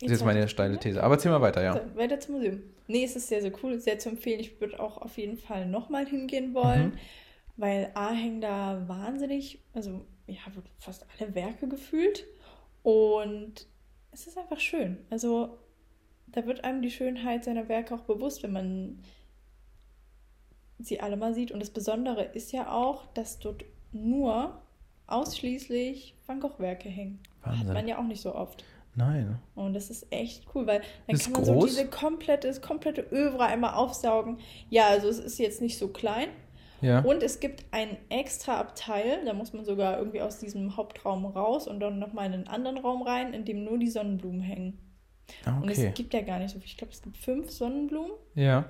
Das 0.00 0.06
ist 0.06 0.10
jetzt 0.12 0.24
meine 0.24 0.48
steile 0.48 0.78
These. 0.78 1.02
Aber 1.02 1.14
erzähl 1.14 1.30
mal 1.30 1.42
weiter, 1.42 1.62
ja. 1.62 1.74
So, 1.74 1.80
weiter 1.98 2.18
zum 2.20 2.36
Museum. 2.36 2.60
Nee, 2.86 3.04
es 3.04 3.16
ist 3.16 3.28
sehr, 3.28 3.42
sehr 3.42 3.52
cool, 3.62 3.78
sehr 3.78 3.98
zu 3.98 4.08
empfehlen. 4.08 4.40
Ich 4.40 4.60
würde 4.60 4.80
auch 4.80 4.96
auf 4.98 5.18
jeden 5.18 5.36
Fall 5.36 5.66
nochmal 5.66 6.06
hingehen 6.06 6.54
wollen, 6.54 6.86
Mhm. 6.90 6.92
Weil 7.56 7.90
A 7.94 8.10
hängen 8.10 8.40
da 8.40 8.88
wahnsinnig, 8.88 9.60
also 9.72 10.04
ja, 10.26 10.38
fast 10.78 11.06
alle 11.18 11.34
Werke 11.34 11.68
gefühlt. 11.68 12.26
Und 12.82 13.66
es 14.12 14.26
ist 14.26 14.38
einfach 14.38 14.60
schön. 14.60 14.98
Also 15.10 15.58
da 16.28 16.46
wird 16.46 16.64
einem 16.64 16.82
die 16.82 16.90
Schönheit 16.90 17.44
seiner 17.44 17.68
Werke 17.68 17.94
auch 17.94 18.02
bewusst, 18.02 18.42
wenn 18.42 18.52
man 18.52 19.02
sie 20.78 21.00
alle 21.00 21.16
mal 21.16 21.34
sieht. 21.34 21.52
Und 21.52 21.60
das 21.60 21.70
Besondere 21.70 22.22
ist 22.24 22.52
ja 22.52 22.72
auch, 22.72 23.06
dass 23.14 23.38
dort 23.38 23.64
nur 23.92 24.60
ausschließlich 25.06 26.14
Van 26.26 26.40
Gogh-Werke 26.40 26.88
hängen. 26.88 27.20
Hat 27.42 27.56
man 27.58 27.68
Wahnsinn. 27.68 27.88
ja 27.88 27.98
auch 27.98 28.04
nicht 28.06 28.20
so 28.22 28.34
oft. 28.34 28.64
Nein. 28.94 29.38
Und 29.54 29.74
das 29.74 29.88
ist 29.90 30.06
echt 30.10 30.46
cool, 30.54 30.66
weil 30.66 30.82
dann 31.06 31.16
Ist 31.16 31.24
kann 31.24 31.32
man 31.32 31.44
so 31.44 31.52
groß? 31.52 31.70
diese 31.70 31.86
komplette, 31.86 32.48
das 32.48 32.60
komplette 32.60 33.02
Övre 33.12 33.44
einmal 33.44 33.74
aufsaugen. 33.74 34.38
Ja, 34.68 34.88
also 34.88 35.08
es 35.08 35.18
ist 35.18 35.38
jetzt 35.38 35.60
nicht 35.60 35.78
so 35.78 35.88
klein. 35.88 36.28
Ja. 36.82 37.00
Und 37.00 37.22
es 37.22 37.40
gibt 37.40 37.64
ein 37.72 37.96
extra 38.08 38.58
Abteil, 38.58 39.24
da 39.24 39.32
muss 39.34 39.52
man 39.52 39.64
sogar 39.64 39.98
irgendwie 39.98 40.22
aus 40.22 40.38
diesem 40.38 40.76
Hauptraum 40.76 41.26
raus 41.26 41.68
und 41.68 41.80
dann 41.80 41.98
nochmal 41.98 42.26
in 42.26 42.32
einen 42.34 42.48
anderen 42.48 42.78
Raum 42.78 43.02
rein, 43.02 43.34
in 43.34 43.44
dem 43.44 43.64
nur 43.64 43.78
die 43.78 43.88
Sonnenblumen 43.88 44.40
hängen. 44.40 44.78
Ah, 45.44 45.58
Und 45.58 45.70
okay. 45.70 45.88
es 45.88 45.94
gibt 45.94 46.12
ja 46.14 46.22
gar 46.22 46.38
nicht 46.38 46.50
so 46.50 46.58
viel. 46.58 46.66
Ich 46.66 46.76
glaube, 46.76 46.92
es 46.92 47.02
gibt 47.02 47.16
fünf 47.16 47.50
Sonnenblumen. 47.50 48.12
Ja. 48.34 48.66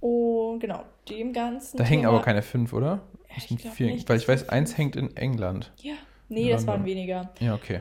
Und 0.00 0.60
genau, 0.60 0.84
dem 1.08 1.32
Ganzen. 1.32 1.76
Da 1.76 1.84
hängen 1.84 2.02
Thema- 2.02 2.14
aber 2.14 2.22
keine 2.22 2.42
fünf, 2.42 2.72
oder? 2.72 2.86
Ja, 3.28 3.34
Das 3.34 3.36
ich 3.44 3.48
sind 3.48 3.60
vier, 3.72 3.86
nicht, 3.88 4.08
weil 4.08 4.16
ich 4.18 4.28
weiß, 4.28 4.48
eins 4.48 4.78
hängt 4.78 4.94
in 4.96 5.16
England. 5.16 5.72
Ja. 5.82 5.94
Nee, 6.28 6.50
das 6.50 6.66
waren 6.66 6.84
weniger. 6.84 7.30
Ja, 7.40 7.54
okay. 7.54 7.80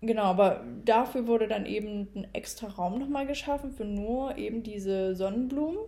Genau, 0.00 0.22
aber 0.24 0.62
dafür 0.84 1.26
wurde 1.26 1.48
dann 1.48 1.66
eben 1.66 2.08
ein 2.14 2.26
extra 2.34 2.68
Raum 2.68 2.98
nochmal 2.98 3.26
geschaffen 3.26 3.72
für 3.72 3.84
nur 3.84 4.36
eben 4.38 4.62
diese 4.62 5.14
Sonnenblumen. 5.16 5.78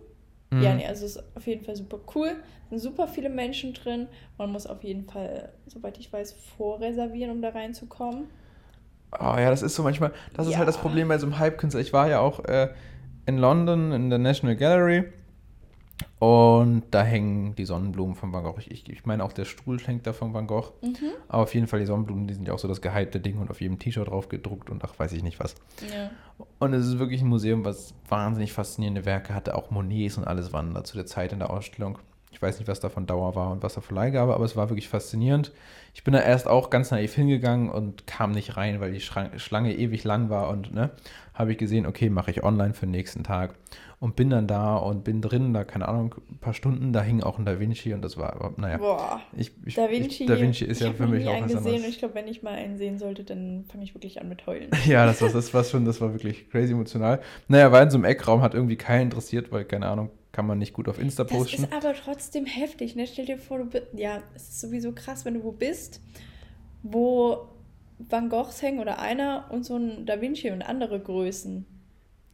Mhm. 0.49 0.61
Ja, 0.61 0.73
nee, 0.73 0.85
also 0.85 1.05
es 1.05 1.15
ist 1.17 1.23
auf 1.35 1.45
jeden 1.45 1.63
Fall 1.63 1.75
super 1.75 1.99
cool. 2.15 2.31
Es 2.65 2.69
sind 2.69 2.79
super 2.79 3.07
viele 3.07 3.29
Menschen 3.29 3.73
drin. 3.73 4.07
Man 4.37 4.51
muss 4.51 4.65
auf 4.67 4.83
jeden 4.83 5.05
Fall, 5.05 5.49
soweit 5.67 5.97
ich 5.99 6.11
weiß, 6.11 6.33
vorreservieren, 6.57 7.31
um 7.31 7.41
da 7.41 7.49
reinzukommen. 7.49 8.25
Oh 9.19 9.35
ja, 9.37 9.49
das 9.49 9.61
ist 9.61 9.75
so 9.75 9.83
manchmal, 9.83 10.11
das 10.33 10.47
ist 10.47 10.53
Ja. 10.53 10.59
halt 10.59 10.67
das 10.67 10.77
Problem 10.77 11.07
bei 11.07 11.17
so 11.17 11.25
einem 11.25 11.39
Hype-Künstler. 11.39 11.81
Ich 11.81 11.93
war 11.93 12.09
ja 12.09 12.19
auch 12.19 12.43
äh, 12.45 12.69
in 13.25 13.37
London 13.37 13.91
in 13.91 14.09
der 14.09 14.19
National 14.19 14.55
Gallery 14.55 15.05
und 16.19 16.83
da 16.91 17.03
hängen 17.03 17.55
die 17.55 17.65
Sonnenblumen 17.65 18.15
von 18.15 18.33
Van 18.33 18.43
Gogh. 18.43 18.59
Ich, 18.59 18.89
ich, 18.89 19.05
meine 19.05 19.23
auch 19.23 19.33
der 19.33 19.45
Stuhl 19.45 19.79
hängt 19.79 20.07
da 20.07 20.13
von 20.13 20.33
Van 20.33 20.47
Gogh. 20.47 20.73
Mhm. 20.81 21.11
Aber 21.27 21.43
auf 21.43 21.53
jeden 21.53 21.67
Fall 21.67 21.79
die 21.79 21.85
Sonnenblumen, 21.85 22.27
die 22.27 22.33
sind 22.33 22.47
ja 22.47 22.53
auch 22.53 22.59
so 22.59 22.67
das 22.67 22.81
gehypte 22.81 23.19
Ding 23.19 23.37
und 23.37 23.49
auf 23.49 23.61
jedem 23.61 23.77
T-Shirt 23.77 24.07
drauf 24.07 24.29
gedruckt 24.29 24.69
und 24.69 24.83
ach, 24.83 24.97
weiß 24.97 25.13
ich 25.13 25.23
nicht 25.23 25.39
was. 25.39 25.55
Ja. 25.91 26.09
Und 26.59 26.73
es 26.73 26.87
ist 26.87 26.99
wirklich 26.99 27.21
ein 27.21 27.27
Museum, 27.27 27.65
was 27.65 27.93
wahnsinnig 28.09 28.53
faszinierende 28.53 29.05
Werke 29.05 29.33
hatte. 29.33 29.55
Auch 29.55 29.69
Monets 29.69 30.17
und 30.17 30.23
alles 30.25 30.53
waren 30.53 30.73
da 30.73 30.83
zu 30.83 30.95
der 30.97 31.05
Zeit 31.05 31.33
in 31.33 31.39
der 31.39 31.49
Ausstellung. 31.49 31.99
Ich 32.31 32.41
weiß 32.41 32.59
nicht, 32.59 32.67
was 32.67 32.79
da 32.79 32.89
von 32.89 33.07
Dauer 33.07 33.35
war 33.35 33.51
und 33.51 33.63
was 33.63 33.75
da 33.75 33.81
für 33.81 33.95
Leihgabe, 33.95 34.33
aber 34.35 34.45
es 34.45 34.55
war 34.55 34.69
wirklich 34.69 34.89
faszinierend. 34.89 35.51
Ich 35.93 36.03
bin 36.03 36.13
da 36.13 36.19
erst 36.19 36.47
auch 36.47 36.69
ganz 36.69 36.91
naiv 36.91 37.15
hingegangen 37.15 37.69
und 37.69 38.05
kam 38.05 38.31
nicht 38.31 38.57
rein, 38.57 38.79
weil 38.79 38.91
die 38.91 38.99
Schlange 39.01 39.75
ewig 39.75 40.03
lang 40.03 40.29
war 40.29 40.49
und 40.49 40.73
ne, 40.73 40.91
habe 41.33 41.53
ich 41.53 41.57
gesehen, 41.57 41.85
okay, 41.87 42.09
mache 42.09 42.29
ich 42.31 42.43
online 42.43 42.73
für 42.73 42.85
den 42.85 42.91
nächsten 42.91 43.23
Tag 43.23 43.55
und 43.99 44.15
bin 44.15 44.29
dann 44.29 44.45
da 44.47 44.75
und 44.75 45.03
bin 45.03 45.21
drin, 45.21 45.53
da 45.53 45.63
keine 45.63 45.87
Ahnung, 45.87 46.13
ein 46.29 46.37
paar 46.37 46.53
Stunden, 46.53 46.93
da 46.93 47.01
hing 47.01 47.23
auch 47.23 47.39
ein 47.39 47.45
Da 47.45 47.59
Vinci 47.59 47.93
und 47.93 48.03
das 48.03 48.17
war, 48.17 48.33
aber, 48.33 48.53
naja, 48.57 48.77
Boah. 48.77 49.21
ich, 49.35 49.53
ich, 49.65 49.73
Da 49.73 49.89
Vinci, 49.89 50.23
ich, 50.23 50.29
da 50.29 50.39
Vinci 50.39 50.65
ist 50.65 50.81
ja 50.81 50.93
für 50.93 51.07
mich 51.07 51.23
nie 51.23 51.27
auch 51.27 51.33
einen 51.33 51.45
was 51.45 51.53
gesehen 51.53 51.67
und 51.69 51.75
anderes. 51.77 51.93
ich 51.93 51.99
glaube, 51.99 52.13
wenn 52.13 52.27
ich 52.27 52.43
mal 52.43 52.53
einen 52.53 52.77
sehen 52.77 52.99
sollte, 52.99 53.23
dann 53.23 53.65
fange 53.71 53.83
ich 53.83 53.95
wirklich 53.95 54.21
an 54.21 54.29
mit 54.29 54.45
heulen. 54.45 54.69
Ja, 54.85 55.05
das 55.05 55.21
war, 55.21 55.29
das 55.29 55.53
war 55.53 55.63
schon, 55.63 55.85
das 55.85 55.99
war 55.99 56.13
wirklich 56.13 56.49
crazy 56.49 56.73
emotional. 56.73 57.21
Naja, 57.47 57.71
war 57.71 57.81
in 57.81 57.89
so 57.89 57.97
einem 57.97 58.05
Eckraum, 58.05 58.41
hat 58.41 58.53
irgendwie 58.53 58.75
keinen 58.75 59.03
interessiert, 59.03 59.51
weil, 59.51 59.65
keine 59.65 59.87
Ahnung, 59.87 60.11
kann 60.31 60.45
man 60.45 60.57
nicht 60.59 60.73
gut 60.73 60.87
auf 60.87 60.99
Insta 60.99 61.23
Das 61.23 61.35
posten. 61.37 61.63
ist 61.63 61.73
aber 61.73 61.93
trotzdem 61.93 62.45
heftig, 62.45 62.95
ne? 62.95 63.07
Stell 63.07 63.25
dir 63.25 63.37
vor, 63.37 63.59
du 63.59 63.65
bist. 63.65 63.87
Ja, 63.93 64.21
es 64.35 64.49
ist 64.49 64.59
sowieso 64.61 64.91
krass, 64.91 65.25
wenn 65.25 65.35
du 65.35 65.43
wo 65.43 65.51
bist, 65.51 66.01
wo 66.83 67.47
Van 67.99 68.29
Goghs 68.29 68.61
hängen 68.61 68.79
oder 68.79 68.99
einer 68.99 69.47
und 69.51 69.65
so 69.65 69.77
ein 69.77 70.05
Da 70.05 70.21
Vinci 70.21 70.51
und 70.51 70.61
andere 70.61 70.99
Größen. 70.99 71.65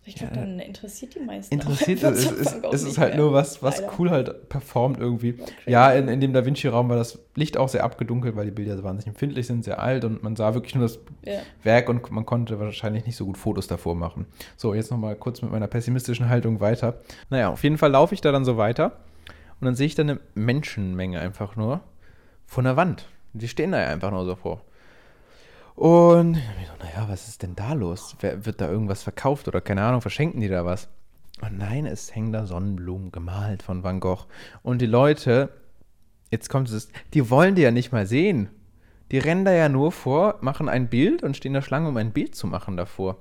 Ich 0.05 0.15
glaube, 0.15 0.35
Ja. 0.35 0.41
dann 0.41 0.59
interessiert 0.59 1.15
die 1.15 1.19
meisten. 1.21 1.53
Interessiert 1.53 2.03
es, 2.03 2.27
einfach 2.27 2.73
es, 2.73 2.83
ist 2.83 2.97
halt 2.97 3.13
mehr. 3.15 3.23
nur 3.23 3.31
was, 3.33 3.63
was 3.63 3.79
Leider. 3.79 3.93
cool 3.97 4.09
halt 4.09 4.49
performt 4.49 4.99
irgendwie. 4.99 5.33
Crazy. 5.33 5.51
Ja, 5.65 5.91
in, 5.93 6.09
in 6.09 6.19
dem 6.19 6.33
Da 6.33 6.45
Vinci-Raum 6.45 6.89
war 6.89 6.97
das 6.97 7.19
Licht 7.35 7.57
auch 7.57 7.69
sehr 7.69 7.85
abgedunkelt, 7.85 8.35
weil 8.35 8.43
die 8.45 8.51
Bilder 8.51 8.75
so 8.75 8.83
wahnsinnig 8.83 9.07
empfindlich 9.07 9.47
sind, 9.47 9.63
sehr 9.63 9.81
alt 9.81 10.03
und 10.03 10.21
man 10.21 10.35
sah 10.35 10.53
wirklich 10.53 10.75
nur 10.75 10.83
das 10.83 10.99
Ja. 11.25 11.39
Werk 11.63 11.87
und 11.87 12.11
man 12.11 12.25
konnte 12.25 12.59
wahrscheinlich 12.59 13.05
nicht 13.05 13.15
so 13.15 13.25
gut 13.25 13.37
Fotos 13.37 13.67
davor 13.67 13.95
machen. 13.95 14.25
So, 14.57 14.73
jetzt 14.73 14.91
nochmal 14.91 15.15
kurz 15.15 15.41
mit 15.41 15.51
meiner 15.51 15.67
pessimistischen 15.67 16.27
Haltung 16.27 16.59
weiter. 16.59 16.99
Naja, 17.29 17.49
auf 17.49 17.63
jeden 17.63 17.77
Fall 17.77 17.91
laufe 17.91 18.13
ich 18.13 18.19
da 18.19 18.33
dann 18.33 18.43
so 18.43 18.57
weiter 18.57 18.97
und 19.61 19.65
dann 19.65 19.75
sehe 19.75 19.87
ich 19.87 19.95
da 19.95 20.03
eine 20.03 20.19
Menschenmenge 20.35 21.19
einfach 21.21 21.55
nur 21.55 21.79
von 22.45 22.65
der 22.65 22.75
Wand. 22.75 23.07
Die 23.31 23.47
stehen 23.47 23.71
da 23.71 23.79
ja 23.81 23.87
einfach 23.87 24.11
nur 24.11 24.25
so 24.25 24.35
vor. 24.35 24.61
Und 25.75 26.35
ich 26.35 26.67
so, 26.67 26.73
naja, 26.95 27.09
was 27.09 27.27
ist 27.27 27.43
denn 27.43 27.55
da 27.55 27.73
los? 27.73 28.15
Wer, 28.21 28.45
wird 28.45 28.61
da 28.61 28.69
irgendwas 28.69 29.03
verkauft 29.03 29.47
oder 29.47 29.61
keine 29.61 29.83
Ahnung, 29.83 30.01
verschenken 30.01 30.39
die 30.41 30.47
da 30.47 30.65
was? 30.65 30.89
Und 31.41 31.57
nein, 31.57 31.85
es 31.85 32.13
hängen 32.15 32.31
da 32.31 32.45
Sonnenblumen 32.45 33.11
gemalt 33.11 33.63
von 33.63 33.83
Van 33.83 33.99
Gogh. 33.99 34.25
Und 34.61 34.81
die 34.81 34.85
Leute, 34.85 35.49
jetzt 36.31 36.49
kommt 36.49 36.69
es, 36.69 36.89
die 37.13 37.29
wollen 37.29 37.55
die 37.55 37.63
ja 37.63 37.71
nicht 37.71 37.91
mal 37.91 38.05
sehen. 38.05 38.49
Die 39.11 39.17
rennen 39.17 39.43
da 39.45 39.51
ja 39.51 39.69
nur 39.69 39.91
vor, 39.91 40.37
machen 40.41 40.69
ein 40.69 40.89
Bild 40.89 41.23
und 41.23 41.35
stehen 41.35 41.53
da 41.53 41.61
Schlange, 41.61 41.89
um 41.89 41.97
ein 41.97 42.13
Bild 42.13 42.35
zu 42.35 42.47
machen 42.47 42.77
davor. 42.77 43.17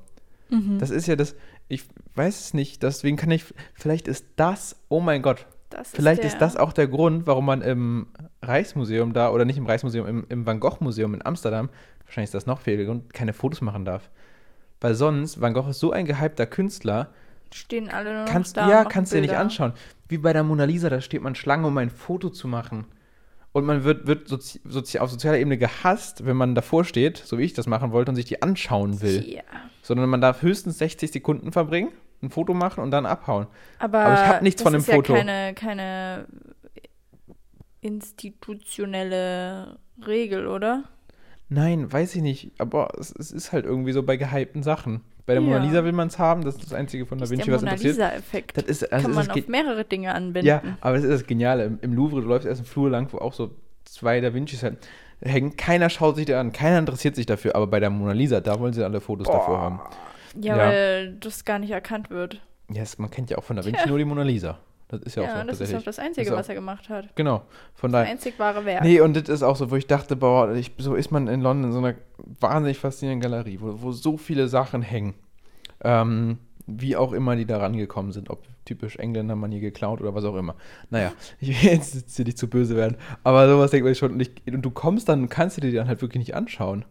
Mhm. 0.51 0.79
Das 0.79 0.91
ist 0.91 1.07
ja 1.07 1.17
das, 1.17 1.35
ich 1.69 1.85
weiß 2.15 2.39
es 2.41 2.55
nicht, 2.55 2.83
deswegen 2.83 3.17
kann 3.17 3.31
ich, 3.31 3.45
vielleicht 3.75 4.07
ist 4.09 4.27
das, 4.37 4.77
oh 4.89 5.01
mein 5.01 5.23
Gott, 5.23 5.47
Das 5.71 5.91
vielleicht 5.91 6.23
der- 6.23 6.31
ist 6.31 6.39
das 6.39 6.57
auch 6.57 6.73
der 6.73 6.87
Grund, 6.89 7.27
warum 7.27 7.47
man 7.47 7.63
im 7.63 8.07
Reichsmuseum 8.43 9.13
da, 9.15 9.31
oder 9.31 9.45
nicht 9.45 9.57
im 9.57 9.67
Reichsmuseum, 9.67 10.07
im, 10.07 10.27
im 10.29 10.47
Van 10.47 10.61
Gogh 10.61 10.77
Museum 10.81 11.15
in 11.15 11.25
Amsterdam, 11.25 11.71
wahrscheinlich 12.13 12.29
ist 12.29 12.35
das 12.35 12.47
noch 12.47 12.61
viel 12.61 12.85
Grund, 12.85 13.15
keine 13.15 13.33
Fotos 13.33 13.63
machen 13.63 13.87
darf. 13.87 14.11
Weil 14.81 14.95
sonst, 14.95 15.41
Van 15.41 15.55
Gogh 15.55 15.71
ist 15.71 15.81
so 15.81 15.93
ein 15.93 16.05
gehypter 16.05 16.47
Künstler, 16.47 17.09
Stehen 17.55 17.91
alle 17.91 18.13
nur 18.13 18.25
noch 18.25 18.33
kannst, 18.33 18.57
da. 18.57 18.65
und 18.65 18.71
ja, 18.71 18.85
kannst 18.85 19.13
du 19.13 19.17
dir 19.17 19.23
nicht 19.23 19.37
anschauen. 19.37 19.73
Wie 20.09 20.19
bei 20.19 20.33
der 20.33 20.43
Mona 20.43 20.65
Lisa, 20.65 20.89
da 20.89 21.01
steht 21.01 21.23
man 21.23 21.35
Schlange, 21.35 21.67
um 21.67 21.77
ein 21.79 21.91
Foto 21.91 22.31
zu 22.31 22.49
machen. 22.49 22.87
Und 23.53 23.67
man 23.67 23.85
wird, 23.85 24.07
wird 24.07 24.29
sozi 24.29 24.61
sozi 24.65 24.99
auf 24.99 25.11
sozialer 25.11 25.39
Ebene 25.39 25.59
gehasst, 25.59 26.25
wenn 26.25 26.37
man 26.37 26.55
davor 26.55 26.85
steht, 26.85 27.19
so 27.19 27.37
wie 27.37 27.43
ich 27.43 27.53
das 27.53 27.67
machen 27.67 27.93
wollte, 27.93 28.11
und 28.11 28.17
sich 28.17 28.25
die 28.25 28.41
anschauen 28.41 29.03
will. 29.03 29.23
Ja. 29.27 29.43
Sondern 29.83 30.09
man 30.09 30.23
darf 30.23 30.41
höchstens 30.41 30.79
60 30.79 31.13
Sekunden 31.13 31.53
verbringen, 31.53 31.91
ein 32.23 32.31
Foto 32.31 32.55
machen 32.55 32.83
und 32.83 32.91
dann 32.91 33.05
abhauen. 33.05 33.47
Aber, 33.79 33.99
Aber 34.01 34.15
ich 34.15 34.21
hab 34.29 34.43
nichts 34.43 34.63
von 34.63 34.73
dem 34.73 34.81
ist 34.81 34.89
ja 34.89 34.95
Foto. 34.95 35.13
Keine, 35.13 35.53
keine 35.55 36.27
institutionelle 37.83 39.79
Regel, 40.07 40.47
oder? 40.47 40.85
Nein, 41.53 41.93
weiß 41.93 42.15
ich 42.17 42.23
nicht. 42.23 42.51
Aber 42.59 42.91
es, 42.99 43.15
es 43.15 43.31
ist 43.31 43.53
halt 43.53 43.65
irgendwie 43.65 43.93
so 43.93 44.03
bei 44.03 44.17
gehypten 44.17 44.63
Sachen. 44.63 45.03
Bei 45.27 45.35
der 45.35 45.43
Ja. 45.43 45.49
Mona 45.49 45.63
Lisa 45.65 45.85
will 45.85 45.93
man 45.93 46.09
es 46.09 46.19
haben, 46.19 46.43
das 46.45 46.55
ist 46.57 46.65
das 46.65 46.73
Einzige 46.73 47.07
von 47.07 47.19
Da 47.19 47.23
Das 47.23 47.31
ist 47.31 47.37
Vinci, 47.39 47.47
der 47.47 47.55
was 47.55 47.61
Mona 47.63 47.73
interessiert. 47.73 47.95
Lisa-Effekt. 47.97 48.57
Das 48.57 48.65
ist, 48.65 48.93
also 48.93 49.03
Kann 49.11 49.19
es 49.19 49.29
man 49.29 49.39
auf 49.39 49.49
mehrere 49.49 49.85
Dinge 49.85 50.15
anwenden. 50.15 50.47
Ja, 50.47 50.63
aber 50.81 50.95
das 50.97 51.05
ist 51.05 51.11
das 51.13 51.27
Geniale. 51.27 51.65
Im, 51.65 51.79
Im 51.83 51.93
Louvre, 51.95 52.21
du 52.23 52.27
läufst 52.29 52.47
erst 52.47 52.61
im 52.61 52.67
Flur 52.67 52.91
lang, 52.91 53.09
wo 53.13 53.19
auch 53.19 53.33
so 53.33 53.51
zwei 53.85 54.21
Da 54.21 54.33
Vincis 54.35 54.63
halt 54.63 54.79
hängen. 55.21 55.57
Keiner 55.57 55.91
schaut 55.91 56.17
sich 56.17 56.27
da 56.27 56.41
an, 56.41 56.53
keiner 56.53 56.79
interessiert 56.79 57.15
sich 57.15 57.27
dafür. 57.27 57.55
Aber 57.55 57.67
bei 57.67 57.79
der 57.81 57.91
Mona 57.91 58.13
Lisa, 58.13 58.41
da 58.41 58.59
wollen 58.59 58.73
sie 58.73 58.83
alle 58.83 59.01
Fotos 59.01 59.29
davor 59.29 59.61
haben. 59.61 59.81
Ja, 60.41 60.57
Ja. 60.57 60.63
weil 60.67 61.13
das 61.21 61.45
gar 61.45 61.59
nicht 61.59 61.71
erkannt 61.71 62.11
wird. 62.11 62.41
Yes, 62.73 62.99
man 62.99 63.11
kennt 63.11 63.29
ja 63.31 63.37
auch 63.39 63.45
von 63.45 63.57
Da 63.57 63.65
Vinci 63.65 63.87
nur 63.89 63.99
die 63.99 64.05
Mona 64.05 64.23
Lisa. 64.23 64.59
Das 64.93 65.01
ist 65.03 65.15
ja, 65.17 65.23
Ja, 65.25 65.35
auch 65.37 65.41
so 65.41 65.47
das 65.49 65.61
ist 65.63 65.75
auch 65.75 65.83
das 65.83 65.99
Einzige, 65.99 66.27
Ist 66.27 66.33
auch- 66.33 66.39
was 66.39 66.49
er 66.49 66.55
gemacht 66.55 66.89
hat. 66.89 67.17
Genau. 67.17 67.43
Von 67.75 67.91
Das 67.91 68.01
daher. 68.03 68.13
einzig 68.13 68.39
wahre 68.39 68.65
Werk. 68.65 68.85
Nee, 68.85 69.01
und 69.01 69.17
das 69.17 69.29
ist 69.29 69.43
auch 69.43 69.57
so, 69.57 69.71
wo 69.71 69.77
ich 69.77 69.87
dachte, 69.87 70.15
boah, 70.17 70.53
ich, 70.55 70.71
so 70.79 70.95
ist 70.95 71.11
man 71.11 71.27
in 71.29 71.41
London 71.41 71.71
in 71.71 71.73
so 71.73 71.79
einer 71.79 71.95
wahnsinnig 72.41 72.79
faszinierenden 72.79 73.29
Galerie, 73.31 73.59
wo, 73.61 73.81
wo 73.83 73.93
so 73.93 74.17
viele 74.17 74.47
Sachen 74.49 74.83
hängen. 74.83 75.15
Ähm, 75.83 76.39
wie 76.67 76.95
auch 76.97 77.13
immer 77.13 77.35
die 77.35 77.45
da 77.47 77.59
rangekommen 77.59 78.13
sind, 78.13 78.31
ob 78.31 78.45
typisch 78.65 78.97
Engländer 78.97 79.35
Manier 79.35 79.59
geklaut 79.61 80.01
oder 80.01 80.15
was 80.15 80.25
auch 80.25 80.37
immer. 80.37 80.55
Naja, 80.91 81.13
ich 81.41 81.49
will 81.65 81.73
jetzt 81.73 82.15
hier 82.15 82.25
nicht 82.25 82.39
zu 82.39 82.49
böse 82.49 82.77
werden, 82.77 82.97
aber 83.25 83.49
sowas 83.49 83.71
denkt 83.73 83.85
man 83.85 83.95
schon. 83.97 84.13
Und, 84.13 84.21
ich, 84.21 84.31
und 84.53 84.63
du 84.63 84.71
kommst 84.71 85.09
dann 85.09 85.29
kannst 85.29 85.57
dir 85.57 85.63
die 85.63 85.73
dann 85.73 85.89
halt 85.89 86.03
wirklich 86.03 86.21
nicht 86.21 86.35
anschauen. 86.37 86.85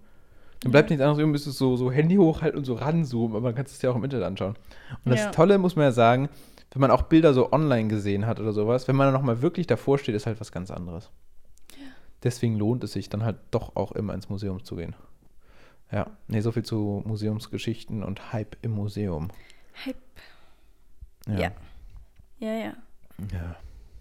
Dann 0.64 0.72
bleibt 0.74 0.90
nichts 0.90 1.02
anderes 1.02 1.18
übrig, 1.20 1.32
müsstest 1.32 1.60
du 1.62 1.70
so, 1.76 1.86
so 1.86 1.92
Handy 1.92 2.18
hochhalten 2.18 2.58
und 2.60 2.66
so 2.66 2.76
ranzoomen, 2.76 3.36
aber 3.36 3.46
man 3.48 3.56
kann 3.56 3.66
es 3.66 3.80
dir 3.80 3.90
auch 3.92 3.96
im 3.96 4.04
Internet 4.04 4.26
anschauen. 4.28 4.56
Und 5.06 5.12
das 5.12 5.22
Ja. 5.22 5.32
Tolle 5.32 5.58
muss 5.58 5.76
man 5.76 5.86
ja 5.86 5.92
sagen, 5.92 6.30
wenn 6.72 6.82
man 6.82 6.92
auch 6.92 7.04
Bilder 7.04 7.34
so 7.34 7.52
online 7.52 7.90
gesehen 7.90 8.26
hat 8.26 8.40
oder 8.40 8.54
sowas, 8.54 8.88
wenn 8.88 8.96
man 8.96 9.08
dann 9.08 9.14
nochmal 9.14 9.42
wirklich 9.42 9.68
davor 9.68 9.98
steht, 9.98 10.16
ist 10.16 10.26
halt 10.26 10.40
was 10.40 10.52
ganz 10.52 10.72
anderes. 10.72 11.12
Deswegen 12.24 12.56
lohnt 12.56 12.84
es 12.84 12.94
sich 12.94 13.10
dann 13.10 13.24
halt 13.24 13.38
doch 13.50 13.76
auch 13.76 13.92
immer 13.94 14.14
ins 14.14 14.30
Museum 14.30 14.64
zu 14.64 14.76
gehen. 14.76 14.96
Ja, 15.92 16.08
nee, 16.28 16.40
so 16.40 16.52
viel 16.52 16.64
zu 16.64 17.04
Museumsgeschichten 17.06 18.04
und 18.04 18.32
Hype 18.32 18.56
im 18.62 18.72
Museum. 18.72 19.30
Hype. 19.86 19.96
Ja. 21.28 21.40
Ja. 21.40 21.52
Ja, 22.40 22.54
ja. 22.54 22.74
ja. 23.34 23.56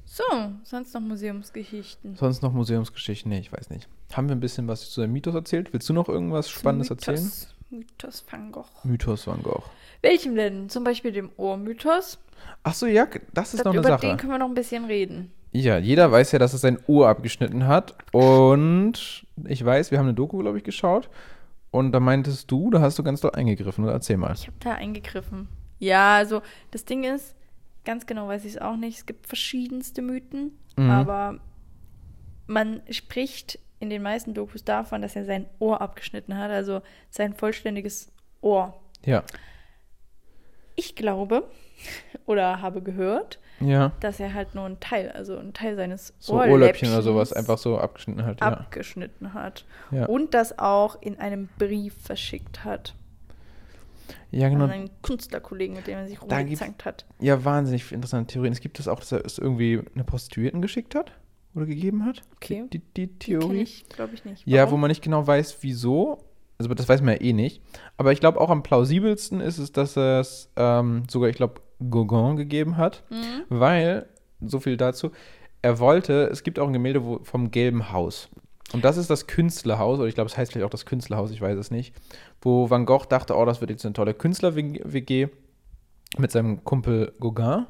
So, 0.04 0.24
sonst 0.64 0.92
noch 0.94 1.00
Museumsgeschichten. 1.00 2.16
Sonst 2.16 2.42
noch 2.42 2.52
Museumsgeschichten? 2.52 3.30
Nee, 3.30 3.40
ich 3.40 3.52
weiß 3.52 3.70
nicht. 3.70 3.88
Haben 4.12 4.28
wir 4.28 4.37
ein 4.37 4.40
bisschen 4.40 4.66
was 4.66 4.90
zu 4.90 5.00
dem 5.00 5.12
Mythos 5.12 5.35
erzählt? 5.35 5.72
Willst 5.72 5.88
du 5.88 5.92
noch 5.92 6.09
irgendwas 6.09 6.50
Spannendes 6.50 6.90
erzählen? 6.90 7.30
Mythos 7.70 8.24
Van 8.30 8.50
Gogh. 8.52 8.66
Mythos 8.85 9.26
Van 9.26 9.42
Gogh. 9.42 9.62
Welchem 10.02 10.35
denn? 10.35 10.68
Zum 10.68 10.85
Beispiel 10.85 11.12
dem 11.12 11.30
Ohrmythos. 11.37 12.18
Ach 12.62 12.74
so, 12.74 12.87
ja, 12.87 13.06
das 13.33 13.54
ist 13.54 13.61
Das, 13.61 13.64
noch 13.64 13.72
eine 13.72 13.80
über 13.80 13.88
Sache. 13.90 14.06
den 14.06 14.16
können 14.16 14.33
wir 14.33 14.38
noch 14.38 14.48
ein 14.48 14.54
bisschen 14.54 14.85
reden. 14.87 15.30
Ja, 15.52 15.78
jeder 15.78 16.11
weiß 16.11 16.33
ja, 16.33 16.38
dass 16.38 16.52
er 16.52 16.59
sein 16.59 16.78
Ohr 16.87 17.09
abgeschnitten 17.09 17.66
hat. 17.66 17.94
Und 18.12 19.26
ich 19.46 19.64
weiß, 19.64 19.90
wir 19.90 19.98
haben 19.98 20.06
eine 20.06 20.14
Doku, 20.14 20.38
glaube 20.38 20.59
ich, 20.59 20.64
geschaut. 20.64 21.09
Und 21.70 21.92
da 21.92 22.00
meintest 22.00 22.50
du, 22.50 22.70
da 22.70 22.80
hast 22.80 22.98
du 22.98 23.02
ganz 23.02 23.20
doll 23.20 23.33
eingegriffen. 23.33 23.85
Oder 23.85 23.92
erzähl 23.94 24.16
mal. 24.16 24.33
Ich 24.35 24.46
habe 24.46 24.56
da 24.61 24.74
eingegriffen. 24.74 25.48
Ja, 25.78 26.16
also 26.16 26.42
das 26.72 26.85
Ding 26.85 27.04
ist, 27.04 27.35
ganz 27.85 28.06
genau 28.06 28.28
weiß 28.28 28.44
ich 28.44 28.52
es 28.54 28.59
auch 28.61 28.76
nicht. 28.76 28.98
Es 28.98 29.06
gibt 29.06 29.26
verschiedenste 29.26 30.02
Mythen, 30.02 30.52
Mhm. 30.76 30.90
aber 30.90 31.38
man 32.46 32.80
spricht 32.90 33.59
in 33.81 33.90
den 33.90 34.03
meisten 34.03 34.35
Dokus 34.35 34.62
davon, 34.62 35.03
dass 35.03 35.16
er 35.16 35.25
sein 35.25 35.47
Ohr 35.59 35.81
abgeschnitten 35.81 36.37
hat, 36.37 36.51
also 36.51 36.83
sein 37.09 37.33
vollständiges 37.35 38.12
Ohr. 38.43 38.79
Ja. 39.05 39.25
Ich 40.77 40.95
glaube 40.95 41.45
oder 42.27 42.61
habe 42.61 42.83
gehört, 42.83 43.38
Ja. 43.59 43.93
dass 44.01 44.21
er 44.21 44.35
halt 44.35 44.55
nur 44.55 44.66
einen 44.66 44.81
Teil, 44.81 45.11
also 45.11 45.37
einen 45.38 45.55
Teil 45.55 45.77
seines 45.77 46.14
So 46.19 46.35
Ohrläppchen 46.35 46.90
oder 46.90 47.03
sowas 47.03 47.33
einfach 47.33 47.57
so 47.59 47.79
abgeschnitten 47.79 48.25
hat. 48.25 48.40
Ja. 48.40 48.49
abgeschnitten 48.49 49.33
hat 49.33 49.64
Ja. 49.90 50.07
und 50.07 50.35
das 50.35 50.59
auch 50.59 51.01
in 51.01 51.19
einem 51.19 51.49
Brief 51.59 51.95
verschickt 52.03 52.64
hat 52.64 52.95
ja, 54.31 54.47
an 54.47 54.53
genau. 54.53 54.66
einen 54.66 54.90
Künstlerkollegen, 55.03 55.75
mit 55.75 55.87
dem 55.87 55.99
er 55.99 56.07
sich 56.07 56.21
rumgezankt 56.21 56.85
hat. 56.85 57.07
Ja, 57.19 57.45
wahnsinnig 57.45 57.90
interessante 57.93 58.35
Theorien. 58.35 58.53
Es 58.53 58.61
gibt 58.61 58.79
das 58.79 58.88
auch, 58.88 59.01
dass 59.01 59.12
er 59.12 59.25
es 59.25 59.38
irgendwie 59.38 59.81
eine 59.95 60.05
Prostituierten 60.05 60.61
geschickt 60.61 60.95
hat 60.95 61.12
oder 61.54 61.66
gegeben 61.66 62.04
hat. 62.04 62.22
Okay. 62.36 62.64
Die, 62.72 62.78
die, 62.78 63.06
die 63.06 63.18
Theorie. 63.18 63.66
glaube 63.88 64.14
ich 64.14 64.24
nicht. 64.24 64.46
Ja, 64.46 64.62
Warum? 64.62 64.72
wo 64.72 64.76
man 64.78 64.88
nicht 64.88 65.02
genau 65.02 65.26
weiß, 65.26 65.58
wieso. 65.62 66.18
also 66.58 66.72
das 66.74 66.88
weiß 66.88 67.02
man 67.02 67.14
ja 67.14 67.20
eh 67.20 67.32
nicht. 67.32 67.62
Aber 67.96 68.12
ich 68.12 68.20
glaube 68.20 68.40
auch 68.40 68.50
am 68.50 68.62
plausibelsten 68.62 69.40
ist 69.40 69.58
es, 69.58 69.72
dass 69.72 69.96
es 69.96 70.50
ähm, 70.56 71.04
sogar, 71.10 71.28
ich 71.30 71.36
glaube, 71.36 71.60
Gauguin 71.90 72.36
gegeben 72.36 72.76
hat, 72.76 73.02
Mhm. 73.10 73.44
weil, 73.48 74.06
so 74.40 74.60
viel 74.60 74.76
dazu, 74.76 75.10
er 75.62 75.78
wollte, 75.78 76.24
es 76.30 76.42
gibt 76.42 76.58
auch 76.58 76.66
ein 76.66 76.72
Gemälde 76.72 77.04
wo, 77.04 77.20
vom 77.22 77.50
Gelben 77.50 77.90
Haus. 77.92 78.28
Und 78.72 78.84
das 78.84 78.96
ist 78.96 79.10
das 79.10 79.26
Künstlerhaus, 79.26 79.98
oder 79.98 80.06
ich 80.08 80.14
glaube, 80.14 80.30
es 80.30 80.36
heißt 80.38 80.52
vielleicht 80.52 80.64
auch 80.66 80.70
das 80.70 80.86
Künstlerhaus, 80.86 81.30
ich 81.32 81.40
weiß 81.40 81.58
es 81.58 81.70
nicht, 81.70 81.94
wo 82.40 82.70
Van 82.70 82.86
Gogh 82.86 83.06
dachte, 83.08 83.34
oh, 83.36 83.44
das 83.44 83.60
wird 83.60 83.70
jetzt 83.70 83.84
eine 83.84 83.92
tolle 83.94 84.14
Künstler-WG 84.14 85.28
mit 86.18 86.30
seinem 86.30 86.62
Kumpel 86.64 87.12
Gauguin. 87.18 87.66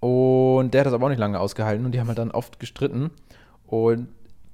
Und 0.00 0.72
der 0.74 0.80
hat 0.80 0.86
das 0.86 0.94
aber 0.94 1.06
auch 1.06 1.10
nicht 1.10 1.18
lange 1.18 1.40
ausgehalten 1.40 1.84
und 1.84 1.92
die 1.92 2.00
haben 2.00 2.08
halt 2.08 2.18
dann 2.18 2.30
oft 2.30 2.60
gestritten. 2.60 3.10
Und 3.66 4.08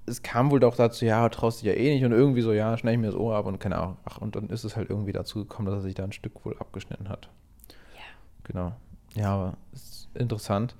es 0.06 0.22
kam 0.22 0.50
wohl 0.50 0.60
doch 0.60 0.76
dazu, 0.76 1.04
ja, 1.04 1.28
traust 1.28 1.60
dich 1.62 1.66
ja 1.68 1.74
eh 1.74 1.94
nicht 1.94 2.04
und 2.04 2.12
irgendwie 2.12 2.40
so, 2.42 2.52
ja, 2.52 2.76
schneide 2.76 2.94
ich 2.94 3.00
mir 3.00 3.06
das 3.08 3.16
Ohr 3.16 3.36
ab 3.36 3.46
und 3.46 3.58
keine 3.58 3.76
Ahnung. 3.78 3.96
Ach, 4.04 4.18
und 4.18 4.36
dann 4.36 4.48
ist 4.48 4.64
es 4.64 4.76
halt 4.76 4.90
irgendwie 4.90 5.12
dazu 5.12 5.40
gekommen, 5.40 5.66
dass 5.66 5.76
er 5.76 5.80
sich 5.82 5.94
da 5.94 6.04
ein 6.04 6.12
Stück 6.12 6.44
wohl 6.44 6.56
abgeschnitten 6.58 7.08
hat. 7.08 7.28
Ja. 7.94 8.02
Genau. 8.44 8.72
Ja, 9.14 9.34
aber 9.34 9.56
es 9.72 9.82
ist 9.82 10.08
interessant, 10.14 10.74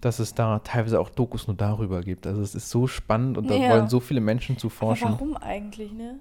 dass 0.00 0.18
es 0.20 0.34
da 0.34 0.60
teilweise 0.60 1.00
auch 1.00 1.10
Dokus 1.10 1.46
nur 1.48 1.56
darüber 1.56 2.02
gibt. 2.02 2.26
Also 2.26 2.40
es 2.42 2.54
ist 2.54 2.70
so 2.70 2.86
spannend 2.86 3.38
und 3.38 3.48
da 3.50 3.54
Ja. 3.56 3.70
wollen 3.70 3.88
so 3.88 3.98
viele 4.00 4.20
Menschen 4.20 4.56
zu 4.58 4.68
Aber 4.68 4.74
forschen. 4.76 5.10
warum 5.12 5.36
eigentlich, 5.36 5.92
ne? 5.92 6.18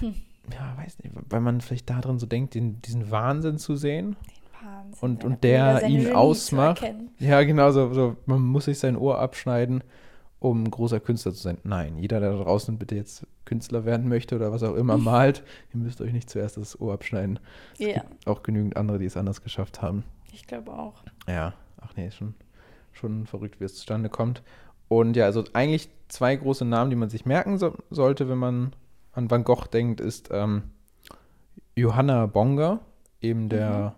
Ja, 0.00 0.74
weiß 0.76 0.98
nicht, 1.00 1.14
weil 1.28 1.40
man 1.40 1.60
vielleicht 1.60 1.90
da 1.90 2.00
drin 2.00 2.18
so 2.18 2.26
denkt, 2.26 2.54
den, 2.54 2.80
diesen 2.82 3.10
Wahnsinn 3.10 3.58
zu 3.58 3.76
sehen. 3.76 4.16
Wahnsinn. 4.62 4.98
Und- 5.00 5.24
und 5.24 5.44
er 5.44 5.80
der 5.80 5.88
ihn 5.88 5.98
Genie 5.98 6.06
zu 6.10 6.14
ausmacht. 6.16 6.84
Ja, 7.18 7.42
genau, 7.42 7.70
so, 7.70 7.92
so, 7.92 8.16
man 8.26 8.40
muss 8.42 8.64
sich 8.66 8.78
sein 8.78 8.96
Ohr 8.96 9.18
abschneiden, 9.18 9.82
um 10.38 10.70
großer 10.70 11.00
Künstler 11.00 11.32
zu 11.32 11.40
sein. 11.42 11.58
Nein, 11.64 11.98
jeder, 11.98 12.20
der 12.20 12.32
da 12.32 12.42
draußen 12.42 12.78
bitte 12.78 12.94
jetzt 12.94 13.26
Künstler 13.44 13.84
werden 13.84 14.08
möchte 14.08 14.36
oder 14.36 14.52
was 14.52 14.62
auch 14.62 14.74
immer 14.74 14.96
malt, 14.98 15.42
ihr 15.74 15.80
müsst 15.80 16.00
euch 16.00 16.12
nicht 16.12 16.30
zuerst 16.30 16.56
das 16.56 16.80
Ohr 16.80 16.94
abschneiden. 16.94 17.38
Es 17.74 17.80
Ja, 17.80 17.92
gibt 18.00 18.26
auch 18.26 18.42
genügend 18.42 18.76
andere, 18.76 18.98
die 18.98 19.06
es 19.06 19.16
anders 19.16 19.42
geschafft 19.42 19.82
haben. 19.82 20.04
ich 20.32 20.46
glaube 20.46 20.72
auch. 20.72 21.02
Ja, 21.28 21.52
ach 21.80 21.92
nee, 21.96 22.06
ist 22.08 22.16
schon, 22.16 22.34
schon 22.92 23.26
verrückt, 23.26 23.60
wie 23.60 23.64
es 23.64 23.74
zustande 23.74 24.08
kommt. 24.08 24.42
Und 24.88 25.14
ja, 25.16 25.24
also 25.26 25.44
eigentlich 25.52 25.88
zwei 26.08 26.34
große 26.36 26.64
Namen, 26.64 26.90
die 26.90 26.96
man 26.96 27.10
sich 27.10 27.24
merken 27.26 27.58
so, 27.58 27.74
sollte, 27.90 28.28
wenn 28.28 28.38
man 28.38 28.72
an 29.12 29.30
Van 29.30 29.44
Gogh 29.44 29.66
denkt, 29.72 30.00
ist 30.00 30.28
ähm, 30.32 30.62
Johanna 31.76 32.26
Bonger, 32.26 32.80
eben 33.20 33.48
der, 33.48 33.94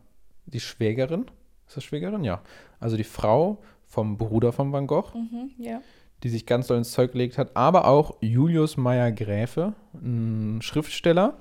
die 0.53 0.61
Schwägerin. 0.61 1.27
Ist 1.67 1.77
das 1.77 1.85
Schwägerin? 1.85 2.25
Ja. 2.25 2.43
Also 2.81 2.97
die 2.97 3.05
Frau 3.05 3.59
vom 3.87 4.17
Bruder 4.19 4.53
von 4.53 4.73
Van 4.73 4.87
Gogh, 4.87 5.13
Mhm, 5.15 5.51
ja. 5.59 5.81
die 6.23 6.29
sich 6.29 6.47
ganz 6.47 6.67
doll 6.67 6.79
ins 6.79 6.93
Zeug 6.93 7.13
gelegt 7.13 7.39
hat, 7.39 7.57
aber 7.57 7.87
auch 7.87 8.17
Julius 8.21 8.77
Meyer-Gräfe, 8.77 9.75
ein 9.95 10.61
Schriftsteller, 10.63 11.39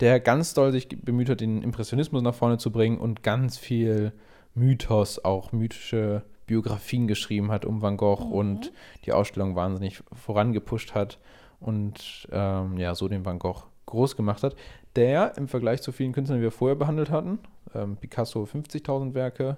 der 0.00 0.20
ganz 0.20 0.52
doll 0.54 0.72
sich 0.72 0.88
bemüht 0.88 1.28
hat, 1.30 1.40
den 1.40 1.62
Impressionismus 1.62 2.22
nach 2.22 2.34
vorne 2.34 2.58
zu 2.58 2.70
bringen 2.70 2.98
und 2.98 3.22
ganz 3.22 3.56
viel 3.58 4.12
Mythos, 4.54 5.24
auch 5.24 5.52
mythische 5.52 6.22
Biografien 6.46 7.06
geschrieben 7.08 7.50
hat 7.50 7.64
um 7.64 7.82
Van 7.82 7.96
Gogh 7.96 8.24
Mhm. 8.26 8.32
und 8.32 8.72
die 9.04 9.12
Ausstellung 9.12 9.56
wahnsinnig 9.56 10.02
vorangepusht 10.12 10.94
hat 10.94 11.18
und 11.60 12.28
ähm, 12.30 12.76
ja, 12.78 12.94
so 12.94 13.08
den 13.08 13.24
Van 13.24 13.38
Gogh 13.38 13.64
groß 13.86 14.16
gemacht 14.16 14.42
hat, 14.42 14.54
der 14.96 15.36
im 15.36 15.48
Vergleich 15.48 15.82
zu 15.82 15.92
vielen 15.92 16.12
Künstlern, 16.12 16.38
die 16.38 16.42
wir 16.44 16.50
vorher 16.52 16.76
behandelt 16.76 17.10
hatten, 17.10 17.38
ähm, 17.76 17.96
Picasso 17.96 18.44
50.000 18.44 19.14
Werke, 19.14 19.56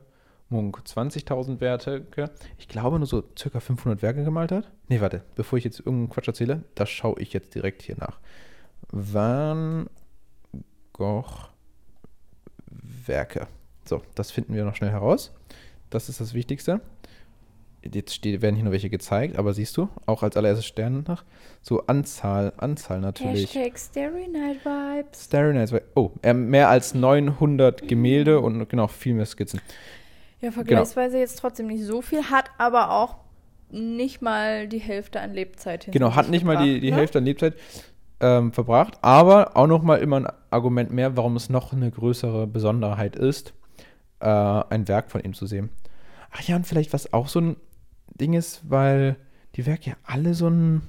Munk 0.49 0.83
20.000 0.85 1.61
Werke, 1.61 2.31
ich 2.57 2.69
glaube 2.69 2.99
nur 2.99 3.07
so 3.07 3.23
circa 3.39 3.61
500 3.61 4.03
Werke 4.03 4.25
gemalt 4.25 4.53
hat. 4.53 4.71
Nee, 4.89 5.01
warte, 5.01 5.23
bevor 5.35 5.59
ich 5.59 5.65
jetzt 5.65 5.81
irgendeinen 5.81 6.11
Quatsch 6.11 6.29
erzähle, 6.29 6.65
das 6.75 6.89
schaue 6.89 7.21
ich 7.21 7.33
jetzt 7.33 7.55
direkt 7.55 7.83
hier 7.83 7.97
nach. 7.99 8.19
Van 8.91 9.89
Gogh 10.93 11.49
Werke. 12.71 13.47
So, 13.85 14.03
das 14.15 14.31
finden 14.31 14.55
wir 14.55 14.65
noch 14.65 14.77
schnell 14.77 14.91
heraus. 14.91 15.35
Das 15.91 16.09
ist 16.09 16.21
das 16.21 16.35
Wichtigste. 16.35 16.81
Jetzt 17.85 18.15
steht, 18.15 18.43
werden 18.43 18.57
hier 18.57 18.65
nur 18.65 18.73
welche 18.73 18.91
gezeigt, 18.91 19.39
aber 19.39 19.55
siehst 19.55 19.77
du, 19.77 19.89
auch 20.05 20.23
als 20.23 20.37
allererstes 20.37 20.67
Stern 20.67 21.05
nach. 21.07 21.25
So 21.63 21.87
Anzahl, 21.87 22.53
Anzahl 22.57 23.01
natürlich. 23.01 23.55
Hashtag 23.55 23.79
Starry 23.79 24.29
Night 24.29 24.65
Vibes. 24.65 25.25
Starry 25.27 25.55
Nights. 25.55 25.73
Oh, 25.95 26.11
äh, 26.23 26.35
mehr 26.35 26.69
als 26.69 26.95
900 26.95 27.87
Gemälde 27.87 28.41
und 28.41 28.69
genau, 28.69 28.89
viel 28.89 29.15
mehr 29.15 29.27
Skizzen. 29.27 29.61
Ja, 30.41 30.51
vergleichsweise 30.51 31.19
jetzt 31.19 31.39
trotzdem 31.39 31.69
nicht 31.69 31.85
so 31.85 32.03
viel, 32.03 32.25
hat 32.25 32.51
aber 32.59 32.91
auch 32.93 33.17
nicht 33.71 34.23
mal 34.23 34.67
die 34.69 34.79
Hälfte 34.79 35.21
an 35.21 35.35
Lebzeit 35.35 35.85
hinter 35.85 35.99
Genau, 35.99 36.15
hat 36.15 36.31
nicht 36.31 36.45
mal 36.45 36.57
die, 36.57 36.81
die 36.81 36.91
ne? 36.91 36.97
Hälfte 36.97 37.19
an 37.19 37.25
Lebzeit 37.25 37.55
ähm, 38.21 38.53
verbracht, 38.53 38.99
aber 39.03 39.57
auch 39.57 39.67
noch 39.67 39.83
mal 39.83 39.97
immer 39.97 40.17
ein 40.17 40.27
Argument 40.51 40.93
mehr, 40.93 41.17
warum 41.17 41.37
es 41.37 41.49
noch 41.49 41.73
eine 41.73 41.91
größere 41.91 42.47
Besonderheit 42.47 43.17
ist, 43.17 43.53
äh, 44.21 44.27
ein 44.27 44.89
Werk 44.89 45.11
von 45.11 45.23
ihm 45.23 45.35
zu 45.35 45.47
sehen. 45.47 45.71
Ach 46.31 46.43
ja, 46.43 46.57
und 46.57 46.67
vielleicht 46.67 46.93
was 46.93 47.13
auch 47.13 47.29
so 47.29 47.41
ein 47.41 47.57
Ding 48.21 48.35
ist, 48.35 48.63
weil 48.69 49.17
die 49.55 49.67
Werke 49.67 49.91
ja 49.91 49.97
alle 50.05 50.35
so 50.35 50.49
ein, 50.49 50.83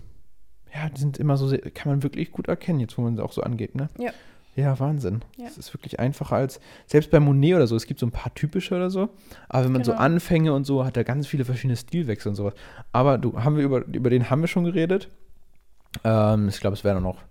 ja, 0.74 0.90
die 0.90 1.00
sind 1.00 1.18
immer 1.18 1.38
so, 1.38 1.48
sehr, 1.48 1.60
kann 1.60 1.92
man 1.92 2.04
wirklich 2.04 2.32
gut 2.32 2.48
erkennen, 2.48 2.80
jetzt 2.80 2.98
wo 2.98 3.02
man 3.02 3.16
sie 3.16 3.24
auch 3.24 3.32
so 3.32 3.42
angeht, 3.42 3.76
ne? 3.76 3.90
Ja. 3.98 4.12
Ja, 4.56 4.78
Wahnsinn. 4.78 5.22
Ja. 5.38 5.46
Das 5.46 5.58
ist 5.58 5.74
wirklich 5.74 6.00
einfacher 6.00 6.36
als, 6.36 6.60
selbst 6.86 7.12
bei 7.12 7.20
Monet 7.20 7.56
oder 7.56 7.68
so, 7.68 7.76
es 7.76 7.86
gibt 7.86 8.00
so 8.00 8.06
ein 8.06 8.12
paar 8.12 8.34
typische 8.34 8.76
oder 8.76 8.90
so, 8.90 9.10
aber 9.48 9.66
wenn 9.66 9.72
man 9.72 9.84
so 9.84 9.92
Genau. 9.92 10.04
Anfänge 10.04 10.54
und 10.54 10.66
so, 10.66 10.84
hat 10.84 10.98
er 10.98 11.04
ganz 11.06 11.28
viele 11.28 11.46
verschiedene 11.46 11.78
Stilwechsel 11.78 12.30
und 12.30 12.36
sowas. 12.36 12.54
Aber 12.92 13.18
du, 13.18 13.42
haben 13.42 13.56
wir 13.56 13.64
über, 13.64 13.86
über 13.86 14.10
den 14.10 14.30
haben 14.30 14.42
wir 14.42 14.48
schon 14.48 14.66
geredet. 14.66 15.10
Ähm, 16.04 16.50
ich 16.50 16.60
glaube, 16.60 16.74
es 16.74 16.84
werden 16.84 16.98
auch 16.98 17.14
noch 17.16 17.22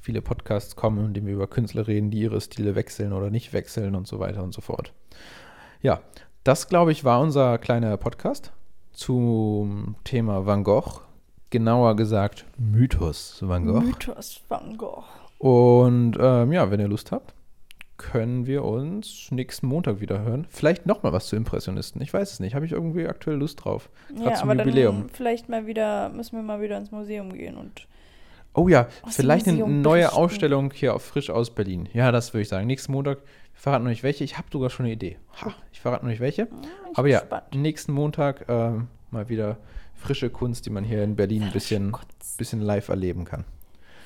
viele 0.00 0.22
Podcasts 0.22 0.76
kommen, 0.76 1.06
in 1.06 1.14
denen 1.14 1.26
wir 1.26 1.34
über 1.34 1.48
Künstler 1.48 1.88
reden, 1.88 2.10
die 2.10 2.20
ihre 2.20 2.40
Stile 2.40 2.76
wechseln 2.76 3.12
oder 3.12 3.30
nicht 3.30 3.52
wechseln 3.52 3.94
und 3.96 4.06
so 4.06 4.20
weiter 4.20 4.44
und 4.44 4.54
so 4.54 4.60
fort. 4.60 4.92
Ja, 5.82 6.00
das, 6.44 6.68
glaube 6.68 6.92
ich, 6.92 7.04
war 7.04 7.20
unser 7.20 7.58
kleiner 7.58 7.96
Podcast 7.96 8.52
zum 8.92 9.96
Thema 10.04 10.46
Van 10.46 10.64
Gogh. 10.64 11.00
Genauer 11.50 11.96
gesagt, 11.96 12.44
Mythos 12.58 13.38
Van 13.40 13.64
Gogh. 13.66 13.80
Mythos 13.80 14.42
Van 14.48 14.76
Gogh. 14.76 15.04
Und 15.38 16.16
ähm, 16.20 16.52
ja, 16.52 16.70
wenn 16.70 16.80
ihr 16.80 16.88
Lust 16.88 17.10
habt, 17.12 17.32
können 17.96 18.46
wir 18.46 18.64
uns 18.64 19.28
nächsten 19.30 19.66
Montag 19.66 20.00
wieder 20.00 20.20
hören. 20.20 20.46
Vielleicht 20.50 20.86
noch 20.86 21.02
mal 21.02 21.12
was 21.12 21.26
zu 21.26 21.36
Impressionisten. 21.36 22.00
Ich 22.02 22.12
weiß 22.12 22.32
es 22.32 22.40
nicht. 22.40 22.54
Habe 22.54 22.66
ich 22.66 22.72
irgendwie 22.72 23.06
aktuell 23.06 23.36
Lust 23.38 23.64
drauf. 23.64 23.88
Grad 24.16 24.24
Ja, 24.26 24.34
zum 24.34 24.50
aber 24.50 24.60
Jubiläum. 24.62 25.00
dann 25.00 25.08
vielleicht 25.10 25.48
mal 25.48 25.66
wieder, 25.66 26.08
müssen 26.10 26.36
wir 26.36 26.42
mal 26.42 26.60
wieder 26.60 26.76
ins 26.78 26.90
Museum 26.90 27.32
gehen 27.32 27.56
und 27.56 27.86
Oh 28.54 28.66
ja, 28.66 28.88
vielleicht 29.08 29.46
eine 29.46 29.58
neue 29.68 30.00
berichten. 30.02 30.16
Ausstellung 30.16 30.72
hier 30.74 30.94
auf 30.94 31.02
Frisch 31.04 31.30
aus 31.30 31.50
Berlin. 31.54 31.88
Ja, 31.92 32.10
das 32.10 32.32
würde 32.34 32.42
ich 32.42 32.48
sagen. 32.48 32.66
Nächsten 32.66 32.90
Montag. 32.92 33.18
Wir 33.58 33.62
verraten 33.62 33.82
noch 33.84 33.90
nicht 33.90 34.04
welche. 34.04 34.22
Ich 34.22 34.38
habe 34.38 34.46
sogar 34.52 34.70
schon 34.70 34.86
eine 34.86 34.92
Idee. 34.94 35.16
Ha, 35.42 35.52
ich 35.72 35.80
verrate 35.80 36.04
noch 36.04 36.10
nicht 36.10 36.20
welche. 36.20 36.46
bin 36.46 36.58
ich 36.92 36.96
Aber 36.98 37.08
ja, 37.08 37.18
gespannt. 37.18 37.54
nächsten 37.56 37.92
Montag 37.92 38.44
ähm, 38.48 38.86
mal 39.10 39.28
wieder 39.28 39.56
frische 39.96 40.30
Kunst, 40.30 40.64
die 40.66 40.70
man 40.70 40.84
hier 40.84 41.02
in 41.02 41.16
Berlin 41.16 41.42
ein 41.42 41.52
bisschen, 41.52 41.96
bisschen 42.36 42.60
live 42.60 42.88
erleben 42.88 43.24
kann. 43.24 43.44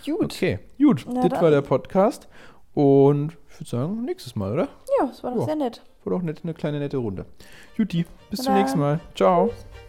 Gut. 0.07 0.23
Okay, 0.35 0.59
gut. 0.79 1.05
Na 1.07 1.21
das 1.21 1.31
dann. 1.33 1.43
war 1.43 1.51
der 1.51 1.61
Podcast. 1.61 2.29
Und 2.73 3.37
ich 3.51 3.61
würde 3.61 3.69
sagen, 3.71 4.05
nächstes 4.07 4.35
Mal, 4.35 4.53
oder? 4.55 4.69
Ja, 4.99 5.07
das 5.07 5.23
war 5.23 5.33
doch 5.33 5.41
Ja. 5.41 5.45
sehr 5.45 5.57
nett. 5.57 5.83
War 6.05 6.15
doch 6.19 6.23
nett, 6.23 6.41
eine 6.43 6.55
kleine 6.55 6.79
nette 6.79 6.97
Runde. 6.97 7.27
Juti, 7.77 8.07
bis 8.31 8.39
Na 8.41 8.45
zum 8.47 8.55
nächsten. 8.55 8.79
Mal. 8.79 9.01
Ciao. 9.15 9.49
Tschüss. 9.49 9.82